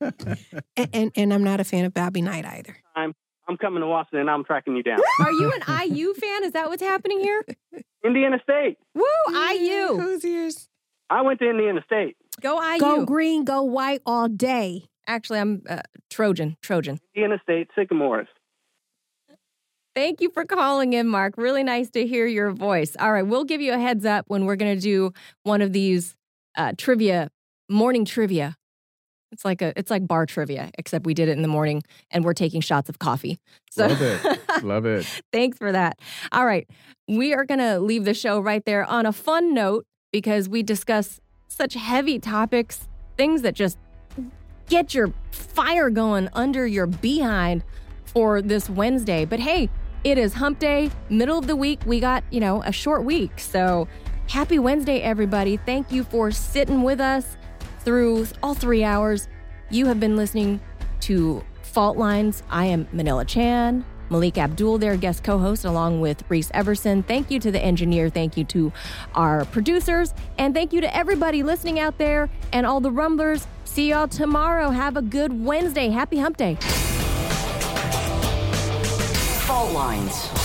[0.76, 2.76] And, and and I'm not a fan of Bobby Knight either.
[2.94, 3.12] I'm
[3.48, 4.20] I'm coming to Washington.
[4.20, 5.00] and I'm tracking you down.
[5.20, 6.44] Are you an IU fan?
[6.44, 7.44] Is that what's happening here?
[8.04, 8.78] Indiana State.
[8.94, 9.04] Woo,
[9.34, 9.96] IU.
[9.98, 10.68] Who's yours?
[11.10, 12.16] I went to Indiana State.
[12.40, 12.78] Go IU.
[12.78, 14.84] Go green, go white all day.
[15.08, 16.56] Actually, I'm uh, Trojan.
[16.62, 17.00] Trojan.
[17.16, 18.28] Indiana State Sycamores.
[20.00, 21.34] Thank you for calling in, Mark.
[21.36, 22.96] Really nice to hear your voice.
[22.98, 25.12] All right, we'll give you a heads up when we're going to do
[25.42, 26.16] one of these
[26.56, 27.28] uh, trivia,
[27.68, 28.56] morning trivia.
[29.30, 32.24] It's like a, it's like bar trivia, except we did it in the morning and
[32.24, 33.40] we're taking shots of coffee.
[33.70, 34.40] So Love it.
[34.62, 35.22] Love it.
[35.34, 35.98] Thanks for that.
[36.32, 36.66] All right.
[37.06, 40.62] We are going to leave the show right there on a fun note because we
[40.62, 42.88] discuss such heavy topics,
[43.18, 43.76] things that just
[44.66, 47.62] get your fire going under your behind
[48.06, 49.26] for this Wednesday.
[49.26, 49.68] But hey,
[50.04, 51.80] it is hump day, middle of the week.
[51.86, 53.38] We got, you know, a short week.
[53.38, 53.88] So
[54.28, 55.56] happy Wednesday, everybody.
[55.58, 57.36] Thank you for sitting with us
[57.80, 59.28] through all three hours.
[59.70, 60.60] You have been listening
[61.00, 62.42] to Fault Lines.
[62.50, 63.84] I am Manila Chan.
[64.10, 67.04] Malik Abdul, their guest co host, along with Reese Everson.
[67.04, 68.10] Thank you to the engineer.
[68.10, 68.72] Thank you to
[69.14, 70.12] our producers.
[70.36, 73.46] And thank you to everybody listening out there and all the rumblers.
[73.64, 74.70] See y'all tomorrow.
[74.70, 75.90] Have a good Wednesday.
[75.90, 76.58] Happy hump day.
[79.60, 80.39] Fault lines.